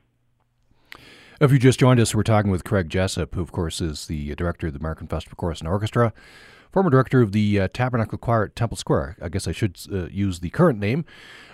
If 1.39 1.51
you 1.51 1.57
just 1.57 1.79
joined 1.79 1.99
us, 1.99 2.13
we're 2.13 2.21
talking 2.21 2.51
with 2.51 2.63
Craig 2.63 2.87
Jessop, 2.89 3.33
who, 3.33 3.41
of 3.41 3.51
course, 3.51 3.81
is 3.81 4.05
the 4.05 4.35
director 4.35 4.67
of 4.67 4.73
the 4.73 4.79
American 4.79 5.07
Festival 5.07 5.35
Chorus 5.35 5.59
and 5.59 5.67
Orchestra, 5.67 6.13
former 6.71 6.91
director 6.91 7.21
of 7.21 7.31
the 7.31 7.61
uh, 7.61 7.67
Tabernacle 7.73 8.19
Choir 8.19 8.45
at 8.45 8.55
Temple 8.55 8.77
Square. 8.77 9.17
I 9.19 9.29
guess 9.29 9.47
I 9.47 9.51
should 9.51 9.77
uh, 9.91 10.05
use 10.05 10.39
the 10.39 10.51
current 10.51 10.77
name 10.77 11.03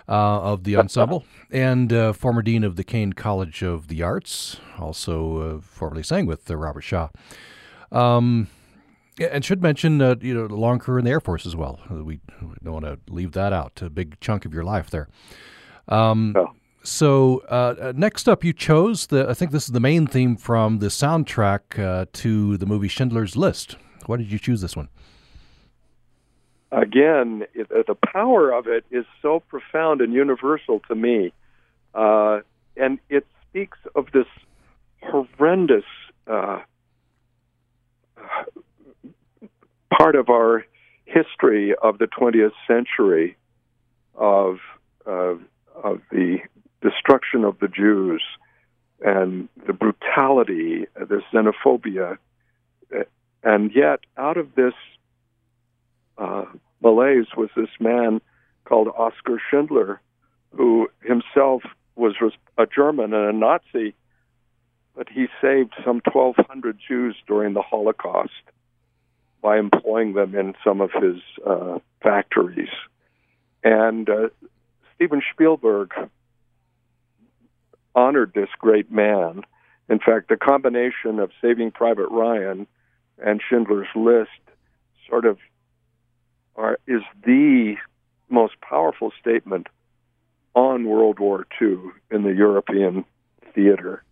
uh, 0.10 0.42
of 0.42 0.66
the 0.66 0.76
ensemble, 0.78 1.24
and 1.50 1.94
uh, 1.94 2.12
former 2.12 2.42
dean 2.42 2.66
of 2.66 2.76
the 2.76 2.84
Caine 2.84 3.14
College 3.14 3.64
of 3.64 3.88
the 3.88 4.04
Arts, 4.04 4.58
also 4.78 5.38
uh, 5.38 5.62
formerly 5.62 6.04
sang 6.04 6.26
with 6.26 6.50
uh, 6.52 6.58
Robert 6.58 6.82
Shaw. 6.82 7.08
Um, 7.90 8.50
and 9.20 9.44
should 9.44 9.62
mention, 9.62 10.00
you 10.22 10.34
know, 10.34 10.46
a 10.46 10.56
long 10.56 10.80
career 10.80 11.00
in 11.00 11.06
the 11.06 11.12
Air 11.12 11.20
Force 11.20 11.46
as 11.46 11.56
well. 11.56 11.80
We 11.90 12.20
don't 12.64 12.74
want 12.74 12.86
to 12.86 13.00
leave 13.10 13.32
that 13.34 13.54
out. 13.54 13.82
A 13.82 13.90
big 13.90 14.20
chunk 14.20 14.46
of 14.46 14.54
your 14.54 14.64
life 14.64 14.90
there. 14.90 15.08
Um, 15.88 16.34
oh. 16.38 16.52
So 16.84 17.44
uh, 17.50 17.76
uh, 17.82 17.94
next 17.96 18.30
up, 18.30 18.46
you 18.46 18.54
chose 18.54 19.08
the. 19.08 19.28
I 19.30 19.34
think 19.34 19.52
this 19.52 19.66
is 19.66 19.74
the 19.74 19.82
main 19.82 20.08
theme 20.08 20.38
from 20.38 20.80
the 20.80 20.88
soundtrack 20.88 21.78
uh, 21.78 22.06
to 22.14 22.56
the 22.56 22.66
movie 22.66 22.88
Schindler's 22.88 23.36
List. 23.36 23.76
Why 24.06 24.16
did 24.16 24.32
you 24.32 24.40
choose 24.40 24.62
this 24.62 24.76
one? 24.76 24.88
Again, 26.72 27.46
it, 27.54 27.70
uh, 27.72 27.84
the 27.86 27.96
power 27.96 28.52
of 28.52 28.68
it 28.68 28.86
is 28.90 29.06
so 29.22 29.42
profound 29.42 30.00
and 30.00 30.14
universal 30.14 30.80
to 30.88 30.96
me, 30.96 31.34
uh, 31.94 32.40
and 32.78 33.00
it 33.10 33.26
speaks 33.50 33.80
of 33.96 34.08
this 34.14 34.28
horrendous 35.02 35.86
uh, 36.26 36.60
part 39.90 40.16
of 40.16 40.30
our 40.30 40.66
history 41.06 41.74
of 41.82 41.98
the 41.98 42.08
20th 42.08 42.52
century 42.68 43.38
of 44.16 44.58
of 45.06 46.02
the 46.12 46.40
destruction 46.82 47.44
of 47.44 47.60
the 47.60 47.68
Jews 47.68 48.22
and 49.00 49.48
the 49.66 49.74
brutality, 49.74 50.86
the 50.96 51.22
xenophobia. 51.32 52.18
And 53.44 53.72
yet, 53.74 54.00
out 54.18 54.38
of 54.38 54.56
this 54.56 54.74
uh, 56.18 56.46
malaise 56.82 57.28
was 57.38 57.50
this 57.56 57.70
man 57.80 58.22
called 58.66 58.88
Oskar 58.88 59.40
Schindler, 59.50 60.02
who 60.56 60.90
himself 61.02 61.64
was 61.96 62.16
a 62.58 62.66
German 62.66 63.14
and 63.14 63.30
a 63.30 63.34
Nazi, 63.34 63.94
but 64.96 65.08
he 65.10 65.28
saved 65.42 65.74
some 65.86 66.02
1,200 66.12 66.78
Jews 66.86 67.16
during 67.28 67.54
the 67.54 67.62
Holocaust 67.62 68.32
by 69.42 69.58
employing 69.58 70.14
them 70.14 70.36
in 70.36 70.56
some 70.64 70.82
of 70.82 70.92
his 70.92 71.22
uh, 71.46 71.80
factories. 72.02 72.70
And 73.64 74.10
uh, 74.10 74.30
Steven 74.96 75.22
Spielberg 75.34 75.94
honored 77.96 78.32
this 78.34 78.50
great 78.60 78.92
man. 78.92 79.44
In 79.90 80.00
fact, 80.00 80.30
the 80.30 80.38
combination 80.38 81.20
of 81.20 81.32
Saving 81.42 81.72
Private 81.72 82.10
Ryan 82.10 82.68
and 83.18 83.42
Schindler's 83.48 83.88
List 83.96 84.30
sort 85.10 85.26
of 85.26 85.38
are, 86.56 86.78
is 86.88 87.02
the 87.24 87.76
most 88.30 88.60
powerful 88.62 89.12
statement 89.20 89.68
on 90.54 90.86
World 90.86 91.20
War 91.20 91.46
II 91.62 91.78
in 92.12 92.24
the 92.24 92.34
European 92.34 93.06
theater. 93.54 94.04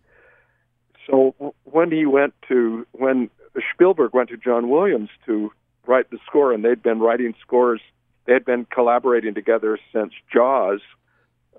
So 1.06 1.34
when 1.64 1.90
he 1.90 2.06
went 2.06 2.34
to 2.48 2.86
when 2.92 3.30
Spielberg 3.74 4.14
went 4.14 4.28
to 4.30 4.36
John 4.36 4.68
Williams 4.68 5.10
to 5.26 5.52
write 5.86 6.10
the 6.10 6.18
score, 6.26 6.52
and 6.52 6.64
they'd 6.64 6.82
been 6.82 7.00
writing 7.00 7.34
scores, 7.40 7.80
they 8.26 8.32
had 8.32 8.44
been 8.44 8.66
collaborating 8.66 9.34
together 9.34 9.78
since 9.92 10.12
Jaws. 10.32 10.80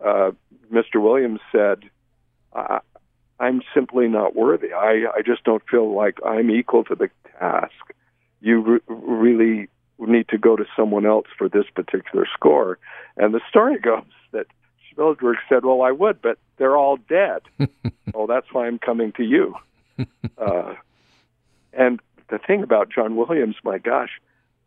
Uh, 0.03 0.31
Mr. 0.71 1.01
Williams 1.01 1.39
said, 1.51 1.83
I, 2.53 2.79
I'm 3.39 3.61
simply 3.73 4.07
not 4.07 4.35
worthy. 4.35 4.73
I, 4.73 5.05
I 5.15 5.21
just 5.25 5.43
don't 5.43 5.63
feel 5.69 5.95
like 5.95 6.19
I'm 6.25 6.51
equal 6.51 6.83
to 6.85 6.95
the 6.95 7.09
task. 7.39 7.71
You 8.41 8.61
re- 8.61 8.79
really 8.87 9.69
need 9.99 10.27
to 10.29 10.37
go 10.37 10.55
to 10.55 10.65
someone 10.75 11.05
else 11.05 11.27
for 11.37 11.49
this 11.49 11.65
particular 11.73 12.27
score. 12.33 12.77
And 13.15 13.33
the 13.33 13.41
story 13.49 13.79
goes 13.81 14.03
that 14.31 14.47
Spielberg 14.91 15.37
said, 15.49 15.65
Well, 15.65 15.81
I 15.81 15.91
would, 15.91 16.21
but 16.21 16.37
they're 16.57 16.77
all 16.77 16.97
dead. 16.97 17.41
well, 18.13 18.27
that's 18.27 18.47
why 18.51 18.67
I'm 18.67 18.79
coming 18.79 19.13
to 19.13 19.23
you. 19.23 19.55
Uh, 20.37 20.75
and 21.77 21.99
the 22.29 22.39
thing 22.39 22.63
about 22.63 22.89
John 22.89 23.15
Williams, 23.15 23.55
my 23.63 23.77
gosh, 23.77 24.19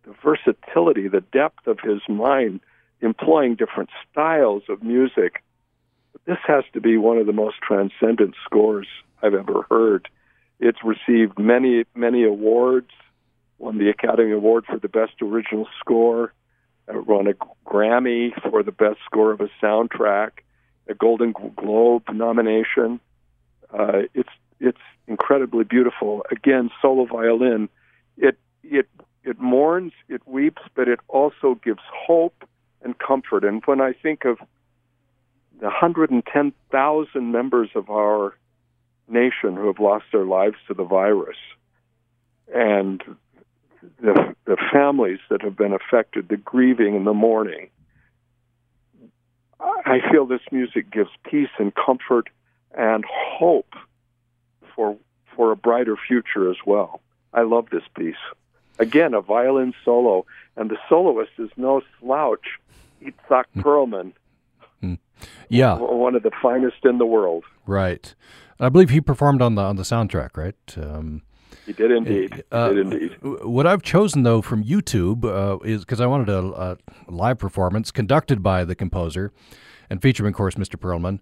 the 0.04 0.14
versatility, 0.24 1.08
the 1.08 1.20
depth 1.20 1.66
of 1.66 1.78
his 1.80 2.00
mind, 2.08 2.60
employing 3.02 3.56
different 3.56 3.90
styles 4.10 4.62
of 4.68 4.82
music 4.82 5.42
this 6.26 6.38
has 6.46 6.64
to 6.72 6.80
be 6.80 6.96
one 6.96 7.18
of 7.18 7.26
the 7.26 7.32
most 7.32 7.56
transcendent 7.62 8.34
scores 8.44 8.86
I've 9.22 9.34
ever 9.34 9.66
heard. 9.70 10.08
It's 10.58 10.78
received 10.84 11.38
many, 11.38 11.84
many 11.94 12.24
awards, 12.24 12.90
won 13.58 13.78
the 13.78 13.88
Academy 13.88 14.32
Award 14.32 14.66
for 14.66 14.78
the 14.78 14.88
Best 14.88 15.14
Original 15.22 15.66
Score, 15.78 16.32
uh, 16.88 17.00
won 17.00 17.26
a 17.26 17.34
Grammy 17.66 18.30
for 18.50 18.62
the 18.62 18.72
Best 18.72 18.98
Score 19.06 19.32
of 19.32 19.40
a 19.40 19.48
Soundtrack, 19.62 20.30
a 20.88 20.94
Golden 20.94 21.32
Globe 21.32 22.04
nomination. 22.12 23.00
Uh, 23.72 24.02
it's 24.14 24.28
it's 24.60 24.78
incredibly 25.06 25.64
beautiful. 25.64 26.24
Again, 26.30 26.70
solo 26.80 27.06
violin. 27.06 27.68
It 28.16 28.38
it 28.62 28.88
it 29.24 29.40
mourns, 29.40 29.92
it 30.08 30.22
weeps, 30.26 30.62
but 30.74 30.88
it 30.88 31.00
also 31.08 31.58
gives 31.62 31.82
hope 31.92 32.44
and 32.82 32.98
comfort. 32.98 33.44
And 33.44 33.62
when 33.66 33.80
I 33.80 33.92
think 33.92 34.24
of 34.24 34.38
the 35.58 35.66
110,000 35.66 37.32
members 37.32 37.68
of 37.74 37.90
our 37.90 38.34
nation 39.08 39.56
who 39.56 39.66
have 39.66 39.78
lost 39.78 40.06
their 40.12 40.24
lives 40.24 40.56
to 40.68 40.74
the 40.74 40.84
virus, 40.84 41.36
and 42.54 43.02
the, 44.00 44.34
the 44.46 44.56
families 44.72 45.18
that 45.28 45.42
have 45.42 45.56
been 45.56 45.72
affected, 45.72 46.28
the 46.28 46.36
grieving 46.36 46.96
and 46.96 47.06
the 47.06 47.14
mourning. 47.14 47.68
I 49.60 49.98
feel 50.10 50.26
this 50.26 50.40
music 50.50 50.90
gives 50.90 51.10
peace 51.24 51.50
and 51.58 51.72
comfort 51.74 52.28
and 52.76 53.04
hope 53.08 53.74
for 54.80 54.96
for 55.36 55.52
a 55.52 55.56
brighter 55.56 55.96
future 56.08 56.50
as 56.50 56.56
well. 56.64 57.02
I 57.34 57.42
love 57.42 57.68
this 57.70 57.84
piece. 57.94 58.22
Again, 58.78 59.12
a 59.12 59.20
violin 59.20 59.74
solo, 59.84 60.24
and 60.56 60.70
the 60.70 60.78
soloist 60.88 61.32
is 61.38 61.50
no 61.58 61.82
slouch, 61.98 62.58
Itzhak 63.02 63.44
hmm. 63.52 63.60
Perlman, 63.60 64.12
yeah, 65.50 65.76
one 65.76 66.14
of 66.14 66.22
the 66.22 66.30
finest 66.40 66.84
in 66.84 66.98
the 66.98 67.04
world. 67.04 67.44
Right. 67.66 68.14
I 68.58 68.68
believe 68.68 68.90
he 68.90 69.00
performed 69.00 69.42
on 69.42 69.54
the 69.54 69.62
on 69.62 69.76
the 69.76 69.82
soundtrack, 69.82 70.36
right? 70.36 70.54
Um, 70.76 71.22
he 71.66 71.72
did 71.72 71.90
indeed. 71.90 72.44
Uh, 72.50 72.70
he 72.70 72.74
did 72.76 72.92
indeed. 72.92 73.16
What 73.22 73.66
I've 73.66 73.82
chosen 73.82 74.22
though 74.22 74.40
from 74.40 74.64
YouTube 74.64 75.24
uh, 75.24 75.58
is 75.64 75.84
because 75.84 76.00
I 76.00 76.06
wanted 76.06 76.30
a, 76.30 76.38
a, 76.38 76.78
live 77.08 77.38
performance 77.38 77.90
conducted 77.90 78.42
by 78.42 78.64
the 78.64 78.74
composer 78.74 79.32
and 79.90 80.00
featuring, 80.00 80.32
of 80.32 80.36
course, 80.36 80.54
Mr. 80.54 80.76
Perlman. 80.76 81.20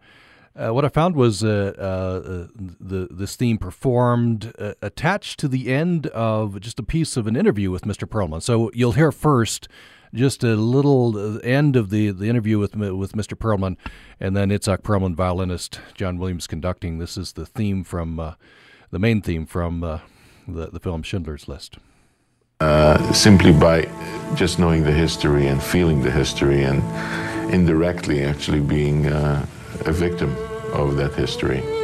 Uh, 0.59 0.74
what 0.74 0.84
I 0.84 0.88
found 0.88 1.14
was 1.14 1.44
uh, 1.44 1.72
uh, 1.78 2.48
the 2.56 3.06
this 3.11 3.36
theme 3.36 3.59
performed 3.59 4.52
uh, 4.59 4.74
attached 4.82 5.38
to 5.40 5.48
the 5.48 5.72
end 5.72 6.09
of 6.09 6.59
just 6.61 6.80
a 6.80 6.82
piece 6.82 7.16
of 7.16 7.28
an 7.28 7.36
interview 7.36 7.70
with 7.70 7.82
Mr. 7.82 8.09
Perlman. 8.09 8.42
So 8.42 8.68
you'll 8.74 8.92
hear 8.92 9.12
first 9.12 9.68
just 10.12 10.42
a 10.42 10.56
little 10.56 11.16
uh, 11.16 11.38
end 11.40 11.76
of 11.76 11.90
the, 11.90 12.11
the 12.11 12.28
interview 12.28 12.59
with 12.59 12.74
with 12.74 13.12
Mr. 13.12 13.38
Perlman, 13.38 13.76
and 14.18 14.36
then 14.36 14.50
Itzhak 14.50 14.82
Perlman, 14.82 15.14
violinist, 15.14 15.80
John 15.94 16.18
Williams 16.18 16.48
conducting. 16.48 16.98
This 16.98 17.16
is 17.16 17.34
the 17.34 17.46
theme 17.46 17.84
from 17.84 18.18
uh, 18.18 18.34
the 18.90 18.98
main 18.98 19.22
theme 19.22 19.46
from 19.46 19.84
uh, 19.84 20.00
the 20.48 20.70
the 20.70 20.80
film 20.80 21.04
Schindler's 21.04 21.46
List. 21.46 21.78
Uh, 22.59 23.12
simply 23.12 23.52
by 23.52 23.82
just 24.34 24.59
knowing 24.59 24.82
the 24.82 24.90
history 24.90 25.46
and 25.46 25.62
feeling 25.62 26.02
the 26.02 26.11
history, 26.11 26.64
and 26.64 26.82
indirectly 27.54 28.24
actually 28.24 28.61
being 28.61 29.06
uh, 29.06 29.46
a 29.86 29.92
victim 29.92 30.36
of 30.72 30.96
that 30.96 31.14
history. 31.14 31.78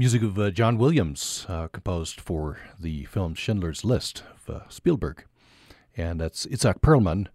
Music 0.00 0.22
of 0.22 0.38
uh, 0.38 0.50
John 0.50 0.78
Williams, 0.78 1.44
uh, 1.46 1.68
composed 1.68 2.22
for 2.22 2.58
the 2.80 3.04
film 3.04 3.34
Schindler's 3.34 3.84
List 3.84 4.22
of 4.32 4.48
uh, 4.48 4.60
Spielberg. 4.70 5.26
And 5.94 6.18
that's 6.18 6.46
Itzhak 6.46 6.80
Perlman 6.80 7.26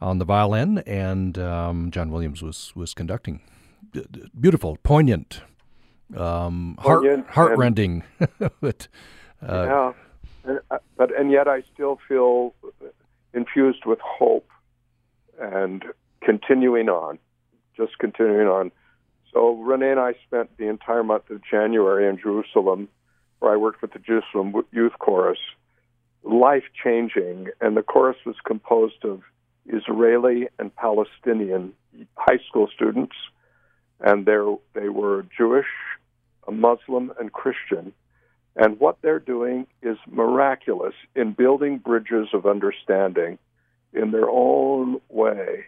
on 0.00 0.18
the 0.18 0.24
violin, 0.24 0.78
and 0.78 1.38
um, 1.38 1.92
John 1.92 2.10
Williams 2.10 2.42
was, 2.42 2.72
was 2.74 2.92
conducting. 2.92 3.40
D- 3.92 4.04
d- 4.10 4.24
beautiful, 4.40 4.78
poignant, 4.82 5.42
um, 6.16 6.76
Poignant 6.80 7.28
heart, 7.28 7.50
heartrending. 7.50 8.02
but, 8.60 8.88
uh, 9.40 9.64
yeah, 9.68 9.92
and, 10.42 10.60
uh, 10.72 10.78
but 10.96 11.16
and 11.16 11.30
yet 11.30 11.46
I 11.46 11.62
still 11.72 12.00
feel 12.08 12.52
infused 13.32 13.86
with 13.86 14.00
hope 14.00 14.48
and 15.40 15.84
continuing 16.20 16.88
on, 16.88 17.20
just 17.76 17.96
continuing 18.00 18.48
on. 18.48 18.72
So 19.32 19.54
Renee 19.54 19.92
and 19.92 20.00
I 20.00 20.14
spent 20.26 20.56
the 20.58 20.68
entire 20.68 21.02
month 21.02 21.30
of 21.30 21.40
January 21.42 22.08
in 22.08 22.18
Jerusalem, 22.18 22.88
where 23.38 23.52
I 23.52 23.56
worked 23.56 23.82
with 23.82 23.92
the 23.92 23.98
Jerusalem 23.98 24.54
Youth 24.72 24.92
Chorus, 24.98 25.38
life 26.22 26.64
changing, 26.84 27.48
and 27.60 27.76
the 27.76 27.82
chorus 27.82 28.18
was 28.24 28.36
composed 28.44 29.04
of 29.04 29.22
Israeli 29.66 30.48
and 30.58 30.74
Palestinian 30.74 31.72
high 32.16 32.38
school 32.48 32.68
students, 32.74 33.16
and 34.00 34.26
they 34.26 34.88
were 34.88 35.24
Jewish, 35.36 35.66
Muslim, 36.50 37.12
and 37.18 37.32
Christian. 37.32 37.92
And 38.54 38.78
what 38.78 38.98
they're 39.00 39.18
doing 39.18 39.66
is 39.82 39.96
miraculous 40.06 40.94
in 41.14 41.32
building 41.32 41.78
bridges 41.78 42.28
of 42.34 42.44
understanding 42.44 43.38
in 43.94 44.10
their 44.10 44.28
own 44.28 45.00
way. 45.08 45.64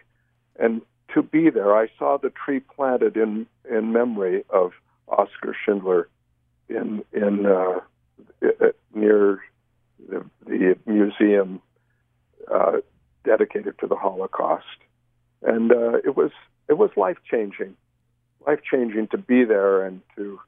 And 0.59 0.81
to 1.15 1.23
be 1.23 1.49
there, 1.49 1.75
I 1.75 1.87
saw 1.97 2.17
the 2.17 2.29
tree 2.29 2.59
planted 2.59 3.17
in 3.17 3.47
in 3.69 3.91
memory 3.91 4.43
of 4.49 4.73
Oskar 5.07 5.55
Schindler 5.65 6.07
in 6.69 7.03
in 7.13 7.45
uh, 7.45 7.79
near 8.93 9.41
the, 10.09 10.25
the 10.45 10.77
museum 10.85 11.61
uh, 12.53 12.77
dedicated 13.23 13.79
to 13.79 13.87
the 13.87 13.95
Holocaust, 13.95 14.79
and 15.41 15.71
uh, 15.71 15.97
it 16.03 16.17
was 16.17 16.31
it 16.67 16.73
was 16.73 16.89
life 16.97 17.17
changing, 17.31 17.75
life 18.45 18.59
changing 18.69 19.07
to 19.07 19.17
be 19.17 19.45
there 19.45 19.83
and 19.85 20.01
to 20.17 20.39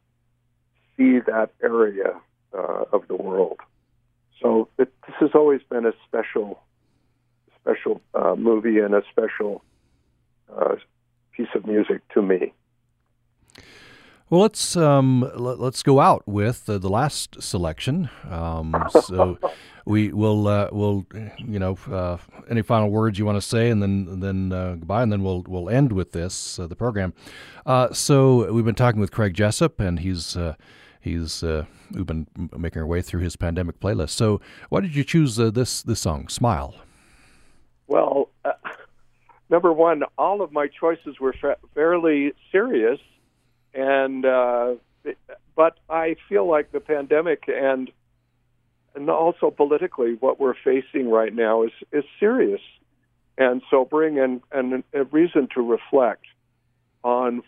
see 0.98 1.20
that 1.20 1.52
area 1.64 2.20
uh, 2.54 2.84
of 2.92 3.08
the 3.08 3.16
world. 3.16 3.60
So 4.42 4.68
it, 4.78 4.94
this 5.08 5.16
has 5.22 5.30
always 5.34 5.62
been 5.70 5.86
a 5.86 5.94
special 6.08 6.60
special 7.62 8.02
uh, 8.14 8.36
movie 8.36 8.80
and 8.80 8.94
a 8.94 9.04
special 9.12 9.64
uh, 10.56 10.76
piece 11.32 11.48
of 11.56 11.66
music 11.66 12.02
to 12.14 12.22
me. 12.22 12.54
Well, 14.30 14.42
let's 14.42 14.76
um, 14.76 15.32
let, 15.36 15.60
us 15.62 15.84
go 15.84 16.02
out 16.02 16.28
with 16.28 16.70
uh, 16.70 16.80
the 16.80 16.90
last 16.90 17.42
selection. 17.42 18.10
Um, 18.30 18.76
so 18.90 19.40
we 19.86 20.12
will 20.12 20.50
uh, 20.50 20.68
will 20.74 21.06
you 21.38 21.60
know 21.60 21.78
uh, 21.90 22.18
any 22.50 22.62
final 22.62 22.90
words 22.90 23.18
you 23.18 23.26
want 23.26 23.38
to 23.38 23.42
say, 23.42 23.70
and 23.70 23.82
then 23.82 24.20
then 24.20 24.52
uh, 24.52 24.72
goodbye, 24.72 25.02
and 25.02 25.14
then 25.14 25.24
we'll 25.24 25.46
we'll 25.48 25.70
end 25.70 25.94
with 25.94 26.12
this 26.12 26.60
uh, 26.60 26.68
the 26.68 26.76
program. 26.76 27.14
Uh, 27.66 27.94
so 27.94 28.52
we've 28.52 28.66
been 28.66 28.76
talking 28.76 29.00
with 29.00 29.12
Craig 29.12 29.34
Jessop, 29.34 29.80
and 29.80 30.00
he's 30.00 30.36
he's 31.00 31.42
we've 31.94 32.06
been 32.06 32.28
making 32.58 32.82
our 32.82 32.88
way 32.88 33.02
through 33.02 33.22
his 33.22 33.38
pandemic 33.38 33.80
playlist. 33.80 34.10
So 34.10 34.42
why 34.68 34.82
did 34.82 34.94
you 34.94 35.06
choose 35.06 35.38
this 35.38 35.82
this 35.82 36.02
song, 36.02 36.28
"Smile"? 36.28 36.76
Well, 37.88 38.27
number 39.50 39.72
one, 39.72 40.04
all 40.18 40.42
of 40.42 40.52
my 40.52 40.68
choices 40.68 41.20
were 41.20 41.34
fa- 41.34 41.58
fairly 41.74 42.34
serious 42.52 43.00
and 43.78 44.26
uh, 44.26 44.76
but 45.56 45.78
I 45.90 46.16
feel 46.28 46.50
like 46.50 46.72
the 46.72 46.80
pandemic 46.80 47.44
and 47.48 47.92
and 48.96 49.10
also 49.10 49.52
politically 49.52 50.18
what 50.20 50.40
we're 50.40 50.56
facing 50.56 51.10
right 51.10 51.34
now 51.34 51.64
is 51.64 51.72
is 51.92 52.04
serious, 52.20 52.62
and 53.38 53.62
so 53.70 53.86
bring 53.86 54.18
in 54.18 54.42
and 54.52 54.84
a 54.94 55.04
reason 55.06 55.48
to 55.54 55.62
reflect 55.62 56.26
on 57.04 57.44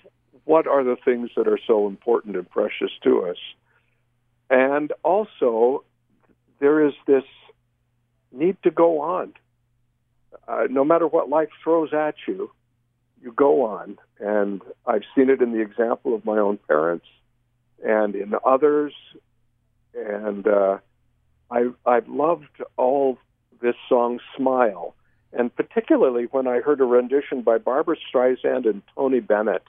what 0.46 0.68
are 0.68 0.84
the 0.84 0.96
things 1.04 1.32
that 1.36 1.48
are 1.48 1.60
so 1.68 1.88
important 1.88 2.36
and 2.36 2.50
precious 2.50 2.92
to 3.04 3.26
us, 3.26 3.38
and 4.50 4.94
also 5.04 5.84
there 6.60 6.86
is 6.86 6.94
this 7.08 7.24
need 8.32 8.58
to 8.64 8.72
go 8.72 9.02
on. 9.02 9.34
Uh, 10.48 10.68
no 10.70 10.84
matter 10.84 11.08
what 11.08 11.30
life 11.30 11.50
throws 11.64 11.94
at 11.94 12.16
you, 12.28 12.52
you 13.22 13.32
go 13.32 13.66
on. 13.66 13.98
And 14.20 14.62
I've 14.86 15.04
seen 15.16 15.30
it 15.30 15.42
in 15.42 15.52
the 15.52 15.62
example 15.62 16.16
of 16.16 16.26
my 16.26 16.38
own 16.38 16.58
parents 16.68 17.06
and 17.84 18.16
in 18.16 18.34
others. 18.46 18.94
And 19.96 20.48
uh, 20.48 20.78
I, 21.52 21.70
I've 21.86 22.08
loved 22.08 22.62
all 22.78 23.18
this 23.62 23.76
song, 23.88 24.20
Smile. 24.38 24.96
And 25.32 25.56
particularly 25.56 26.26
when 26.32 26.48
I 26.48 26.60
heard 26.60 26.82
a 26.82 26.86
rendition 26.86 27.42
by 27.42 27.58
Barbra 27.58 27.98
Streisand 27.98 28.68
and 28.68 28.82
Tony 28.96 29.20
Bennett, 29.20 29.64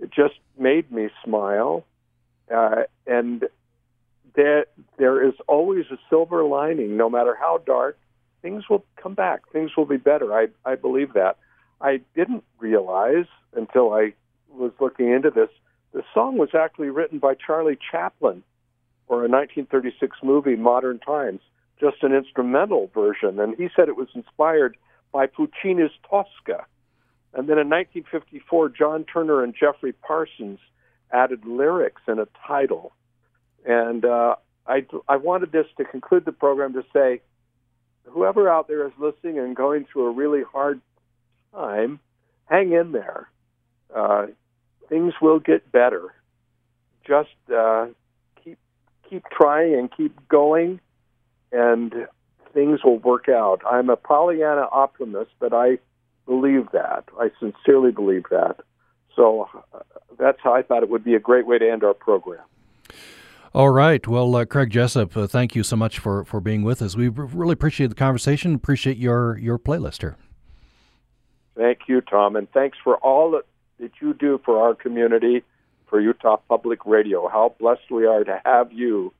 it 0.00 0.10
just 0.10 0.34
made 0.58 0.90
me 0.90 1.08
smile. 1.24 1.84
Uh, 2.54 2.82
and 3.06 3.48
there, 4.34 4.66
there 4.98 5.26
is 5.26 5.34
always 5.46 5.86
a 5.90 5.98
silver 6.10 6.44
lining, 6.44 6.96
no 6.96 7.08
matter 7.08 7.36
how 7.38 7.58
dark. 7.64 7.98
Things 8.42 8.68
will 8.68 8.84
come 9.00 9.14
back. 9.14 9.42
Things 9.52 9.70
will 9.76 9.86
be 9.86 9.96
better. 9.96 10.32
I, 10.34 10.48
I 10.64 10.74
believe 10.74 11.14
that. 11.14 11.38
I 11.80 12.00
didn't 12.14 12.44
realize 12.58 13.26
until 13.54 13.92
I 13.92 14.14
was 14.50 14.72
looking 14.80 15.10
into 15.10 15.30
this. 15.30 15.48
The 15.92 16.02
song 16.12 16.38
was 16.38 16.50
actually 16.54 16.90
written 16.90 17.18
by 17.18 17.34
Charlie 17.34 17.78
Chaplin 17.90 18.42
for 19.06 19.24
a 19.24 19.28
1936 19.28 20.16
movie, 20.22 20.56
Modern 20.56 20.98
Times, 20.98 21.40
just 21.80 22.02
an 22.02 22.12
instrumental 22.12 22.90
version. 22.94 23.38
And 23.40 23.56
he 23.56 23.68
said 23.74 23.88
it 23.88 23.96
was 23.96 24.08
inspired 24.14 24.76
by 25.12 25.26
Puccini's 25.26 25.92
Tosca. 26.08 26.64
And 27.34 27.48
then 27.48 27.58
in 27.58 27.68
1954, 27.68 28.70
John 28.70 29.04
Turner 29.04 29.42
and 29.42 29.54
Geoffrey 29.58 29.92
Parsons 29.92 30.58
added 31.12 31.44
lyrics 31.44 32.02
and 32.06 32.20
a 32.20 32.28
title. 32.46 32.92
And 33.66 34.04
uh, 34.04 34.36
I, 34.66 34.86
I 35.08 35.16
wanted 35.16 35.52
this 35.52 35.66
to 35.76 35.84
conclude 35.84 36.24
the 36.24 36.32
program 36.32 36.72
to 36.74 36.82
say, 36.92 37.20
whoever 38.08 38.48
out 38.48 38.68
there 38.68 38.86
is 38.86 38.92
listening 38.98 39.38
and 39.38 39.56
going 39.56 39.86
through 39.90 40.06
a 40.06 40.10
really 40.10 40.42
hard 40.42 40.80
time, 41.54 42.00
hang 42.46 42.72
in 42.72 42.92
there. 42.92 43.28
Uh, 43.94 44.26
things 44.88 45.14
will 45.20 45.38
get 45.38 45.70
better. 45.70 46.14
Just 47.06 47.30
uh, 47.54 47.86
keep 48.42 48.58
keep 49.08 49.24
trying 49.30 49.74
and 49.74 49.90
keep 49.94 50.16
going, 50.28 50.80
and 51.50 51.92
things 52.54 52.80
will 52.84 52.98
work 52.98 53.28
out. 53.28 53.60
I'm 53.68 53.90
a 53.90 53.96
Pollyanna 53.96 54.68
optimist, 54.70 55.30
but 55.38 55.52
I 55.52 55.78
believe 56.26 56.68
that. 56.72 57.04
I 57.18 57.30
sincerely 57.40 57.90
believe 57.90 58.24
that. 58.30 58.60
So 59.16 59.48
uh, 59.74 59.80
that's 60.18 60.38
how 60.42 60.54
I 60.54 60.62
thought 60.62 60.82
it 60.82 60.88
would 60.88 61.04
be 61.04 61.14
a 61.14 61.20
great 61.20 61.46
way 61.46 61.58
to 61.58 61.70
end 61.70 61.84
our 61.84 61.94
program. 61.94 62.44
All 63.54 63.70
right. 63.70 64.06
Well, 64.06 64.34
uh, 64.34 64.46
Craig 64.46 64.70
Jessop, 64.70 65.14
uh, 65.14 65.26
thank 65.26 65.54
you 65.54 65.62
so 65.62 65.76
much 65.76 65.98
for, 65.98 66.24
for 66.24 66.40
being 66.40 66.62
with 66.62 66.80
us. 66.80 66.96
We 66.96 67.08
really 67.08 67.52
appreciate 67.52 67.88
the 67.88 67.94
conversation. 67.94 68.54
Appreciate 68.54 68.96
your 68.96 69.36
your 69.36 69.58
playlist 69.58 70.00
here. 70.00 70.16
Thank 71.54 71.80
you, 71.86 72.00
Tom, 72.00 72.34
and 72.34 72.50
thanks 72.52 72.78
for 72.82 72.96
all 72.96 73.32
that, 73.32 73.44
that 73.78 73.92
you 74.00 74.14
do 74.14 74.40
for 74.42 74.58
our 74.62 74.74
community, 74.74 75.42
for 75.86 76.00
Utah 76.00 76.38
Public 76.48 76.86
Radio. 76.86 77.28
How 77.28 77.54
blessed 77.60 77.90
we 77.90 78.06
are 78.06 78.24
to 78.24 78.40
have 78.46 78.72
you, 78.72 79.12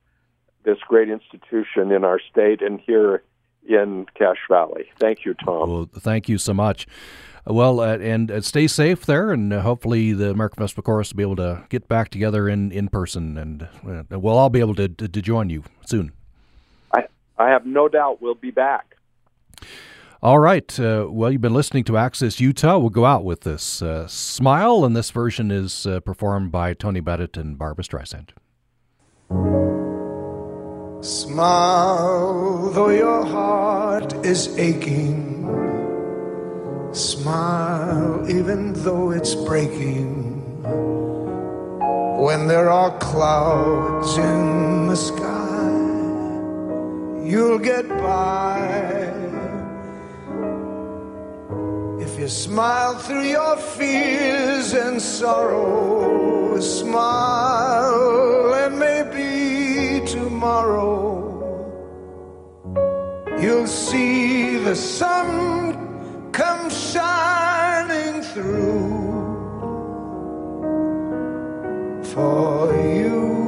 this 0.63 0.79
great 0.87 1.09
institution 1.09 1.91
in 1.91 2.03
our 2.03 2.19
state 2.31 2.63
and 2.63 2.79
here 2.79 3.21
in 3.69 4.07
Cache 4.15 4.47
Valley. 4.49 4.85
Thank 4.99 5.25
you, 5.25 5.35
Tom. 5.35 5.69
Well, 5.69 5.89
thank 5.93 6.27
you 6.27 6.39
so 6.39 6.55
much. 6.55 6.87
Well, 7.45 7.81
uh, 7.81 7.97
and 7.97 8.31
uh, 8.31 8.39
stay 8.41 8.67
safe 8.67 9.05
there, 9.05 9.31
and 9.31 9.51
uh, 9.51 9.61
hopefully 9.61 10.13
the 10.13 10.29
American 10.29 10.63
Festival 10.63 10.83
Chorus 10.83 11.11
will 11.11 11.17
be 11.17 11.23
able 11.23 11.35
to 11.37 11.65
get 11.67 11.89
back 11.89 12.07
together 12.09 12.47
in, 12.47 12.71
in 12.71 12.87
person, 12.87 13.37
and 13.37 13.63
uh, 13.85 14.17
we'll 14.17 14.37
all 14.37 14.49
be 14.49 14.61
able 14.61 14.75
to, 14.75 14.87
to, 14.87 15.09
to 15.09 15.21
join 15.21 15.49
you 15.49 15.63
soon. 15.85 16.13
I, 16.93 17.07
I 17.37 17.49
have 17.49 17.65
no 17.65 17.89
doubt 17.89 18.21
we'll 18.21 18.35
be 18.35 18.51
back. 18.51 18.95
All 20.21 20.39
right. 20.39 20.79
Uh, 20.79 21.07
well, 21.09 21.29
you've 21.31 21.41
been 21.41 21.53
listening 21.53 21.83
to 21.83 21.97
Access 21.97 22.39
Utah. 22.39 22.77
We'll 22.77 22.89
go 22.89 23.03
out 23.03 23.25
with 23.25 23.41
this 23.41 23.81
uh, 23.81 24.07
smile, 24.07 24.85
and 24.85 24.95
this 24.95 25.11
version 25.11 25.51
is 25.51 25.85
uh, 25.85 25.99
performed 25.99 26.49
by 26.49 26.73
Tony 26.73 27.01
Bennett 27.01 27.35
and 27.35 27.57
Barbra 27.57 27.83
Streisand. 27.83 28.29
Smile, 31.03 32.69
though 32.69 32.87
your 32.87 33.25
heart 33.25 34.13
is 34.25 34.57
aching. 34.57 35.72
Smile, 36.93 38.29
even 38.29 38.73
though 38.83 39.09
it's 39.09 39.33
breaking. 39.33 40.43
When 42.21 42.47
there 42.47 42.69
are 42.69 42.95
clouds 42.99 44.15
in 44.15 44.85
the 44.85 44.95
sky, 44.95 45.71
you'll 47.27 47.57
get 47.57 47.89
by 47.89 48.59
if 51.99 52.19
you 52.19 52.27
smile 52.27 52.93
through 52.99 53.23
your 53.23 53.57
fears 53.57 54.73
and 54.73 55.01
sorrows 55.01 56.79
smile, 56.79 58.53
and 58.53 58.77
maybe 58.77 60.05
tomorrow 60.05 61.33
you'll 63.41 63.65
see 63.65 64.57
the 64.57 64.75
sun 64.75 65.92
come 66.33 66.67
shining 66.71 68.23
through 68.23 69.13
for 72.03 72.73
you. 72.75 73.42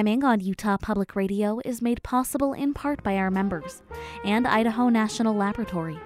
Programming 0.00 0.24
on 0.24 0.40
Utah 0.40 0.78
Public 0.78 1.14
Radio 1.14 1.60
is 1.62 1.82
made 1.82 2.02
possible 2.02 2.54
in 2.54 2.72
part 2.72 3.02
by 3.02 3.18
our 3.18 3.30
members 3.30 3.82
and 4.24 4.46
Idaho 4.46 4.88
National 4.88 5.34
Laboratory. 5.34 5.98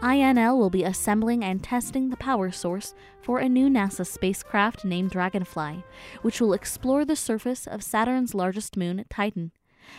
INL 0.00 0.56
will 0.56 0.70
be 0.70 0.84
assembling 0.84 1.44
and 1.44 1.62
testing 1.62 2.08
the 2.08 2.16
power 2.16 2.50
source 2.50 2.94
for 3.20 3.40
a 3.40 3.50
new 3.50 3.68
NASA 3.68 4.06
spacecraft 4.06 4.86
named 4.86 5.10
Dragonfly, 5.10 5.84
which 6.22 6.40
will 6.40 6.54
explore 6.54 7.04
the 7.04 7.14
surface 7.14 7.66
of 7.66 7.82
Saturn's 7.82 8.34
largest 8.34 8.74
moon, 8.74 9.04
Titan. 9.10 9.52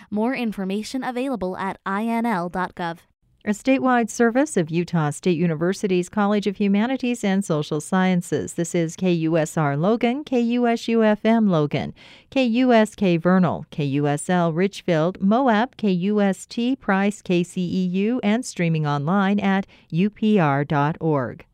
More 0.09 0.33
information 0.33 1.03
available 1.03 1.55
at 1.55 1.77
inl.gov. 1.85 2.97
A 3.45 3.49
statewide 3.49 4.09
service 4.09 4.55
of 4.55 4.71
Utah 4.71 5.09
State 5.09 5.37
University's 5.37 6.07
College 6.07 6.47
of 6.47 6.55
Humanities 6.61 7.25
and 7.25 7.43
Social 7.43 7.81
Sciences. 7.81 8.53
This 8.53 8.73
is 8.73 8.95
KUSR 8.95 9.77
Logan, 9.77 10.23
KUSU 10.23 11.17
FM 11.21 11.49
Logan, 11.49 11.93
KUSK 12.31 13.19
Vernal, 13.19 13.65
KUSL 13.69 14.55
Richfield, 14.55 15.21
Moab, 15.21 15.75
KUST 15.75 16.79
Price, 16.79 17.21
KCEU, 17.21 18.21
and 18.23 18.45
streaming 18.45 18.87
online 18.87 19.41
at 19.41 19.67
upr.org. 19.91 21.45